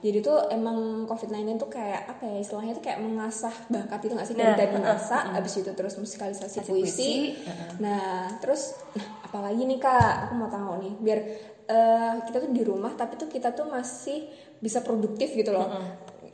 jadi 0.00 0.18
tuh 0.20 0.38
emang 0.48 0.78
COVID-19 1.04 1.60
tuh 1.60 1.68
kayak 1.68 2.08
apa 2.08 2.24
ya 2.24 2.36
istilahnya 2.40 2.72
tuh 2.72 2.84
kayak 2.88 3.04
mengasah 3.04 3.52
bakat 3.68 4.00
itu 4.00 4.12
nggak 4.16 4.24
sih 4.24 4.32
Nah, 4.32 4.40
dari 4.40 4.56
tadi 4.56 4.64
mm-mm, 4.64 4.76
mengasah 4.80 5.20
abis 5.36 5.52
itu 5.60 5.70
terus 5.76 5.94
musikalisasi 6.00 6.56
Kasih 6.56 6.72
puisi, 6.72 6.80
puisi, 6.80 7.12
uh-uh. 7.44 7.72
nah 7.76 8.32
terus 8.40 8.80
nah 8.96 9.04
apalagi 9.20 9.62
nih 9.68 9.76
kak 9.76 10.12
aku 10.24 10.32
mau 10.40 10.48
tahu 10.48 10.80
nih 10.80 10.92
biar 11.04 11.20
eh, 11.68 12.14
kita 12.24 12.36
tuh 12.44 12.50
di 12.52 12.62
rumah 12.64 12.92
tapi 12.96 13.16
tuh 13.16 13.28
kita 13.28 13.52
tuh 13.56 13.68
masih 13.68 14.28
bisa 14.60 14.80
produktif 14.80 15.32
gitu 15.32 15.52
loh. 15.52 15.68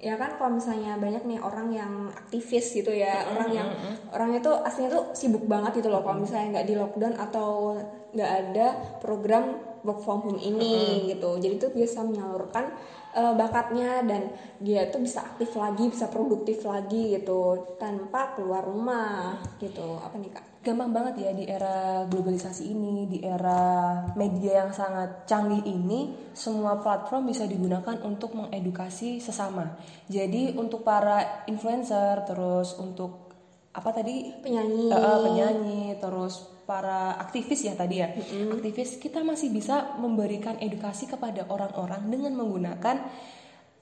Ya 0.00 0.16
kan 0.16 0.40
kalau 0.40 0.56
misalnya 0.56 0.96
banyak 0.96 1.28
nih 1.28 1.38
orang 1.44 1.68
yang 1.76 1.92
aktivis 2.08 2.72
gitu 2.72 2.88
ya 2.88 3.20
orang 3.36 3.50
yang 3.52 3.68
orangnya 4.16 4.40
tuh 4.40 4.56
aslinya 4.64 4.96
tuh 4.96 5.04
sibuk 5.12 5.44
banget 5.44 5.84
gitu 5.84 5.92
loh 5.92 6.00
kalau 6.00 6.24
misalnya 6.24 6.56
nggak 6.56 6.66
di 6.72 6.74
lockdown 6.80 7.14
atau 7.20 7.76
nggak 8.16 8.30
ada 8.32 8.66
program 9.04 9.60
work 9.84 10.00
from 10.00 10.24
home 10.24 10.40
ini 10.40 11.04
gitu. 11.12 11.36
Jadi 11.36 11.54
tuh 11.60 11.70
bisa 11.76 12.00
menyalurkan 12.00 12.72
eh, 13.14 13.34
bakatnya 13.34 14.04
dan 14.06 14.30
dia 14.61 14.86
tuh 14.92 15.02
bisa 15.02 15.24
aktif 15.24 15.56
lagi 15.56 15.88
bisa 15.88 16.06
produktif 16.12 16.62
lagi 16.62 17.16
gitu 17.16 17.74
tanpa 17.80 18.36
keluar 18.36 18.62
rumah 18.62 19.40
gitu. 19.58 19.98
Apa 19.98 20.16
nih 20.20 20.30
kak? 20.30 20.44
Gampang 20.61 20.92
banget 20.92 21.24
ya 21.24 21.30
di 21.32 21.48
era 21.48 22.04
globalisasi 22.04 22.68
ini, 22.68 23.08
di 23.08 23.24
era 23.24 23.96
media 24.12 24.61
yang 24.61 24.76
sangat 24.76 25.24
canggih 25.24 25.64
ini, 25.64 26.12
semua 26.36 26.76
platform 26.76 27.32
bisa 27.32 27.48
digunakan 27.48 27.96
untuk 28.04 28.36
mengedukasi 28.36 29.24
sesama. 29.24 29.80
Jadi 30.12 30.52
untuk 30.52 30.84
para 30.84 31.48
influencer, 31.48 32.28
terus 32.28 32.76
untuk 32.76 33.32
apa 33.72 33.88
tadi? 33.88 34.36
Penyanyi. 34.44 34.92
Eh, 34.92 35.18
penyanyi, 35.24 35.82
terus 35.96 36.59
para 36.70 37.18
aktivis 37.18 37.60
ya 37.60 37.74
tadi 37.74 37.98
ya, 37.98 38.14
aktivis 38.48 38.94
kita 38.96 39.20
masih 39.20 39.50
bisa 39.50 39.74
memberikan 39.96 40.54
edukasi 40.56 41.04
kepada 41.04 41.42
orang-orang 41.46 42.06
dengan 42.06 42.30
menggunakan 42.32 42.96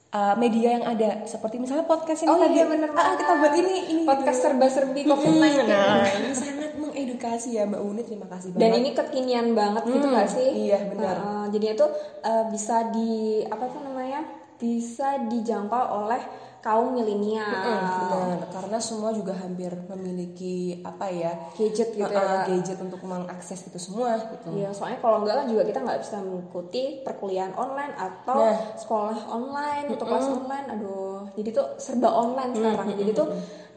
uh, 0.09 0.33
media 0.35 0.73
yang 0.73 0.85
ada, 0.87 1.21
seperti 1.23 1.61
misalnya 1.61 1.85
podcast 1.85 2.25
ini 2.25 2.29
Oh 2.29 2.41
tadi. 2.41 2.55
iya 2.55 2.65
bener 2.65 2.89
Ah, 2.91 3.13
kita 3.13 3.33
buat 3.35 3.53
ini, 3.53 3.73
ini 3.87 4.01
podcast 4.03 4.39
serba-serbi 4.41 5.05
COVID-19 5.05 5.69
Nah, 5.69 6.01
ini 6.17 6.33
sangat 6.33 6.71
mengedukasi 6.75 7.49
ya 7.53 7.63
Mbak 7.63 7.81
Uni, 7.83 8.01
terima 8.01 8.25
kasih 8.25 8.49
banget. 8.49 8.61
dan 8.65 8.71
ini 8.75 8.89
kekinian 8.91 9.47
banget 9.53 9.83
gitu 9.85 10.01
Hmm, 10.01 10.13
nggak 10.15 10.27
sih? 10.27 10.47
Iya, 10.65 10.79
benar. 10.89 11.15
Uh, 11.19 11.45
jadi 11.51 11.65
itu 11.75 11.85
uh, 12.23 12.43
bisa 12.49 12.89
di 12.89 13.11
apa 13.45 13.65
tuh 13.65 13.81
namanya? 13.81 14.25
Bisa 14.57 15.07
dijangkau 15.23 15.85
oleh 16.03 16.19
kaum 16.59 16.91
milenial 16.91 17.47
Mm, 17.49 18.11
benar, 18.11 18.39
karena 18.51 18.77
semua 18.77 19.09
juga 19.09 19.31
hampir 19.33 19.71
memiliki 19.87 20.55
apa 20.81 21.07
ya 21.07 21.31
gadget 21.55 21.91
gitu 21.91 22.03
uh, 22.03 22.11
ya 22.11 22.19
uh, 22.19 22.43
gadget 22.45 22.75
untuk 22.77 22.99
mengakses 23.01 23.63
itu 23.63 23.79
semua 23.79 24.19
gitu. 24.19 24.51
Iya, 24.51 24.69
soalnya 24.71 24.99
kalau 24.99 25.23
enggak 25.23 25.39
kan 25.39 25.47
juga 25.47 25.63
kita 25.63 25.79
nggak 25.79 25.99
bisa 26.01 26.15
mengikuti 26.19 26.83
perkuliahan 26.99 27.55
online 27.55 27.95
atau 27.95 28.39
Nah. 28.41 28.57
sekolah 28.75 29.19
online 29.29 29.87
atau 29.89 30.05
kelas 30.05 30.27
online. 30.27 30.67
Aduh, 30.69 31.19
jadi 31.33 31.49
tuh 31.49 31.67
serba 31.75 32.09
online 32.09 32.51
sekarang. 32.51 32.87
Jadi 32.93 33.11
tuh 33.13 33.27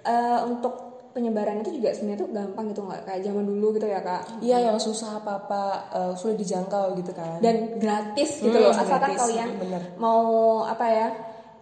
eh, 0.03 0.41
untuk 0.43 0.75
penyebaran 1.13 1.61
itu 1.61 1.77
juga 1.77 1.93
sebenarnya 1.93 2.19
tuh 2.19 2.31
gampang 2.33 2.65
gitu 2.67 2.81
nggak 2.83 3.05
kayak 3.05 3.21
zaman 3.21 3.45
dulu 3.45 3.67
gitu 3.77 3.85
ya 3.85 4.01
kak. 4.01 4.23
Iya 4.41 4.59
yang 4.65 4.79
susah 4.81 5.21
apa-apa 5.21 5.63
uh, 5.93 6.13
sulit 6.17 6.41
dijangkau 6.41 6.97
gitu 6.97 7.13
kan. 7.13 7.37
Dan 7.39 7.77
gratis 7.77 8.41
gitu 8.41 8.51
Hmm, 8.51 8.65
loh, 8.65 8.73
asalkan 8.73 9.13
gratis, 9.13 9.21
kalian 9.23 9.49
bener. 9.61 9.83
mau 10.01 10.25
apa 10.65 10.87
ya 10.89 11.09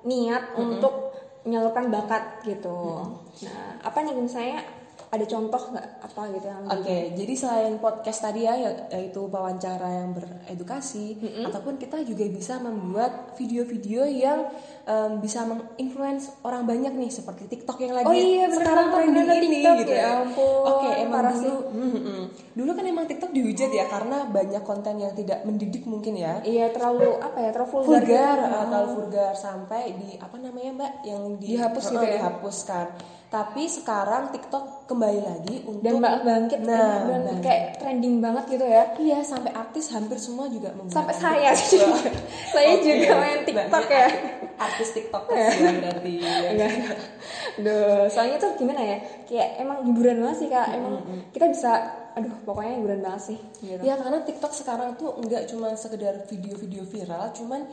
niat 0.01 0.55
untuk 0.55 1.10
menyalurkan 1.51 1.91
bakat 1.91 2.47
gitu. 2.47 3.03
Nah, 3.43 3.83
apa 3.83 3.99
nih 4.01 4.15
misalnya 4.15 4.63
ada 5.11 5.27
contoh 5.27 5.75
nggak? 5.75 5.89
Apa 6.07 6.31
gitu 6.31 6.47
yang 6.47 6.63
Oke, 6.71 7.19
jadi 7.19 7.33
selain 7.35 7.75
podcast 7.83 8.23
tadi 8.23 8.47
ya, 8.47 8.55
ya- 8.55 8.87
yaitu 8.95 9.27
wawancara 9.27 9.91
yang 9.91 10.15
beredukasi, 10.15 11.19
ataupun 11.43 11.75
kita 11.77 11.99
juga 12.07 12.31
bisa 12.31 12.63
membuat 12.63 13.35
video-video 13.35 14.07
yang 14.07 14.47
em, 14.91 15.13
bisa 15.19 15.47
menginfluence 15.47 16.35
orang 16.43 16.67
banyak 16.67 16.91
nih, 16.93 17.07
seperti 17.09 17.47
TikTok 17.47 17.79
yang 17.79 17.95
lagi 17.95 18.07
Oh 18.07 18.15
iya, 18.15 18.51
sekarang 18.51 18.91
trending 18.91 19.29
ini 19.39 19.49
TikTok, 19.63 19.77
gitu. 19.79 19.93
ya 19.95 20.09
ampun, 20.21 20.63
Oke, 20.67 20.89
emang 20.99 21.15
parah 21.15 21.35
dulu, 21.37 21.55
mm, 21.79 21.91
mm. 21.95 22.25
dulu 22.53 22.71
kan 22.73 22.85
emang 22.85 23.07
TikTok 23.07 23.31
dihujat 23.31 23.71
ya 23.71 23.85
karena 23.87 24.17
banyak 24.27 24.63
konten 24.63 24.95
yang 24.99 25.15
tidak 25.15 25.39
mendidik 25.43 25.85
mungkin 25.85 26.15
ya. 26.15 26.43
Iya 26.43 26.69
terlalu 26.71 27.15
apa 27.17 27.39
ya 27.39 27.51
terlalu 27.51 27.71
vulgar. 27.71 28.03
vulgar 28.03 28.37
gitu. 28.37 28.51
uh, 28.51 28.65
terlalu 28.67 28.89
vulgar 28.97 29.33
sampai 29.33 29.83
di 29.95 30.11
apa 30.17 30.37
namanya 30.37 30.71
mbak 30.75 30.93
yang 31.05 31.23
di, 31.37 31.47
Dihapus 31.55 31.85
gitu 31.87 32.03
ya? 32.03 32.13
dihapuskan 32.19 32.87
tapi 33.31 33.63
sekarang 33.65 34.35
TikTok 34.35 34.91
kembali 34.91 35.21
lagi 35.23 35.63
untuk 35.63 35.87
dan 35.87 36.03
mbak 36.03 36.15
bangkit 36.21 36.59
Nah, 36.67 37.07
dan 37.07 37.23
bangkit. 37.23 37.43
kayak 37.47 37.65
trending 37.79 38.19
banget 38.19 38.45
gitu 38.49 38.67
ya 38.67 38.85
iya 38.99 39.19
sampai 39.23 39.55
artis 39.55 39.87
hampir 39.95 40.19
semua 40.19 40.51
juga 40.51 40.75
menggunakan 40.75 40.99
sampai 40.99 41.15
saya 41.15 41.51
sih 41.55 41.79
saya 42.53 42.75
Oke. 42.75 42.83
juga 42.83 43.09
main 43.17 43.41
TikTok 43.45 43.87
ya 43.87 44.09
artis 44.61 44.93
TikTok 44.93 45.33
ya 45.33 45.49
berarti 45.81 46.13
ya. 46.21 46.53
enggak 46.53 46.73
Duh, 47.65 48.05
soalnya 48.13 48.37
tuh 48.37 48.53
gimana 48.61 48.85
ya 48.85 48.99
kayak 49.25 49.49
emang 49.65 49.89
hiburan 49.89 50.21
banget 50.21 50.37
sih 50.45 50.49
kak 50.53 50.69
emang 50.77 51.01
kita 51.33 51.49
bisa 51.49 51.71
aduh 52.11 52.35
pokoknya 52.45 52.75
hiburan 52.83 53.01
banget 53.01 53.23
sih 53.35 53.39
gitu. 53.63 53.81
Ya 53.81 53.95
karena 53.97 54.21
TikTok 54.27 54.53
sekarang 54.53 54.99
tuh 54.99 55.17
nggak 55.17 55.47
cuma 55.49 55.73
sekedar 55.79 56.27
video-video 56.27 56.83
viral, 56.83 57.31
cuman 57.33 57.71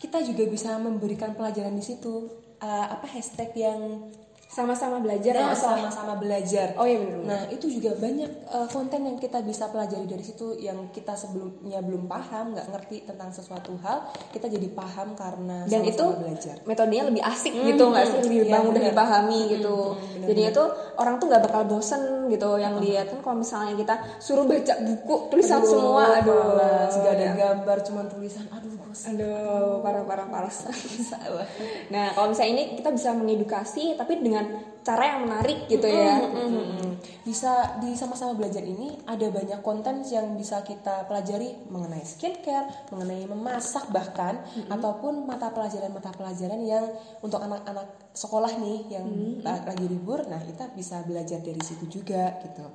kita 0.00 0.22
juga 0.24 0.46
bisa 0.48 0.78
memberikan 0.80 1.36
pelajaran 1.36 1.76
di 1.76 1.84
situ. 1.84 2.30
Uh, 2.60 2.86
apa 2.92 3.08
hashtag 3.08 3.56
yang 3.56 4.12
sama-sama 4.50 4.98
belajar 4.98 5.30
Nah, 5.32 5.54
salah. 5.54 5.78
sama-sama 5.78 6.14
belajar. 6.16 6.74
oh 6.74 6.82
iya 6.82 6.98
benar 6.98 7.22
Nah, 7.22 7.42
itu 7.48 7.70
juga 7.70 7.94
banyak 7.94 8.26
uh, 8.44 8.66
konten 8.66 9.00
yang 9.00 9.14
kita 9.14 9.38
bisa 9.40 9.70
pelajari 9.70 10.02
dari 10.04 10.20
situ 10.20 10.58
yang 10.58 10.90
kita 10.90 11.14
sebelumnya 11.14 11.78
belum 11.78 12.04
paham, 12.04 12.52
nggak 12.52 12.66
ngerti 12.68 12.96
tentang 13.04 13.30
sesuatu 13.30 13.78
hal, 13.78 14.02
kita 14.28 14.50
jadi 14.50 14.66
paham 14.68 15.14
karena 15.14 15.62
dan 15.64 15.86
itu 15.86 15.94
sama-sama 15.96 16.26
belajar. 16.26 16.56
metodenya 16.64 17.04
lebih 17.06 17.22
asik 17.22 17.52
gitu 17.54 17.84
nggak 17.86 18.04
sih 18.04 18.18
lebih 18.20 18.38
Iya, 18.42 18.58
mudah 18.60 18.74
benar. 18.76 18.90
dipahami 18.90 19.40
gitu 19.48 19.76
benar, 19.94 20.26
jadinya 20.26 20.50
tuh 20.50 20.66
orang 20.96 21.14
tuh 21.16 21.26
nggak 21.26 21.42
bakal 21.44 21.62
bosen 21.64 22.02
gitu 22.26 22.50
yang 22.56 22.74
lihat 22.76 23.06
kan 23.06 23.18
kalau 23.20 23.36
misalnya 23.38 23.74
kita 23.76 23.94
suruh 24.18 24.42
baca 24.44 24.74
buku 24.80 25.16
tulisan 25.30 25.60
Aduh, 25.60 25.70
semua 25.70 26.04
aduh 26.16 26.34
malas, 26.58 26.92
nggak 26.92 27.12
ada 27.12 27.22
ya. 27.24 27.32
gambar, 27.38 27.78
cuma 27.82 28.02
tulisan. 28.04 28.44
Aduh, 28.50 28.72
bosan. 28.74 29.14
aduh 29.14 29.78
parah 29.80 30.02
parah 30.02 30.26
parah 30.26 30.50
nah 31.94 32.10
kalau 32.10 32.28
misalnya 32.28 32.52
ini 32.52 32.74
kita 32.74 32.90
bisa 32.90 33.10
mengedukasi 33.12 33.94
tapi 33.94 34.18
dengan 34.18 34.39
cara 34.80 35.02
yang 35.16 35.28
menarik 35.28 35.68
gitu 35.68 35.84
ya. 35.84 36.18
Mm-mm. 36.24 36.96
Bisa 37.20 37.76
di 37.84 37.92
sama-sama 37.92 38.32
belajar 38.32 38.64
ini 38.64 38.96
ada 39.04 39.28
banyak 39.28 39.60
konten 39.60 40.00
yang 40.08 40.34
bisa 40.34 40.64
kita 40.64 41.04
pelajari 41.04 41.68
mengenai 41.68 42.00
skincare, 42.02 42.88
mengenai 42.92 43.28
memasak 43.28 43.92
bahkan 43.92 44.40
ataupun 44.72 45.28
mata 45.28 45.52
pelajaran-mata 45.52 46.10
pelajaran 46.16 46.60
yang 46.64 46.84
untuk 47.20 47.40
anak-anak 47.44 47.86
sekolah 48.16 48.56
nih 48.56 48.98
yang 48.98 49.06
la- 49.44 49.64
lagi 49.68 49.86
libur, 49.86 50.24
nah 50.26 50.40
kita 50.40 50.72
bisa 50.72 51.04
belajar 51.04 51.38
dari 51.44 51.60
situ 51.60 52.00
juga 52.00 52.40
gitu. 52.42 52.66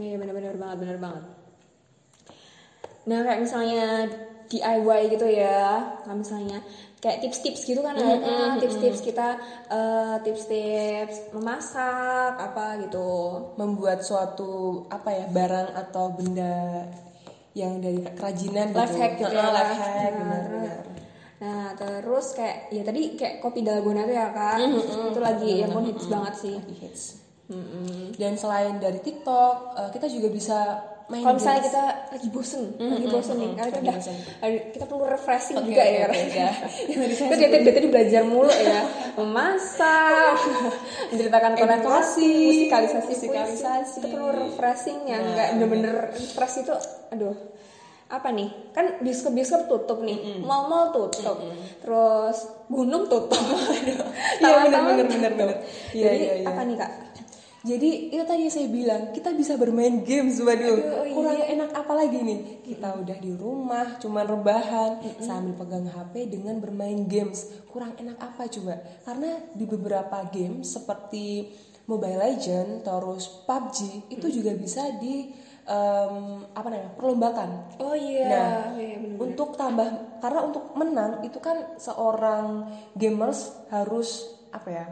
iya 0.00 0.16
benar-benar 0.16 0.54
banget 0.56 0.76
benar 0.86 0.98
banget. 1.02 1.24
Nah 3.10 3.18
kayak 3.26 3.40
misalnya 3.42 4.06
DIY 4.50 5.00
gitu 5.14 5.26
ya. 5.30 5.98
Nah 6.04 6.14
misalnya 6.14 6.58
kayak 7.00 7.24
tips-tips 7.24 7.64
gitu 7.64 7.80
kan 7.80 7.96
ya 7.96 8.20
tips-tips 8.60 9.00
kita 9.00 9.40
eh, 9.72 10.16
tips-tips 10.20 11.32
memasak 11.32 12.36
apa 12.36 12.84
gitu 12.84 13.08
membuat 13.56 14.04
suatu 14.04 14.84
apa 14.92 15.08
ya 15.08 15.24
barang 15.32 15.68
atau 15.74 16.12
benda 16.12 16.84
yang 17.56 17.80
dari 17.80 18.04
kerajinan 18.14 18.70
life 18.70 18.92
gitu. 18.92 19.00
hack 19.00 19.12
gitu 19.16 19.32
ya 19.34 19.48
life 19.48 19.74
hack 19.74 20.12
Nah, 20.12 20.20
benar-benar. 20.20 20.78
nah 21.40 21.64
terus 21.72 22.36
kayak 22.36 22.68
ya 22.68 22.84
tadi 22.84 23.16
kayak 23.16 23.40
kopi 23.40 23.64
dalgona 23.64 24.04
tuh 24.04 24.12
ya 24.14 24.28
kak 24.28 24.56
itu 25.10 25.20
lagi 25.24 25.52
yang 25.64 25.72
pun 25.72 25.84
hits 25.88 26.04
banget 26.06 26.34
sih 26.36 26.56
Lagi 26.60 26.76
hits. 26.84 27.04
Mm-mm. 27.50 28.14
Dan 28.14 28.38
selain 28.38 28.78
dari 28.78 29.02
TikTok, 29.02 29.74
eh, 29.74 29.90
kita 29.90 30.06
juga 30.06 30.30
bisa 30.30 30.58
main 31.10 31.22
kalau 31.22 31.34
misalnya 31.36 31.62
kita 31.66 31.82
lagi 32.08 32.28
bosen 32.30 32.62
lagi 32.78 33.06
bosen 33.06 33.36
nih 33.36 33.50
karena 33.52 33.70
kita 33.70 33.82
lagi 33.82 33.90
udah 33.90 34.50
kita 34.70 34.84
perlu 34.86 35.04
refreshing 35.04 35.56
Oke, 35.58 35.66
juga 35.66 35.82
oke, 35.82 35.90
ya 35.98 36.50
tadi 36.94 37.14
saya 37.18 37.34
kita 37.34 37.56
tadi. 37.66 37.86
belajar 37.90 38.22
mulu 38.22 38.52
ya 38.54 38.80
memasak 39.18 40.34
menceritakan 41.10 41.50
Edukasi, 41.58 42.30
musikalisasi 42.46 43.10
musikalisasi. 43.10 43.98
kita 43.98 44.06
perlu 44.08 44.28
refreshing 44.30 44.98
yang 45.04 45.22
Nah, 45.22 45.32
nggak 45.34 45.48
bener-bener 45.52 45.96
fresh 46.14 46.62
itu 46.62 46.74
aduh 47.10 47.34
apa 48.06 48.26
nih? 48.30 48.50
Kan 48.70 48.98
bioskop 49.02 49.30
bioskop 49.30 49.62
tutup 49.66 50.02
nih 50.02 50.18
mall-mall 50.42 50.90
tutup 50.90 51.38
terus 51.78 52.38
gunung 52.66 53.06
tutup. 53.06 53.38
Iya 54.40 54.66
Taman-taman 54.66 54.92
benar 54.94 55.06
benar 55.06 55.06
benar 55.06 55.30
tutup. 55.30 55.38
benar. 55.38 55.58
Iya 55.94 56.04
jadi 56.06 56.16
iya 56.16 56.34
iya. 56.42 56.46
apa 56.48 56.60
nih 56.64 56.76
kak 56.76 56.90
Jadi 57.60 58.08
itu 58.08 58.24
tadi 58.24 58.48
saya 58.48 58.72
bilang 58.72 59.12
kita 59.12 59.36
bisa 59.36 59.60
bermain 59.60 60.00
games 60.00 60.40
waduh. 60.40 60.80
Aduh, 60.80 61.04
iya. 61.04 61.12
Kurang 61.12 61.40
enak 61.44 61.70
apa 61.76 61.92
lagi 61.92 62.18
nih? 62.24 62.40
Kita 62.64 62.88
udah 62.96 63.16
di 63.20 63.32
rumah 63.36 63.86
cuman 64.00 64.24
rebahan 64.24 64.90
sambil 65.20 65.52
pegang 65.60 65.84
HP 65.84 66.32
dengan 66.32 66.56
bermain 66.56 67.04
games. 67.04 67.52
Kurang 67.68 67.92
enak 68.00 68.16
apa 68.16 68.48
coba? 68.48 68.80
Karena 69.04 69.44
di 69.52 69.64
beberapa 69.68 70.24
game 70.32 70.64
seperti 70.64 71.52
Mobile 71.84 72.16
Legend 72.16 72.80
terus 72.80 73.28
PUBG 73.44 74.08
itu 74.08 74.26
juga 74.30 74.56
bisa 74.56 74.96
di 74.96 75.28
em, 75.66 76.16
apa 76.56 76.66
namanya? 76.70 76.96
perlombakan. 76.96 77.50
oh 77.76 77.92
iya 77.92 78.24
Nah, 78.24 78.56
iya, 78.78 78.96
bener-bener. 78.96 79.20
untuk 79.20 79.58
tambah 79.58 79.88
karena 80.22 80.40
untuk 80.48 80.64
menang 80.72 81.12
itu 81.26 81.36
kan 81.42 81.76
seorang 81.76 82.72
gamers 82.96 83.52
harus 83.68 84.32
apa 84.48 84.68
ya? 84.70 84.86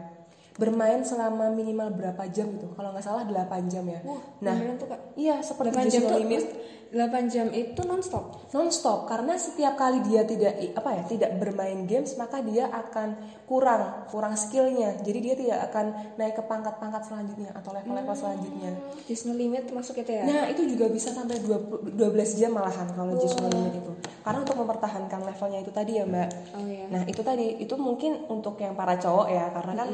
Bermain 0.59 0.99
selama 1.07 1.47
minimal 1.47 1.95
berapa 1.95 2.27
jam 2.27 2.51
gitu. 2.51 2.67
Kalau 2.75 2.91
nggak 2.91 3.05
salah 3.07 3.23
8 3.23 3.71
jam 3.71 3.87
ya. 3.87 4.03
Wah, 4.03 4.19
nah, 4.43 4.59
tuh 4.75 4.87
kak 4.91 5.15
iya 5.15 5.39
seperti 5.39 5.71
8 5.71 5.87
jam 5.87 6.01
tuh 6.11 6.19
Limit 6.19 6.43
8 6.89 7.29
jam 7.29 7.47
itu 7.53 7.81
nonstop. 7.85 8.49
Non-stop 8.49 9.05
karena 9.05 9.37
setiap 9.37 9.77
kali 9.77 10.01
dia 10.09 10.25
tidak 10.25 10.57
apa 10.73 10.89
ya 10.97 11.03
tidak 11.05 11.31
bermain 11.37 11.85
games 11.85 12.17
maka 12.17 12.41
dia 12.41 12.65
akan 12.65 13.13
kurang 13.45 14.09
kurang 14.09 14.33
skillnya. 14.33 14.97
Jadi 15.05 15.19
dia 15.21 15.35
tidak 15.37 15.59
akan 15.69 15.85
naik 16.17 16.37
ke 16.37 16.43
pangkat-pangkat 16.49 17.05
selanjutnya 17.05 17.53
atau 17.53 17.77
level-level 17.77 18.15
selanjutnya. 18.17 18.71
Just 19.05 19.29
No 19.29 19.37
Limit 19.37 19.69
masuk 19.69 20.01
itu 20.01 20.11
ya? 20.17 20.25
Nah 20.25 20.43
itu 20.49 20.65
juga 20.65 20.89
bisa 20.89 21.13
sampai 21.13 21.37
20 21.45 21.93
12 21.93 22.39
jam 22.41 22.57
malahan 22.57 22.89
kalau 22.97 23.13
Just 23.21 23.37
No 23.37 23.53
Limit 23.53 23.73
itu. 23.77 23.93
Karena 24.19 24.45
untuk 24.45 24.57
mempertahankan 24.61 25.25
levelnya 25.25 25.59
itu 25.63 25.71
tadi 25.71 25.97
ya 25.97 26.05
mbak. 26.05 26.29
Oh 26.53 26.65
iya. 26.67 26.85
Nah 26.91 27.01
itu 27.07 27.21
tadi, 27.23 27.57
itu 27.61 27.73
mungkin 27.79 28.29
untuk 28.29 28.59
yang 28.59 28.77
para 28.77 28.99
cowok 28.99 29.27
ya 29.31 29.49
Karena 29.49 29.73
kan 29.85 29.89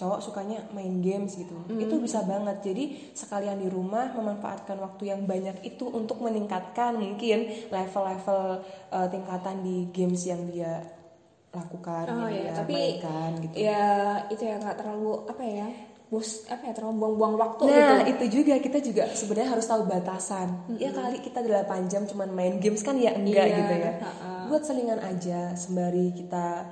cowok 0.00 0.18
sukanya 0.24 0.58
main 0.72 0.98
games 1.04 1.36
gitu. 1.36 1.54
Itu 1.76 2.00
bisa 2.00 2.24
banget, 2.24 2.64
jadi 2.64 3.14
sekalian 3.14 3.60
di 3.60 3.68
rumah 3.70 4.10
memanfaatkan 4.16 4.80
waktu 4.80 5.12
yang 5.14 5.22
banyak 5.28 5.62
itu 5.62 5.86
Untuk 5.86 6.18
meningkatkan 6.36 6.92
mungkin 6.94 7.38
level-level 7.72 8.42
eh, 8.92 9.08
tingkatan 9.08 9.64
di 9.64 9.88
games 9.88 10.28
yang 10.28 10.44
dia 10.46 10.84
lakukan 11.50 12.04
Oh 12.04 12.28
yang 12.28 12.36
iya, 12.36 12.52
dia 12.52 12.58
tapi 12.60 12.74
mainkan 12.76 13.30
gitu 13.40 13.54
ya 13.56 13.86
itu 14.28 14.42
ya 14.44 14.56
kak 14.60 14.76
terlalu 14.76 15.24
apa 15.24 15.40
ya 15.42 15.68
bos 16.06 16.46
apa 16.46 16.70
ya 16.70 16.72
terlalu 16.76 16.94
buang-buang 17.02 17.34
waktu 17.34 17.62
Nah 17.66 17.74
gitu 17.74 17.94
itu 18.06 18.24
juga 18.38 18.54
kita 18.62 18.78
juga 18.78 19.04
sebenarnya 19.10 19.58
harus 19.58 19.66
tahu 19.66 19.90
batasan. 19.90 20.54
Ya 20.78 20.94
kali 20.94 21.18
kita 21.18 21.42
8 21.42 21.66
jam 21.90 22.06
cuman 22.06 22.30
main 22.30 22.62
games 22.62 22.86
kan 22.86 22.94
ya 22.94 23.10
enggak 23.10 23.42
Iya, 23.50 23.56
gitu 23.58 23.74
ya. 23.74 23.92
ha-ha. 24.06 24.46
Buat 24.46 24.62
selingan 24.62 25.02
aja 25.02 25.50
sembari 25.58 26.14
kita 26.14 26.62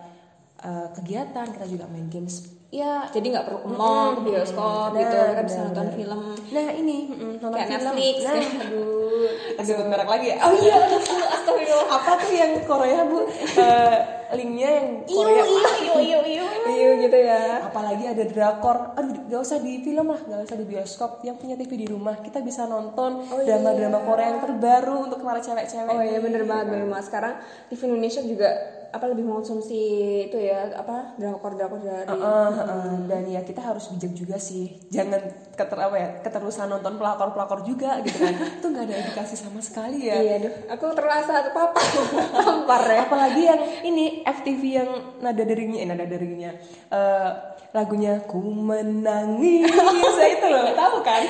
uh, 0.63 0.87
kegiatan 0.95 1.51
kita 1.51 1.67
juga 1.67 1.91
main 1.91 2.07
games. 2.07 2.54
Ya 2.75 3.07
jadi 3.07 3.27
nggak 3.31 3.47
perlu 3.47 3.61
ke 3.63 3.69
mall 3.71 4.19
ke 4.19 4.23
bioskop 4.27 4.91
Nah, 4.91 4.99
gitu 4.99 5.15
kita 5.31 5.43
bisa 5.47 5.59
nonton 5.63 5.87
benar. 5.87 5.95
film. 5.95 6.21
Nah 6.51 6.67
ini 6.75 6.97
mm, 7.07 7.35
nonton 7.39 7.55
kayak 7.55 7.69
film. 7.71 7.83
Netflix. 7.87 8.17
Nah, 8.19 8.35
aduh. 8.67 9.29
Sebut 9.63 9.87
merek 9.87 10.09
lagi 10.11 10.27
ya. 10.29 10.37
oh 10.43 10.53
iya 10.53 10.77
astagfirullah 11.39 11.87
Apa 11.89 12.13
tuh 12.19 12.33
yang 12.35 12.53
Korea 12.67 13.01
bu? 13.07 13.19
Eh, 13.55 13.97
linknya 14.35 14.71
yang 14.75 14.89
Korea. 15.07 15.43
iyo 15.47 15.95
iyo 16.03 16.19
iyo 16.19 16.19
iyo. 16.27 16.45
Iyo 16.67 16.91
gitu 16.99 17.15
ya. 17.17 17.63
Apalagi 17.63 18.05
ada 18.05 18.25
drakor, 18.27 18.93
aduh 18.93 19.23
gak 19.25 19.41
usah 19.41 19.63
di 19.63 19.79
film 19.81 20.11
lah, 20.11 20.19
gak 20.21 20.43
usah 20.45 20.59
di 20.59 20.67
bioskop. 20.67 21.23
Yang 21.23 21.37
punya 21.39 21.55
TV 21.55 21.73
di 21.79 21.87
rumah, 21.87 22.19
kita 22.19 22.43
bisa 22.43 22.67
nonton 22.67 23.23
drama-drama 23.25 24.03
Korea 24.03 24.27
yang 24.29 24.41
terbaru 24.43 24.95
untuk 25.07 25.23
para 25.23 25.39
cewek-cewek 25.39 25.89
oh 25.89 26.03
iya 26.03 26.19
bener 26.19 26.43
banget 26.43 26.67
bener 26.69 26.91
banget. 26.91 27.07
Sekarang 27.07 27.35
TV 27.71 27.81
Indonesia 27.87 28.21
juga 28.21 28.51
apa 28.95 29.11
lebih 29.11 29.27
mengkonsumsi 29.27 29.83
itu 30.31 30.39
ya 30.39 30.71
apa 30.71 31.19
drakor 31.19 31.59
drakor 31.59 31.83
dari 31.83 32.07
Heeh, 32.07 32.51
heeh. 32.55 32.91
dan 33.11 33.23
ya 33.27 33.43
kita 33.43 33.59
harus 33.59 33.91
bijak 33.91 34.15
juga 34.15 34.39
sih. 34.39 34.79
Jangan 34.87 35.19
keter 35.59 35.79
apa 35.83 35.97
ya 35.99 36.09
keterusan 36.23 36.71
nonton 36.71 36.95
pelakor 36.95 37.35
pelakor 37.35 37.67
juga 37.67 37.99
gitu 38.07 38.23
kan. 38.23 38.39
Itu 38.63 38.67
nggak 38.71 38.87
ada 38.87 38.95
edukasi 39.03 39.35
sama 39.35 39.59
sekali 39.59 40.07
ya. 40.07 40.23
Iya 40.23 40.33
aduh 40.39 40.53
aku 40.79 40.85
terasa 40.95 41.43
apa 41.43 41.75
tampar 42.47 42.83
ya. 42.87 43.11
Apalagi 43.11 43.43
yang 43.43 43.61
ini 43.83 44.23
FTV 44.23 44.63
yang 44.63 44.91
nada 45.19 45.43
deringnya 45.43 45.81
eh, 45.83 45.87
nada 45.91 46.07
deringnya 46.07 46.51
eh, 46.95 47.31
lagunya 47.75 48.23
ku 48.31 48.39
menangis 48.39 49.67
saya 50.15 50.31
itu 50.39 50.47
loh 50.47 50.71
tahu 50.71 50.97
kan? 51.03 51.27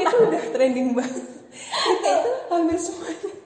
Itu 0.00 0.16
udah 0.32 0.42
trending 0.56 0.96
banget. 0.96 1.24
Itu, 1.52 2.08
itu. 2.08 2.32
Hampir 2.48 2.80
semuanya 2.80 3.41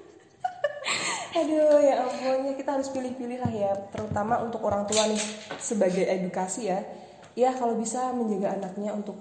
Aduh 1.37 1.78
ya 1.84 1.95
ampun. 2.05 2.39
Ya 2.49 2.53
kita 2.57 2.70
harus 2.80 2.89
pilih-pilih 2.89 3.39
lah 3.45 3.53
ya 3.53 3.72
terutama 3.93 4.41
untuk 4.41 4.64
orang 4.64 4.89
tua 4.89 5.05
nih 5.05 5.20
sebagai 5.61 6.09
edukasi 6.09 6.72
ya. 6.72 6.80
Ya 7.37 7.53
kalau 7.53 7.76
bisa 7.76 8.16
menjaga 8.16 8.57
anaknya 8.57 8.97
untuk 8.97 9.20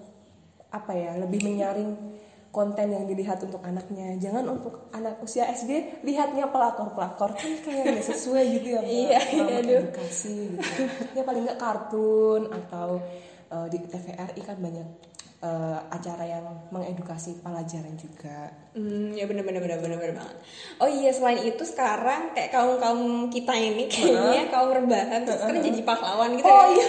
apa 0.71 0.91
ya 0.95 1.19
lebih 1.19 1.43
menyaring 1.43 2.15
konten 2.55 2.87
yang 2.87 3.03
dilihat 3.03 3.43
untuk 3.43 3.59
anaknya. 3.67 4.15
Jangan 4.15 4.47
untuk 4.47 4.87
anak 4.95 5.19
usia 5.19 5.51
SD 5.51 6.03
lihatnya 6.07 6.47
pelakor-pelakor. 6.47 7.35
Kan 7.35 7.53
kayak 7.67 7.99
nggak 7.99 8.07
sesuai 8.07 8.43
gitu 8.55 8.67
ya. 8.79 8.81
Iya, 8.87 9.19
iya, 9.35 9.55
edukasi 9.59 10.55
gitu. 10.55 10.81
Ya 11.19 11.27
paling 11.27 11.43
nggak 11.43 11.59
kartun 11.59 12.47
atau 12.47 13.03
eh, 13.51 13.67
di 13.67 13.77
TVRI 13.83 14.41
kan 14.47 14.57
banyak 14.63 15.14
eh, 15.45 15.79
acara 15.87 16.25
yang 16.25 16.41
mengedukasi 16.67 17.37
pelajaran 17.39 17.93
juga 17.93 18.49
Hmm, 18.75 19.15
ya 19.15 19.23
bener 19.23 19.47
bener 19.47 19.63
banget. 19.63 20.35
Oh 20.75 20.89
iya 20.89 21.07
selain 21.07 21.39
itu 21.39 21.63
sekarang 21.63 22.35
kayak 22.35 22.51
kaum 22.51 22.75
kaum 22.75 22.99
kita 23.29 23.55
ini 23.55 23.87
kayaknya 23.87 24.51
kaum 24.51 24.67
rebahan 24.67 25.23
terus 25.23 25.39
sekarang 25.39 25.63
jadi 25.63 25.79
pahlawan 25.81 26.35
gitu 26.35 26.43
Oh, 26.43 26.67
ya. 26.67 26.73
iya. 26.73 26.87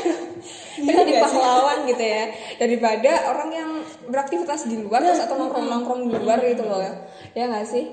Kita 0.74 0.82
Iya 0.82 0.98
jadi 0.98 1.12
nggak 1.12 1.22
sih? 1.22 1.36
pahlawan 1.38 1.78
gitu 1.86 2.02
ya 2.02 2.24
daripada 2.56 3.10
orang 3.28 3.50
yang 3.52 3.70
beraktivitas 4.04 4.66
di 4.66 4.76
luar 4.78 4.98
terus 5.00 5.20
atau 5.20 5.38
nongkrong 5.38 5.66
nongkrong 5.68 6.00
di 6.04 6.16
luar 6.16 6.38
gitu 6.42 6.64
loh 6.64 6.82
ya 7.30 7.44
nggak 7.46 7.62
sih? 7.64 7.84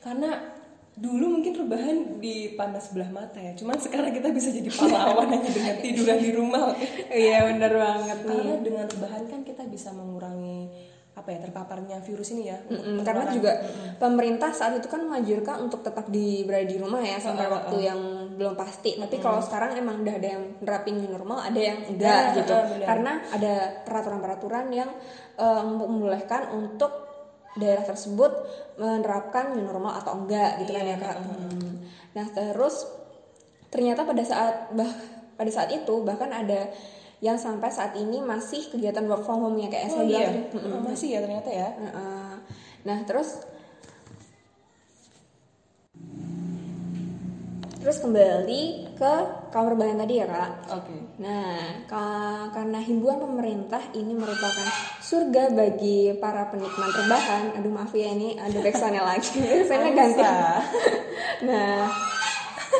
karena 0.00 0.55
dulu 0.96 1.28
mungkin 1.30 1.52
rebahan 1.54 1.96
dipandang 2.18 2.80
sebelah 2.80 3.10
mata 3.10 3.36
ya 3.36 3.52
cuman 3.52 3.76
sekarang 3.76 4.10
kita 4.10 4.32
bisa 4.32 4.48
jadi 4.48 4.64
pahlawan 4.66 5.28
hanya 5.28 5.50
dengan 5.50 5.76
tiduran 5.78 6.18
di 6.18 6.30
rumah 6.32 6.72
Iya 7.06 7.38
bener 7.46 7.72
banget 7.72 8.18
nih. 8.18 8.32
karena 8.32 8.54
dengan 8.58 8.86
rebahan 8.88 9.22
kan 9.26 9.40
kita 9.42 9.62
bisa 9.66 9.92
mengurangi 9.92 10.72
apa 11.12 11.32
ya 11.32 11.40
terpaparnya 11.40 11.96
virus 12.00 12.28
ini 12.30 12.44
ya 12.46 12.60
untuk 12.66 12.84
Mm, 12.92 13.00
karena 13.00 13.24
juga 13.30 13.52
pemerintah 13.96 14.52
saat 14.52 14.76
itu 14.76 14.84
kan 14.84 15.00
menganjurkan 15.00 15.64
untuk 15.64 15.80
tetap 15.80 16.08
di 16.08 16.44
berada 16.44 16.64
di 16.64 16.76
rumah 16.76 17.00
ya 17.00 17.16
sampai 17.16 17.48
waktu 17.48 17.76
yang 17.82 18.00
belum 18.36 18.52
pasti. 18.52 19.00
Tapi 19.00 19.16
kalau 19.16 19.40
sekarang 19.40 19.80
emang 19.80 20.04
udah 20.04 20.12
ada 20.12 20.28
yang 20.28 20.44
nerapin 20.60 21.00
new 21.00 21.08
normal, 21.08 21.40
ada 21.40 21.56
yang 21.56 21.80
enggak 21.88 22.36
gitu. 22.36 22.52
benar. 22.52 22.84
Karena 22.84 23.12
ada 23.32 23.54
peraturan-peraturan 23.88 24.66
yang 24.68 24.92
eh, 25.36 25.62
membolehkan 25.64 26.52
untuk 26.52 27.05
daerah 27.56 27.84
tersebut 27.84 28.32
menerapkan 28.76 29.56
new 29.56 29.64
normal 29.64 29.96
atau 29.98 30.16
enggak 30.20 30.60
gitu 30.60 30.76
kan 30.76 30.84
ya 30.84 30.96
kak. 31.00 31.16
Hmm. 31.24 31.72
Nah 32.12 32.26
terus 32.32 32.84
ternyata 33.72 34.04
pada 34.04 34.22
saat 34.22 34.70
bah 34.76 34.92
pada 35.36 35.50
saat 35.52 35.72
itu 35.72 35.94
bahkan 36.04 36.32
ada 36.32 36.70
yang 37.24 37.40
sampai 37.40 37.72
saat 37.72 37.96
ini 37.96 38.20
masih 38.20 38.68
kegiatan 38.68 39.04
work 39.08 39.24
from 39.24 39.40
home 39.40 39.56
ya 39.56 39.72
kayak 39.72 39.88
oh 39.88 40.00
saya 40.00 40.04
iya 40.04 40.28
bilang. 40.52 40.76
Oh, 40.76 40.82
masih 40.84 41.08
ya 41.16 41.20
ternyata 41.24 41.48
ya. 41.48 41.68
Nah 42.84 42.98
terus 43.08 43.40
terus 47.86 48.02
kembali 48.02 48.62
ke 48.98 49.12
kamar 49.54 49.78
bahan 49.78 50.02
tadi 50.02 50.18
ya 50.18 50.26
kak. 50.26 50.50
oke 50.74 51.22
Nah 51.22 51.86
ka- 51.86 52.50
karena 52.50 52.82
himbauan 52.82 53.22
pemerintah 53.22 53.78
ini 53.94 54.10
merupakan 54.10 54.66
surga 54.98 55.54
bagi 55.54 56.10
para 56.18 56.50
penikmat 56.50 56.90
rebahan. 56.90 57.54
Aduh 57.54 57.70
maaf 57.70 57.94
ya 57.94 58.10
ini 58.10 58.34
ada 58.42 58.58
backsoundnya 58.58 59.06
lagi. 59.06 59.38
Saya 59.70 59.94
ganti. 59.94 60.18
Nah, 61.46 61.86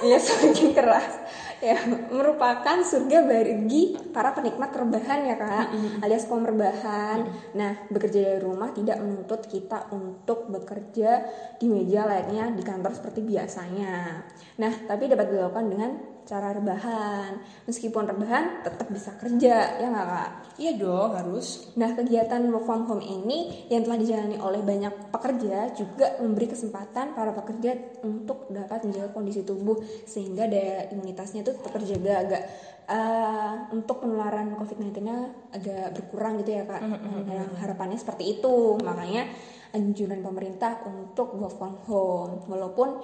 ya 0.01 0.17
semakin 0.19 0.75
keras. 0.75 1.26
Ya 1.61 1.77
merupakan 2.13 2.85
surga 2.85 3.25
bagi 3.25 3.97
para 4.13 4.33
penikmat 4.37 4.71
rebahan 4.73 5.21
ya 5.25 5.37
kak. 5.39 5.67
Alias 6.05 6.29
kaum 6.29 6.45
rebahan. 6.45 7.29
Nah 7.57 7.73
bekerja 7.89 8.35
dari 8.35 8.41
rumah 8.41 8.73
tidak 8.73 9.01
menuntut 9.01 9.47
kita 9.49 9.89
untuk 9.93 10.49
bekerja 10.53 11.25
di 11.57 11.67
meja 11.69 12.05
layaknya 12.05 12.53
di 12.53 12.63
kantor 12.65 12.93
seperti 12.93 13.25
biasanya. 13.25 14.25
Nah 14.61 14.73
tapi 14.85 15.09
dapat 15.09 15.33
dilakukan 15.33 15.67
dengan 15.69 16.16
cara 16.27 16.53
rebahan 16.53 17.39
meskipun 17.71 18.05
rebahan 18.05 18.67
tetap 18.67 18.91
bisa 18.91 19.15
kerja 19.15 19.79
ya 19.79 19.87
nggak 19.87 20.07
kak 20.11 20.31
Iya 20.57 20.81
dong, 20.81 21.13
harus. 21.13 21.69
Nah, 21.77 21.93
kegiatan 21.93 22.49
work 22.49 22.65
from 22.65 22.89
home 22.89 23.05
ini 23.05 23.69
yang 23.69 23.85
telah 23.85 24.01
dijalani 24.01 24.41
oleh 24.41 24.65
banyak 24.65 25.13
pekerja 25.13 25.77
juga 25.77 26.17
memberi 26.17 26.49
kesempatan 26.49 27.13
para 27.13 27.37
pekerja 27.37 27.77
untuk 28.01 28.49
dapat 28.49 28.89
menjaga 28.89 29.13
kondisi 29.13 29.45
tubuh 29.45 29.77
sehingga 30.09 30.49
daya 30.49 30.89
imunitasnya 30.97 31.45
itu 31.45 31.53
tetap 31.53 31.77
terjaga 31.77 32.13
agak 32.25 32.43
eh, 32.89 33.55
untuk 33.77 34.01
penularan 34.01 34.57
COVID-19-nya 34.57 35.17
agak 35.53 35.93
berkurang 35.93 36.41
gitu 36.41 36.57
ya 36.57 36.65
kak. 36.65 36.81
Nah, 37.29 37.53
harapannya 37.61 38.01
seperti 38.01 38.41
itu, 38.41 38.81
makanya 38.81 39.29
anjuran 39.77 40.25
pemerintah 40.25 40.81
untuk 40.89 41.37
work 41.37 41.61
from 41.61 41.77
home 41.85 42.41
walaupun 42.49 42.97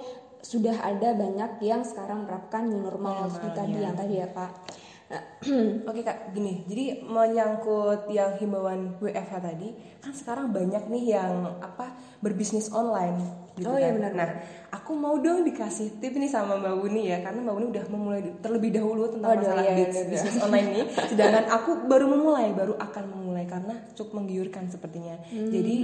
sudah 0.43 0.75
ada 0.83 1.15
banyak 1.15 1.63
yang 1.63 1.87
sekarang 1.87 2.27
menerapkan 2.27 2.67
new 2.67 2.83
normal 2.83 3.25
Normal, 3.25 3.31
seperti 3.31 3.55
tadi 3.55 3.73
ya. 3.79 3.83
yang 3.87 3.95
tadi 3.95 4.13
ya 4.19 4.27
kak. 4.27 4.51
Nah, 5.03 5.23
Oke 5.89 6.01
kak, 6.01 6.35
gini, 6.35 6.67
jadi 6.67 6.99
menyangkut 7.05 8.11
yang 8.11 8.35
himbauan 8.39 8.99
WFH 8.99 9.33
tadi, 9.39 9.71
kan 10.03 10.11
sekarang 10.11 10.51
banyak 10.51 10.83
nih 10.89 11.15
yang 11.15 11.59
apa 11.63 11.95
berbisnis 12.19 12.71
online, 12.71 13.19
gitu 13.53 13.67
Oh, 13.67 13.75
kan. 13.77 13.83
iya, 13.83 13.91
benar, 13.93 14.11
Nah, 14.15 14.29
aku 14.73 14.91
mau 14.97 15.15
dong 15.19 15.43
dikasih 15.45 16.01
tip 16.01 16.15
nih 16.17 16.27
sama 16.27 16.57
Mbak 16.57 16.75
Wuni 16.81 17.13
ya, 17.13 17.19
karena 17.21 17.39
Mbak 17.39 17.53
Wuni 17.55 17.67
udah 17.71 17.83
memulai 17.93 18.21
terlebih 18.41 18.71
dahulu 18.73 19.03
tentang 19.11 19.29
Waduh, 19.37 19.43
masalah 19.43 19.63
iya, 19.63 19.75
iya, 19.75 19.87
iya. 19.91 20.03
bisnis 20.11 20.37
online 20.41 20.67
ini, 20.71 20.81
sedangkan 21.13 21.45
aku 21.51 21.69
baru 21.85 22.05
memulai, 22.09 22.49
baru 22.51 22.73
akan 22.79 23.03
memulai 23.13 23.45
karena 23.45 23.75
cukup 23.93 24.23
menggiurkan 24.23 24.65
sepertinya. 24.67 25.19
Hmm. 25.29 25.51
Jadi 25.51 25.75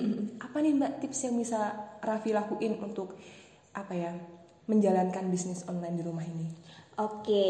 apa 0.42 0.58
nih 0.58 0.72
Mbak 0.80 0.92
tips 1.06 1.20
yang 1.30 1.36
bisa 1.38 1.60
Raffi 2.02 2.32
lakuin 2.34 2.82
untuk 2.82 3.14
apa 3.76 3.94
ya 3.94 4.12
menjalankan 4.70 5.26
bisnis 5.34 5.66
online 5.66 5.98
di 5.98 6.04
rumah 6.06 6.24
ini? 6.24 6.48
Oke. 7.02 7.50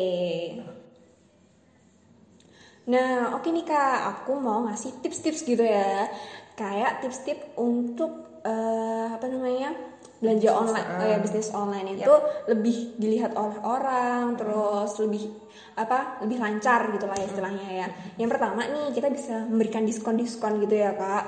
Nah, 2.90 3.38
oke 3.38 3.52
nih 3.52 3.68
Kak, 3.68 4.00
aku 4.18 4.40
mau 4.40 4.66
ngasih 4.66 5.04
tips-tips 5.04 5.44
gitu 5.44 5.62
ya. 5.62 6.08
Kayak 6.56 7.04
tips-tips 7.04 7.60
untuk 7.60 8.42
eh, 8.48 9.08
apa 9.12 9.28
namanya? 9.28 9.76
belanja 10.20 10.52
online, 10.52 10.88
oh 11.00 11.08
ya 11.08 11.18
bisnis 11.24 11.48
online 11.56 11.96
itu 11.96 12.12
lebih 12.52 13.00
dilihat 13.00 13.40
oleh 13.40 13.56
orang, 13.64 14.36
terus 14.36 15.00
lebih 15.00 15.32
apa? 15.80 16.20
lebih 16.20 16.44
lancar 16.44 16.92
gitu 16.92 17.08
lah 17.08 17.16
istilahnya 17.24 17.68
ya. 17.72 17.88
Yang 18.20 18.36
pertama 18.36 18.68
nih, 18.68 18.92
kita 18.92 19.08
bisa 19.16 19.48
memberikan 19.48 19.88
diskon-diskon 19.88 20.60
gitu 20.60 20.76
ya, 20.76 20.92
Kak. 20.92 21.24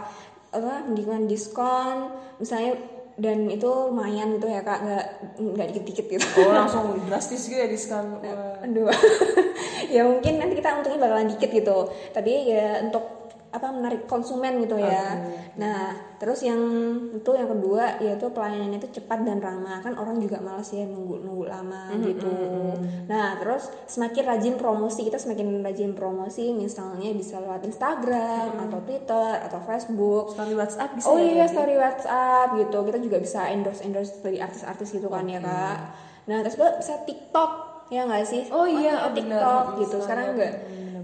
Apa? 0.52 0.92
Memberikan 0.92 1.24
diskon 1.24 2.12
misalnya 2.36 2.76
dan 3.20 3.52
itu 3.52 3.68
lumayan 3.68 4.40
gitu 4.40 4.48
ya, 4.48 4.64
Kak, 4.64 4.80
nggak 4.82 5.06
nggak 5.40 5.68
dikit-dikit 5.76 6.06
gitu. 6.08 6.28
Oh 6.42 6.56
langsung 6.56 6.96
drastis 7.08 7.48
gitu 7.48 7.60
ya 7.60 7.68
diskon. 7.68 8.20
Wah. 8.24 8.64
Aduh. 8.64 8.88
ya 9.96 10.08
mungkin 10.08 10.40
nanti 10.40 10.58
kita 10.58 10.80
untungnya 10.80 11.00
bakalan 11.04 11.30
dikit 11.30 11.52
gitu. 11.52 11.78
Tapi 12.16 12.32
ya 12.50 12.82
untuk 12.82 13.21
apa 13.52 13.68
menarik 13.70 14.08
konsumen 14.08 14.64
gitu 14.64 14.80
ya. 14.80 15.20
Nah, 15.60 15.92
terus 16.16 16.40
yang 16.48 16.60
itu 17.12 17.32
yang 17.36 17.52
kedua 17.52 18.00
yaitu 18.00 18.32
pelayanannya 18.32 18.80
itu 18.80 19.00
cepat 19.00 19.28
dan 19.28 19.44
ramah. 19.44 19.84
Kan 19.84 20.00
orang 20.00 20.18
juga 20.24 20.40
malas 20.40 20.72
ya 20.72 20.88
nunggu 20.88 21.20
nunggu 21.22 21.46
lama 21.52 21.92
gitu. 22.00 22.32
Nah, 23.12 23.36
terus 23.44 23.68
semakin 23.92 24.24
rajin 24.24 24.56
promosi, 24.56 25.04
kita 25.04 25.20
semakin 25.20 25.60
rajin 25.60 25.92
promosi 25.92 26.56
misalnya 26.56 27.12
bisa 27.12 27.44
lewat 27.44 27.68
Instagram 27.68 28.56
atau 28.68 28.80
Twitter 28.88 29.32
atau 29.44 29.60
Facebook. 29.68 30.32
Story 30.32 30.56
WhatsApp 30.56 30.96
bisa 30.96 31.08
Oh 31.12 31.20
ya, 31.20 31.44
iya 31.44 31.46
story 31.52 31.76
WhatsApp 31.76 32.56
gitu. 32.56 32.78
Kita 32.88 33.00
juga 33.04 33.18
bisa 33.20 33.52
endorse 33.52 33.84
endorse 33.84 34.24
dari 34.24 34.40
artis-artis 34.40 34.96
gitu 34.96 35.12
kan 35.12 35.28
ya 35.28 35.44
kak. 35.44 35.78
Nah 36.32 36.40
terus 36.40 36.56
juga 36.56 36.80
bisa 36.80 37.04
TikTok 37.04 37.52
ya 37.92 38.08
nggak 38.08 38.24
sih? 38.24 38.48
Oh 38.56 38.64
iya, 38.64 39.12
benar. 39.12 39.16
TikTok 39.20 39.66
gitu. 39.84 39.98
Instagram. 40.00 40.04
Sekarang 40.08 40.28
nggak 40.40 40.54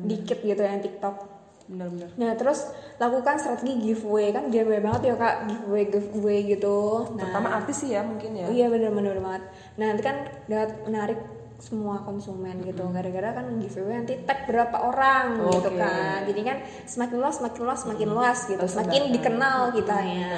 dikit 0.07 0.39
gitu 0.39 0.61
yang 0.63 0.79
TikTok. 0.79 1.36
Benar-benar. 1.67 2.09
Nah 2.15 2.31
terus 2.39 2.71
lakukan 2.95 3.35
strategi 3.35 3.75
giveaway 3.91 4.31
kan 4.31 4.47
giveaway 4.47 4.79
banget 4.79 5.11
ya 5.11 5.15
kak 5.19 5.35
giveaway 5.51 5.83
giveaway 5.91 6.39
gitu. 6.47 7.11
Nah, 7.11 7.19
Terutama 7.19 7.47
artis 7.59 7.77
sih 7.83 7.91
ya 7.91 8.01
mungkin 8.07 8.39
ya. 8.39 8.47
Oh 8.47 8.53
iya 8.55 8.67
bener-bener 8.71 9.19
banget. 9.19 9.43
Nah 9.75 9.85
nanti 9.91 10.03
kan 10.03 10.17
dapat 10.47 10.71
menarik 10.87 11.19
semua 11.57 12.05
konsumen 12.05 12.61
gitu. 12.61 12.85
Gara-gara 12.93 13.33
kan 13.33 13.57
giveaway 13.57 13.97
nanti 13.97 14.13
tag 14.29 14.45
berapa 14.45 14.77
orang 14.77 15.41
gitu 15.49 15.69
Oke. 15.73 15.81
kan. 15.81 16.21
Jadi 16.29 16.41
kan 16.45 16.57
semakin 16.85 17.17
luas, 17.17 17.35
semakin 17.41 17.61
luas, 17.65 17.79
semakin 17.81 18.07
luas 18.13 18.39
gitu. 18.45 18.61
Terus 18.61 18.73
Semakin 18.77 19.01
sebarkan. 19.01 19.15
dikenal 19.17 19.59
kitanya. 19.73 20.31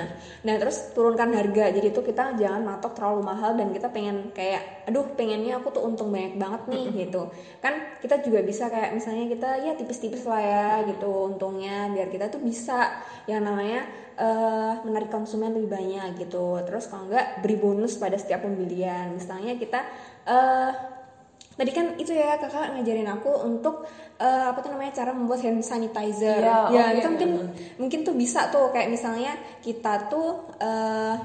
Nah 0.48 0.56
terus 0.56 0.78
turunkan 0.96 1.30
harga. 1.36 1.66
Jadi 1.76 1.88
tuh 1.92 2.04
kita 2.08 2.40
jangan 2.40 2.62
matok 2.64 2.96
terlalu 2.96 3.22
mahal 3.28 3.52
dan 3.60 3.68
kita 3.76 3.92
pengen 3.92 4.32
kayak, 4.32 4.88
aduh 4.88 5.04
pengennya 5.20 5.60
aku 5.60 5.76
tuh 5.76 5.84
untung 5.84 6.08
banyak 6.08 6.40
banget 6.40 6.62
nih 6.72 6.86
gitu. 7.04 7.28
Kan 7.60 8.00
kita 8.00 8.24
juga 8.24 8.40
bisa 8.40 8.72
kayak 8.72 8.96
misalnya 8.96 9.28
kita 9.28 9.50
ya 9.60 9.72
tipis-tipis 9.76 10.24
lah 10.24 10.40
ya 10.40 10.68
gitu 10.88 11.36
untungnya 11.36 11.92
biar 11.92 12.08
kita 12.08 12.32
tuh 12.32 12.40
bisa 12.40 12.96
yang 13.28 13.44
namanya 13.44 13.84
eh, 14.16 14.74
menarik 14.88 15.12
konsumen 15.12 15.52
lebih 15.52 15.68
banyak 15.68 16.16
gitu. 16.16 16.64
Terus 16.64 16.88
kalau 16.88 17.12
enggak 17.12 17.44
beri 17.44 17.60
bonus 17.60 18.00
pada 18.00 18.16
setiap 18.16 18.48
pembelian. 18.48 19.12
Misalnya 19.12 19.60
kita 19.60 19.84
eh 20.24 20.72
tadi 21.60 21.72
kan 21.76 22.00
itu 22.00 22.16
ya 22.16 22.40
kakak 22.40 22.72
ngajarin 22.80 23.12
aku 23.12 23.44
untuk 23.44 23.84
eh, 24.16 24.46
apa 24.48 24.64
tuh 24.64 24.72
namanya 24.72 25.04
cara 25.04 25.12
membuat 25.12 25.44
hand 25.44 25.60
sanitizer. 25.60 26.40
Iya, 26.40 26.72
ya 26.72 26.84
oke. 26.88 26.98
itu 27.04 27.08
mungkin 27.12 27.32
mungkin 27.76 28.00
tuh 28.08 28.16
bisa 28.16 28.48
tuh 28.48 28.72
kayak 28.72 28.88
misalnya 28.88 29.36
kita 29.60 30.08
tuh 30.08 30.56
eh, 30.64 31.16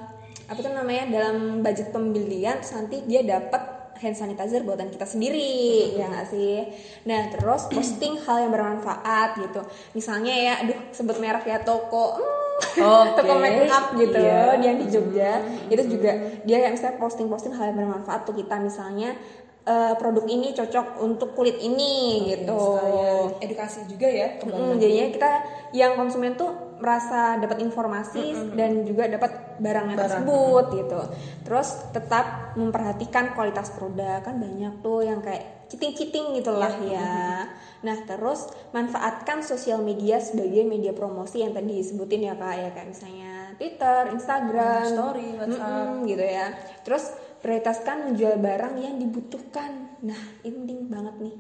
apa 0.45 0.59
tuh 0.59 0.75
namanya 0.75 1.09
dalam 1.09 1.63
budget 1.63 1.95
pembelian 1.95 2.59
terus 2.61 2.75
nanti 2.75 3.01
dia 3.07 3.23
dapat 3.23 3.85
hand 3.95 4.17
sanitizer 4.19 4.61
buatan 4.61 4.93
kita 4.93 5.09
sendiri 5.09 5.97
ya 5.97 6.11
nggak 6.11 6.27
sih 6.29 6.69
nah 7.09 7.33
terus 7.33 7.71
posting 7.73 8.21
hal 8.21 8.45
yang 8.45 8.53
bermanfaat 8.53 9.41
gitu 9.41 9.65
misalnya 9.97 10.35
ya 10.35 10.53
aduh 10.61 10.79
sebut 10.93 11.17
merek 11.17 11.49
ya 11.49 11.63
toko 11.65 12.21
hmm, 12.21 12.43
Oke, 12.85 13.11
toko 13.19 13.33
make 13.41 13.67
up 13.67 13.97
gitu 13.97 14.21
iya. 14.21 14.55
yang 14.61 14.79
di 14.79 14.87
Jogja 14.93 15.43
itu 15.73 15.83
juga 15.91 16.13
dia 16.45 16.57
kayak 16.61 16.73
misalnya 16.77 16.97
posting-posting 17.01 17.55
hal 17.57 17.73
yang 17.73 17.79
bermanfaat 17.81 18.29
tuh 18.29 18.37
kita 18.37 18.61
misalnya 18.61 19.17
eh, 19.65 19.95
produk 19.95 20.25
ini 20.27 20.53
cocok 20.53 21.01
untuk 21.01 21.33
kulit 21.33 21.57
ini 21.57 21.95
gitu 22.31 22.53
Sekalian 22.53 23.29
edukasi 23.41 23.81
juga 23.87 24.07
ya 24.07 24.29
Mm, 24.37 24.53
lagi. 24.71 24.77
jadinya 24.79 25.07
kita 25.11 25.31
yang 25.73 25.93
konsumen 25.95 26.33
tuh 26.35 26.53
merasa 26.77 27.37
dapat 27.37 27.59
informasi 27.59 28.25
dan 28.53 28.85
juga 28.85 29.09
dapat 29.09 29.33
barangnya 29.57 29.97
Barang. 29.97 30.05
tersebut 30.21 30.65
gitu. 30.77 31.01
Terus 31.43 31.69
tetap 31.91 32.27
memperhatikan 32.55 33.33
kualitas 33.33 33.71
produk 33.71 34.21
kan 34.21 34.37
banyak 34.37 34.79
tuh 34.81 35.01
yang 35.01 35.19
kayak 35.19 35.65
cheating-cheating 35.67 36.37
gitulah 36.37 36.69
ya. 36.85 37.49
Nah 37.81 37.97
terus 38.05 38.47
manfaatkan 38.71 39.41
sosial 39.41 39.81
media 39.81 40.21
sebagai 40.21 40.61
media 40.63 40.93
promosi 40.93 41.41
yang 41.41 41.53
tadi 41.53 41.73
disebutin 41.75 42.21
ya 42.23 42.35
kak 42.35 42.55
ya 42.55 42.69
kayak 42.71 42.89
misalnya 42.91 43.33
Twitter, 43.55 44.01
Instagram, 44.11 44.85
Story, 44.85 45.29
WhatsApp. 45.37 45.87
Mm-mm, 45.89 46.05
gitu 46.05 46.25
ya. 46.27 46.47
Terus 46.83 47.05
prioritaskan 47.45 48.09
menjual 48.09 48.41
barang 48.41 48.75
yang 48.81 48.97
dibutuhkan. 48.97 50.01
Nah, 50.01 50.17
ini 50.41 50.57
penting 50.57 50.79
banget 50.89 51.15
nih. 51.21 51.35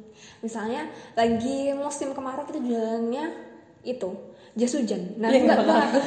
Misalnya 0.44 0.82
lagi 1.16 1.72
musim 1.72 2.12
kemarau 2.12 2.44
kita 2.44 2.60
jualannya 2.60 3.24
itu 3.80 4.12
jas 4.52 4.72
hujan. 4.76 5.16
Nah, 5.16 5.32
Iya, 5.32 5.40
enggak 5.40 5.58
nggak 5.58 5.76
laku. 5.80 6.00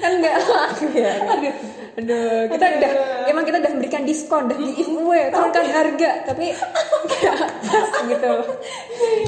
kan 0.00 0.10
enggak 0.10 0.34
laku 0.40 0.84
ya. 1.04 1.12
Aduh, 1.20 1.54
aduh, 2.00 2.40
kita 2.48 2.64
udah 2.80 2.92
emang 3.28 3.44
kita 3.44 3.56
udah 3.60 3.70
memberikan 3.76 4.02
diskon, 4.02 4.48
udah 4.48 4.56
di 4.56 4.72
giveaway, 4.72 5.28
turunkan 5.28 5.64
harga, 5.68 6.10
tapi 6.24 6.44
enggak 6.48 7.36
pas 7.62 7.88
gitu. 8.08 8.32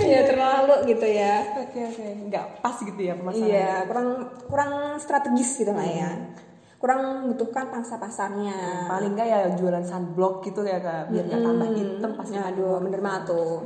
ya 0.04 0.20
terlalu 0.24 0.74
gitu 0.88 1.06
ya. 1.06 1.34
Oke 1.60 1.80
oke, 1.84 2.04
nggak 2.28 2.46
pas 2.60 2.76
gitu 2.80 3.00
ya 3.00 3.12
pemasaran. 3.12 3.44
Iya, 3.44 3.72
kurang 3.84 4.08
kurang 4.48 4.72
strategis 4.98 5.60
gitu 5.60 5.72
lah 5.72 5.84
ya. 5.84 6.10
Kurang 6.84 7.00
membutuhkan 7.00 7.72
pangsa 7.72 7.96
pasarnya. 7.96 8.84
Paling 8.84 9.16
nggak 9.16 9.24
ya 9.24 9.40
jualan 9.56 9.80
sunblock 9.88 10.44
gitu 10.44 10.68
ya 10.68 10.84
kak, 10.84 11.08
biar 11.08 11.24
nggak 11.32 11.40
tambah 11.40 11.68
hitam 11.72 12.12
pas 12.12 12.28
Ya, 12.28 12.52
aduh, 12.52 12.76
bener 12.84 13.00
banget 13.00 13.32
tuh. 13.32 13.64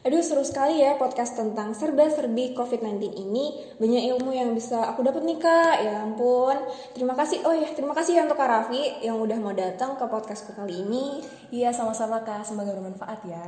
Aduh 0.00 0.24
seru 0.24 0.40
sekali 0.40 0.80
ya 0.80 0.96
podcast 0.96 1.36
tentang 1.36 1.76
serba-serbi 1.76 2.56
COVID-19 2.56 3.20
ini. 3.20 3.76
Banyak 3.76 4.16
ilmu 4.16 4.32
yang 4.32 4.56
bisa 4.56 4.88
aku 4.88 5.04
dapat 5.04 5.20
nih 5.28 5.36
kak. 5.36 5.84
Ya 5.84 6.00
ampun. 6.00 6.56
Terima 6.96 7.12
kasih. 7.12 7.44
Oh 7.44 7.52
ya 7.52 7.68
terima 7.76 7.92
kasih 7.92 8.16
ya 8.16 8.24
untuk 8.24 8.40
Kak 8.40 8.48
Raffi 8.48 9.04
Yang 9.04 9.16
udah 9.28 9.38
mau 9.44 9.52
datang 9.52 10.00
ke 10.00 10.04
podcastku 10.08 10.56
kali 10.56 10.88
ini. 10.88 11.20
Iya 11.52 11.76
sama-sama 11.76 12.24
kak, 12.24 12.48
semoga 12.48 12.72
bermanfaat 12.72 13.20
ya. 13.28 13.44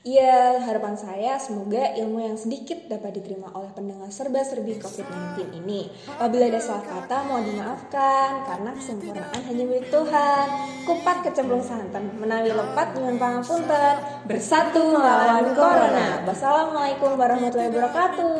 Iya 0.00 0.64
harapan 0.64 0.96
saya 0.96 1.36
semoga 1.36 1.92
ilmu 1.92 2.24
yang 2.24 2.40
sedikit 2.40 2.88
dapat 2.88 3.20
diterima 3.20 3.52
oleh 3.52 3.68
pendengar 3.76 4.08
serba-serbi 4.08 4.80
COVID-19 4.80 5.52
ini. 5.60 5.92
Apabila 6.16 6.48
ada 6.48 6.64
salah 6.64 6.80
kata 6.80 7.28
mohon 7.28 7.44
dimaafkan 7.44 8.48
Karena 8.48 8.72
kesempurnaan 8.72 9.40
hanya 9.52 9.64
milik 9.68 9.92
Tuhan. 9.92 10.46
Kupat 10.88 11.28
kecemplung 11.28 11.60
santan 11.60 12.08
Menawi 12.16 12.56
lepat 12.56 12.96
dengan 12.96 13.20
pangapunten 13.20 14.24
Bersatu 14.24 14.96
melawan 14.96 15.52
Corona 15.52 15.89
Wassalamualaikum 15.90 17.18
warahmatullahi 17.18 17.74
wabarakatuh. 17.74 18.30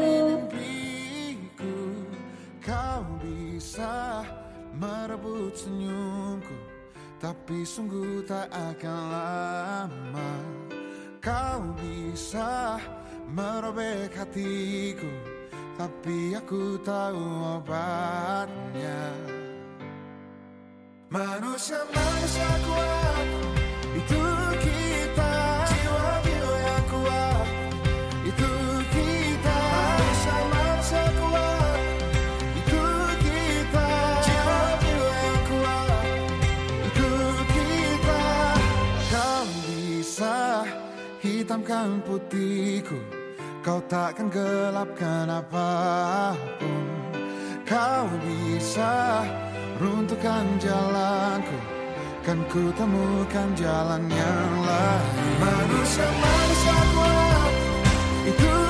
Kau 2.62 3.02
bisa 3.18 4.22
merebut 4.78 5.58
senyumku 5.58 6.54
Tapi 7.18 7.66
sungguh 7.66 8.22
tak 8.22 8.46
akan 8.54 9.00
lama. 9.10 10.32
Kau 11.18 11.74
bisa 11.74 12.78
merobek 13.26 14.14
hatiku 14.14 15.10
Tapi 15.74 16.38
aku 16.38 16.78
tahu 16.86 17.24
obatnya. 17.58 19.02
Manusia-manusia 21.10 22.50
kuat 22.62 23.26
Itu 23.98 24.22
kita 24.62 24.79
hitamkan 41.50 41.98
putihku. 42.06 42.94
Kau 43.66 43.82
takkan 43.90 44.30
gelapkan 44.30 45.26
apa 45.26 46.30
pun. 46.62 46.86
Kau 47.66 48.06
bisa 48.22 49.26
runtuhkan 49.82 50.46
jalanku. 50.62 51.58
Kan 52.22 52.38
ku 52.46 52.70
temukan 52.78 53.50
jalan 53.58 54.06
yang 54.06 54.52
lain. 54.62 55.26
Manusia-manusia 55.42 56.78
kuat. 56.94 57.52
Itu 58.30 58.69